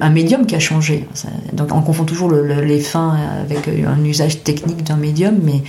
un 0.00 0.10
médium 0.10 0.46
qui 0.46 0.54
a 0.54 0.58
changé. 0.58 1.06
Donc 1.52 1.74
on 1.74 1.82
confond 1.82 2.04
toujours 2.04 2.30
les 2.30 2.80
fins 2.80 3.16
avec 3.40 3.68
un 3.68 4.02
usage 4.04 4.42
technique 4.42 4.84
d'un 4.84 4.96
médium, 4.96 5.34
mais 5.42 5.62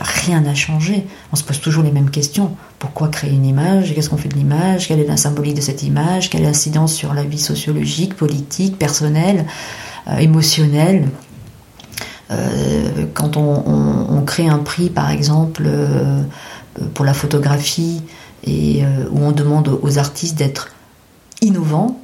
rien 0.00 0.44
à 0.46 0.54
changer. 0.54 1.06
On 1.32 1.36
se 1.36 1.44
pose 1.44 1.60
toujours 1.60 1.82
les 1.82 1.92
mêmes 1.92 2.10
questions. 2.10 2.56
Pourquoi 2.78 3.08
créer 3.08 3.30
une 3.30 3.46
image? 3.46 3.94
Qu'est-ce 3.94 4.10
qu'on 4.10 4.16
fait 4.16 4.28
de 4.28 4.34
l'image? 4.34 4.88
Quelle 4.88 5.00
est 5.00 5.06
la 5.06 5.16
symbolique 5.16 5.54
de 5.54 5.60
cette 5.60 5.82
image? 5.82 6.30
Quelle 6.30 6.42
est 6.42 6.46
l'incidence 6.46 6.94
sur 6.94 7.14
la 7.14 7.22
vie 7.22 7.38
sociologique, 7.38 8.14
politique, 8.14 8.78
personnelle 8.78 9.46
euh, 10.10 10.18
émotionnel. 10.18 11.08
Euh, 12.30 13.06
quand 13.14 13.36
on, 13.36 14.22
crée 14.26 14.48
un 14.48 14.58
prix, 14.58 14.90
par 14.90 15.10
exemple, 15.10 15.62
euh, 15.66 16.22
pour 16.92 17.04
la 17.04 17.14
photographie, 17.14 18.02
et 18.44 18.82
où 19.10 19.20
on 19.20 19.32
demande 19.32 19.68
aux 19.82 19.98
artistes 19.98 20.36
d'être 20.36 20.68
innovants, 21.42 21.98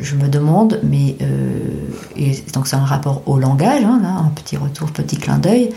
je 0.00 0.14
me 0.14 0.28
demande, 0.28 0.80
mais 0.82 1.16
donc 2.54 2.66
c'est 2.66 2.76
un 2.76 2.84
rapport 2.84 3.22
au 3.26 3.38
langage, 3.38 3.82
hein, 3.84 4.00
un 4.02 4.30
petit 4.30 4.56
retour, 4.56 4.90
petit 4.92 5.16
clin 5.16 5.38
d'œil, 5.38 5.70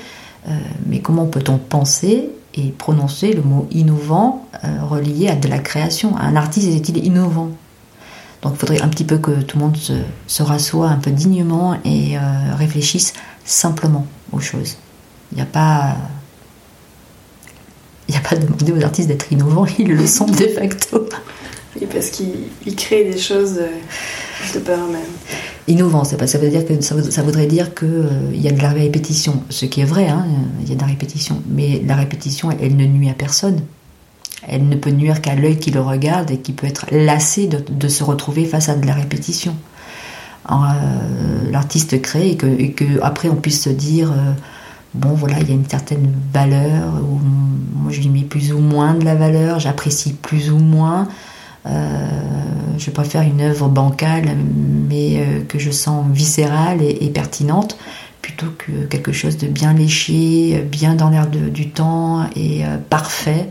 mais 0.85 0.99
comment 0.99 1.25
peut-on 1.25 1.57
penser 1.57 2.29
et 2.55 2.69
prononcer 2.71 3.33
le 3.33 3.41
mot 3.41 3.67
innovant 3.71 4.47
relié 4.87 5.27
à 5.27 5.35
de 5.35 5.47
la 5.47 5.59
création? 5.59 6.17
Un 6.17 6.35
artiste 6.35 6.67
est-il 6.67 7.05
innovant? 7.05 7.51
Donc 8.41 8.53
il 8.55 8.59
faudrait 8.59 8.81
un 8.81 8.87
petit 8.87 9.03
peu 9.03 9.17
que 9.17 9.41
tout 9.41 9.57
le 9.57 9.65
monde 9.65 9.77
se, 9.77 10.43
rassoie 10.43 10.87
un 10.87 10.97
peu 10.97 11.11
dignement 11.11 11.77
et 11.83 12.17
euh, 12.17 12.21
réfléchisse 12.55 13.13
simplement 13.43 14.05
aux 14.31 14.39
choses. 14.39 14.77
Il 15.31 15.35
n'y 15.35 15.41
a 15.41 15.45
pas. 15.45 15.95
Il 18.07 18.13
n'y 18.13 18.17
a 18.17 18.21
pas 18.21 18.35
de 18.35 18.45
demander 18.45 18.71
aux 18.71 18.83
artistes 18.83 19.07
d'être 19.07 19.31
innovants, 19.31 19.65
ils 19.79 19.87
le 19.87 20.07
sont 20.07 20.25
de 20.25 20.47
facto. 20.47 21.07
Oui, 21.75 21.87
parce 21.91 22.09
qu'ils 22.09 22.75
créent 22.75 23.11
des 23.11 23.19
choses 23.19 23.59
de 24.53 24.59
par 24.59 24.79
eux-mêmes. 24.79 25.01
Innovant, 25.69 26.03
ça 26.03 26.17
dire 26.17 26.65
que 26.65 26.81
ça, 26.81 27.21
voudrait 27.21 27.45
dire 27.45 27.75
qu'il 27.75 27.87
euh, 27.87 28.33
y 28.33 28.47
a 28.47 28.51
de 28.51 28.59
la 28.59 28.69
répétition, 28.69 29.43
ce 29.51 29.65
qui 29.67 29.81
est 29.81 29.85
vrai, 29.85 30.07
hein, 30.07 30.25
il 30.61 30.67
y 30.67 30.71
a 30.71 30.75
de 30.75 30.81
la 30.81 30.87
répétition, 30.87 31.43
mais 31.47 31.79
la 31.85 31.95
répétition, 31.95 32.49
elle 32.59 32.75
ne 32.75 32.87
nuit 32.87 33.07
à 33.07 33.13
personne. 33.13 33.61
Elle 34.47 34.67
ne 34.67 34.75
peut 34.75 34.89
nuire 34.89 35.21
qu'à 35.21 35.35
l'œil 35.35 35.57
qui 35.57 35.69
le 35.69 35.79
regarde 35.79 36.31
et 36.31 36.39
qui 36.39 36.53
peut 36.53 36.65
être 36.65 36.87
lassé 36.89 37.47
de, 37.47 37.87
se 37.87 38.03
retrouver 38.03 38.45
face 38.45 38.67
à 38.67 38.75
de 38.75 38.87
la 38.87 38.95
répétition. 38.95 39.55
Euh, 40.49 41.51
l'artiste 41.51 42.01
crée 42.01 42.29
et 42.31 42.35
que, 42.35 43.03
après 43.03 43.29
on 43.29 43.35
puisse 43.35 43.61
se 43.61 43.69
dire 43.69 44.11
euh, 44.11 44.33
bon 44.95 45.09
voilà 45.09 45.39
il 45.39 45.47
y 45.47 45.51
a 45.51 45.53
une 45.53 45.69
certaine 45.69 46.11
valeur 46.33 46.87
ou 47.03 47.19
moi 47.75 47.91
je 47.91 48.01
lui 48.01 48.09
mets 48.09 48.23
plus 48.23 48.51
ou 48.51 48.57
moins 48.57 48.95
de 48.95 49.05
la 49.05 49.13
valeur 49.13 49.59
j'apprécie 49.59 50.13
plus 50.13 50.49
ou 50.49 50.57
moins 50.57 51.07
euh, 51.65 52.07
je 52.77 52.89
préfère 52.91 53.21
une 53.21 53.41
œuvre 53.41 53.67
bancale 53.67 54.35
mais 54.89 55.23
que 55.47 55.59
je 55.59 55.71
sens 55.71 56.05
viscérale 56.11 56.81
et, 56.81 57.09
pertinente 57.09 57.77
plutôt 58.21 58.47
que 58.57 58.85
quelque 58.85 59.11
chose 59.11 59.37
de 59.37 59.47
bien 59.47 59.73
léché 59.73 60.65
bien 60.69 60.95
dans 60.95 61.09
l'air 61.09 61.27
du 61.27 61.69
temps 61.69 62.25
et 62.35 62.63
parfait 62.89 63.49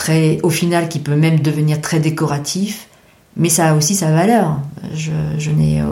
très, 0.00 0.38
au 0.42 0.48
final, 0.48 0.88
qui 0.88 0.98
peut 0.98 1.14
même 1.14 1.40
devenir 1.40 1.82
très 1.82 2.00
décoratif, 2.00 2.88
mais 3.36 3.50
ça 3.50 3.68
a 3.68 3.74
aussi 3.74 3.94
sa 3.94 4.10
valeur. 4.10 4.56
Je, 4.94 5.50
n'ai 5.50 5.82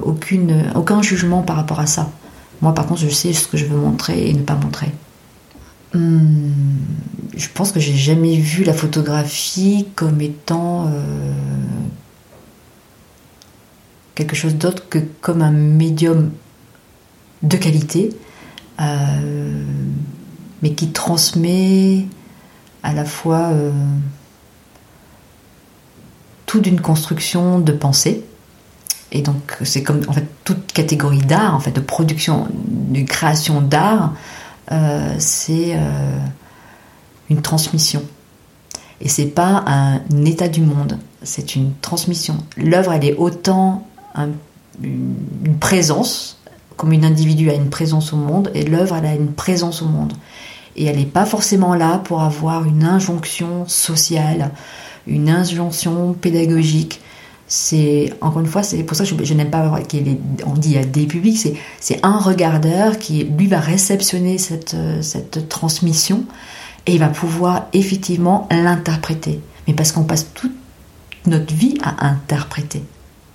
aucun 0.74 1.02
jugement 1.02 1.42
par 1.42 1.56
rapport 1.56 1.78
à 1.78 1.86
ça. 1.86 2.10
Moi, 2.62 2.72
par 2.72 2.86
contre, 2.86 3.02
je 3.02 3.10
sais 3.10 3.34
ce 3.34 3.46
que 3.46 3.58
je 3.58 3.66
veux 3.66 3.76
montrer 3.76 4.30
et 4.30 4.32
ne 4.32 4.40
pas 4.40 4.54
montrer. 4.54 4.88
Hmm, 5.94 6.50
je 7.36 7.48
pense 7.54 7.72
que 7.72 7.80
j'ai 7.80 7.96
jamais 7.96 8.36
vu 8.36 8.64
la 8.64 8.74
photographie 8.74 9.86
comme 9.94 10.20
étant 10.20 10.86
euh, 10.86 11.32
quelque 14.14 14.36
chose 14.36 14.56
d'autre 14.56 14.88
que 14.88 14.98
comme 15.20 15.40
un 15.40 15.50
médium 15.50 16.30
de 17.42 17.56
qualité, 17.56 18.10
euh, 18.80 19.64
mais 20.62 20.72
qui 20.72 20.90
transmet 20.90 22.06
à 22.82 22.92
la 22.92 23.04
fois 23.04 23.50
euh, 23.52 23.70
tout 26.46 26.60
d'une 26.60 26.80
construction 26.80 27.60
de 27.60 27.72
pensée. 27.72 28.24
Et 29.10 29.22
donc 29.22 29.56
c'est 29.62 29.82
comme 29.82 30.02
en 30.08 30.12
fait 30.12 30.26
toute 30.44 30.72
catégorie 30.72 31.18
d'art, 31.18 31.54
en 31.54 31.60
fait 31.60 31.70
de 31.70 31.80
production, 31.80 32.46
de 32.52 33.02
création 33.02 33.62
d'art, 33.62 34.14
euh, 34.72 35.14
c'est 35.18 35.74
euh, 35.74 36.18
une 37.30 37.42
transmission. 37.42 38.02
Et 39.00 39.08
c'est 39.08 39.26
pas 39.26 39.64
un 39.66 40.24
état 40.24 40.48
du 40.48 40.60
monde, 40.60 40.98
c'est 41.22 41.54
une 41.54 41.72
transmission. 41.80 42.38
L'œuvre, 42.56 42.92
elle 42.92 43.04
est 43.04 43.14
autant 43.14 43.86
une 44.82 45.58
présence, 45.60 46.40
comme 46.76 46.92
une 46.92 47.04
individu 47.04 47.48
a 47.50 47.54
une 47.54 47.70
présence 47.70 48.12
au 48.12 48.16
monde, 48.16 48.50
et 48.54 48.64
l'œuvre, 48.64 48.96
elle 48.96 49.06
a 49.06 49.14
une 49.14 49.32
présence 49.32 49.82
au 49.82 49.86
monde 49.86 50.14
et 50.78 50.84
elle 50.84 50.96
n'est 50.96 51.04
pas 51.04 51.26
forcément 51.26 51.74
là 51.74 51.98
pour 51.98 52.22
avoir 52.22 52.64
une 52.64 52.84
injonction 52.84 53.66
sociale, 53.66 54.52
une 55.06 55.28
injonction 55.28 56.12
pédagogique. 56.12 57.00
C'est 57.48 58.12
encore 58.20 58.40
une 58.40 58.46
fois, 58.46 58.62
c'est 58.62 58.82
pour 58.82 58.96
ça 58.96 59.04
que 59.04 59.24
je, 59.24 59.34
n'aime 59.34 59.50
pas 59.50 59.80
qu'il 59.88 60.06
est, 60.06 60.18
on 60.46 60.52
dit 60.52 60.76
à 60.76 60.84
des 60.84 61.06
publics, 61.06 61.38
c'est 61.38 61.54
c'est 61.80 61.98
un 62.02 62.18
regardeur 62.18 62.98
qui 62.98 63.24
lui 63.24 63.46
va 63.46 63.58
réceptionner 63.58 64.36
cette 64.36 64.76
cette 65.00 65.48
transmission 65.48 66.24
et 66.86 66.92
il 66.92 66.98
va 66.98 67.08
pouvoir 67.08 67.66
effectivement 67.72 68.46
l'interpréter. 68.50 69.40
Mais 69.66 69.74
parce 69.74 69.92
qu'on 69.92 70.04
passe 70.04 70.32
toute 70.34 70.52
notre 71.26 71.54
vie 71.54 71.78
à 71.82 72.06
interpréter. 72.06 72.82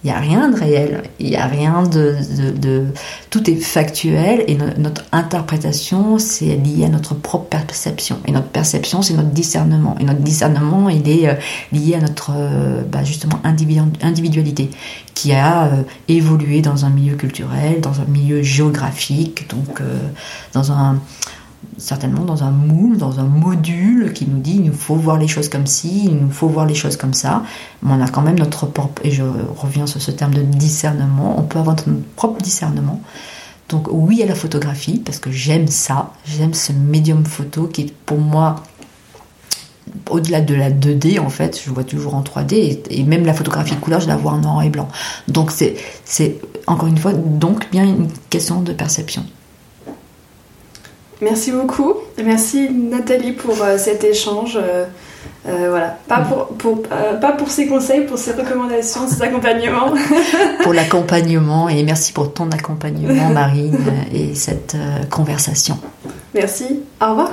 Il 0.04 0.08
n'y 0.08 0.18
a 0.18 0.20
rien 0.20 0.49
de 0.49 0.60
réel, 0.60 1.04
il 1.20 1.30
n'y 1.30 1.38
a 1.38 1.45
rien 1.45 1.84
de, 1.84 2.18
de, 2.60 2.88
Tout 3.30 3.49
est 3.49 3.56
factuel 3.56 4.43
et 4.47 4.58
notre 4.78 5.06
interprétation, 5.14 6.20
c'est 6.20 6.58
lié 6.58 6.86
à 6.86 6.89
notre 6.89 7.16
propre 7.16 7.45
perception. 7.45 8.18
Et 8.26 8.34
notre 8.34 8.49
perception, 8.49 9.01
c'est 9.01 9.14
notre 9.14 9.30
discernement. 9.30 9.95
Et 10.01 10.04
notre 10.04 10.20
discernement, 10.20 10.89
il 10.89 11.08
est 11.08 11.30
euh, 11.30 11.36
lié 11.72 11.95
à 11.95 12.01
notre, 12.01 12.32
euh, 12.36 12.82
bah, 12.82 13.06
justement, 13.06 13.39
individualité, 13.43 14.72
qui 15.14 15.32
a 15.32 15.68
euh, 15.68 15.84
évolué 16.10 16.62
dans 16.62 16.84
un 16.84 16.89
milieu 16.89 17.16
culturel, 17.16 17.80
dans 17.80 18.01
un 18.01 18.06
milieu 18.06 18.41
géographique, 18.41 19.49
donc 19.49 19.82
dans 20.54 20.72
un 20.74 20.99
certainement 21.78 22.24
dans 22.24 22.43
un 22.43 22.51
moule, 22.51 22.97
dans 22.97 23.20
un 23.20 23.26
module 23.26 24.14
qui 24.14 24.28
nous 24.28 24.39
dit 24.39 24.55
il 24.55 24.64
nous 24.64 24.74
faut 24.74 24.95
voir 24.95 25.18
les 25.18 25.28
choses 25.28 25.49
comme 25.49 25.68
ci, 25.68 26.05
il 26.05 26.18
nous 26.18 26.32
faut 26.32 26.47
voir 26.47 26.66
les 26.66 26.76
choses 26.76 26.97
comme 26.97 27.14
ça. 27.14 27.43
Mais 27.82 27.93
on 27.93 28.01
a 28.01 28.07
quand 28.07 28.22
même 28.22 28.39
notre 28.39 28.66
propre, 28.66 29.01
et 29.05 29.11
je 29.11 29.24
reviens 29.24 29.88
sur 29.88 30.01
ce 30.01 30.11
terme 30.11 30.34
de 30.34 30.41
discernement, 30.41 31.39
on 31.39 31.43
peut 31.43 31.59
avoir 31.59 31.76
notre 31.76 31.89
propre 32.16 32.41
discernement. 32.41 33.01
Donc 33.70 33.88
oui 33.91 34.22
à 34.22 34.26
la 34.26 34.36
photographie, 34.36 34.99
parce 34.99 35.20
que 35.20 35.32
j'aime 35.32 35.68
ça, 35.68 36.11
j'aime 36.26 36.53
ce 36.53 36.74
médium 36.74 37.26
photo 37.26 37.68
qui 37.68 37.82
est 37.82 37.93
pour 38.05 38.20
moi 38.20 38.57
au-delà 40.09 40.41
de 40.41 40.55
la 40.55 40.72
2D, 40.72 41.20
en 41.20 41.30
fait, 41.30 41.61
je 41.64 41.70
vois 41.70 41.84
toujours 41.84 42.16
en 42.16 42.24
3D, 42.24 42.80
et, 42.89 43.03
même 43.03 43.26
la 43.26 43.34
photographie 43.34 43.76
de 43.76 43.80
couleur, 43.80 43.99
je 43.99 44.07
la 44.07 44.16
vois 44.16 44.32
en 44.32 44.39
noir 44.39 44.64
et 44.64 44.70
blanc. 44.70 44.88
Donc 45.28 45.51
c'est 45.51 46.39
encore 46.68 46.88
une 46.88 46.97
fois, 46.97 47.14
donc 47.14 47.70
bien 47.72 47.84
une 47.84 48.07
question 48.30 48.61
de 48.61 48.74
perception. 48.74 49.26
Merci 51.24 51.51
beaucoup. 51.51 51.93
Merci 52.24 52.69
Nathalie 52.69 53.32
pour 53.32 53.61
euh, 53.63 53.78
cet 53.78 54.03
échange. 54.03 54.57
Euh, 54.61 54.86
euh, 55.47 55.69
voilà, 55.69 55.97
pas 56.07 56.19
pour, 56.19 56.47
pour 56.47 56.82
pas 56.84 57.32
pour 57.34 57.49
ses 57.49 57.67
conseils, 57.67 58.05
pour 58.05 58.17
ses 58.17 58.32
recommandations, 58.32 59.07
ses 59.07 59.21
accompagnements. 59.21 59.93
pour 60.63 60.74
l'accompagnement 60.74 61.67
et 61.67 61.84
merci 61.84 62.13
pour 62.13 62.34
ton 62.34 62.49
accompagnement, 62.49 63.30
Marine, 63.30 63.78
et 64.13 64.36
cette 64.36 64.78
conversation. 65.09 65.78
Merci. 66.34 66.80
Au 67.01 67.09
revoir. 67.09 67.32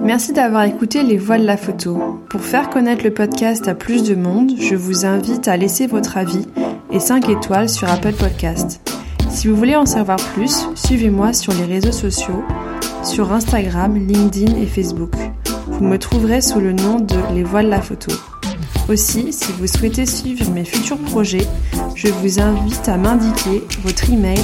Merci 0.00 0.32
d'avoir 0.32 0.64
écouté 0.64 1.02
Les 1.02 1.16
Voix 1.16 1.38
de 1.38 1.46
la 1.46 1.56
photo. 1.56 2.20
Pour 2.28 2.40
faire 2.40 2.70
connaître 2.70 3.04
le 3.04 3.12
podcast 3.12 3.68
à 3.68 3.74
plus 3.74 4.02
de 4.02 4.14
monde, 4.14 4.52
je 4.58 4.74
vous 4.74 5.06
invite 5.06 5.46
à 5.46 5.56
laisser 5.56 5.86
votre 5.86 6.16
avis 6.16 6.46
et 6.90 7.00
5 7.00 7.28
étoiles 7.28 7.68
sur 7.68 7.88
Apple 7.88 8.14
Podcast. 8.14 8.80
Si 9.30 9.46
vous 9.46 9.56
voulez 9.56 9.76
en 9.76 9.86
savoir 9.86 10.18
plus, 10.34 10.66
suivez-moi 10.74 11.32
sur 11.32 11.52
les 11.52 11.64
réseaux 11.64 11.92
sociaux, 11.92 12.42
sur 13.04 13.32
Instagram, 13.32 13.94
LinkedIn 13.94 14.56
et 14.56 14.66
Facebook. 14.66 15.12
Vous 15.66 15.84
me 15.84 15.98
trouverez 15.98 16.40
sous 16.40 16.60
le 16.60 16.72
nom 16.72 16.98
de 16.98 17.16
Les 17.34 17.44
Voix 17.44 17.62
de 17.62 17.68
la 17.68 17.80
photo. 17.80 18.12
Aussi, 18.88 19.32
si 19.32 19.52
vous 19.52 19.66
souhaitez 19.66 20.06
suivre 20.06 20.50
mes 20.50 20.64
futurs 20.64 20.98
projets, 20.98 21.46
je 21.94 22.08
vous 22.08 22.40
invite 22.40 22.88
à 22.88 22.96
m'indiquer 22.96 23.62
votre 23.82 24.10
email 24.10 24.40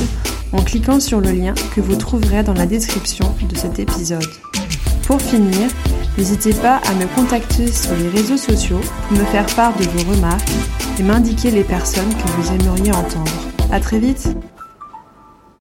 en 0.53 0.63
cliquant 0.63 1.01
sur 1.01 1.21
le 1.21 1.33
lien 1.33 1.55
que 1.75 1.81
vous 1.81 1.97
trouverez 1.97 2.43
dans 2.43 2.55
la 2.55 2.67
description 2.67 3.35
de 3.49 3.57
cet 3.57 3.79
épisode. 3.79 4.29
Pour 5.07 5.21
finir, 5.21 5.69
n'hésitez 6.17 6.53
pas 6.53 6.77
à 6.77 6.95
me 6.95 7.07
contacter 7.17 7.67
sur 7.73 7.95
les 7.97 8.09
réseaux 8.09 8.37
sociaux 8.37 8.81
me 9.11 9.25
faire 9.33 9.47
part 9.57 9.77
de 9.77 9.85
vos 9.85 10.13
remarques 10.13 10.51
et 10.99 11.03
m'indiquer 11.03 11.51
les 11.51 11.65
personnes 11.65 12.15
que 12.15 12.29
vous 12.41 12.53
aimeriez 12.53 12.93
entendre. 12.93 13.33
À 13.73 13.81
très 13.81 13.99
vite! 13.99 14.29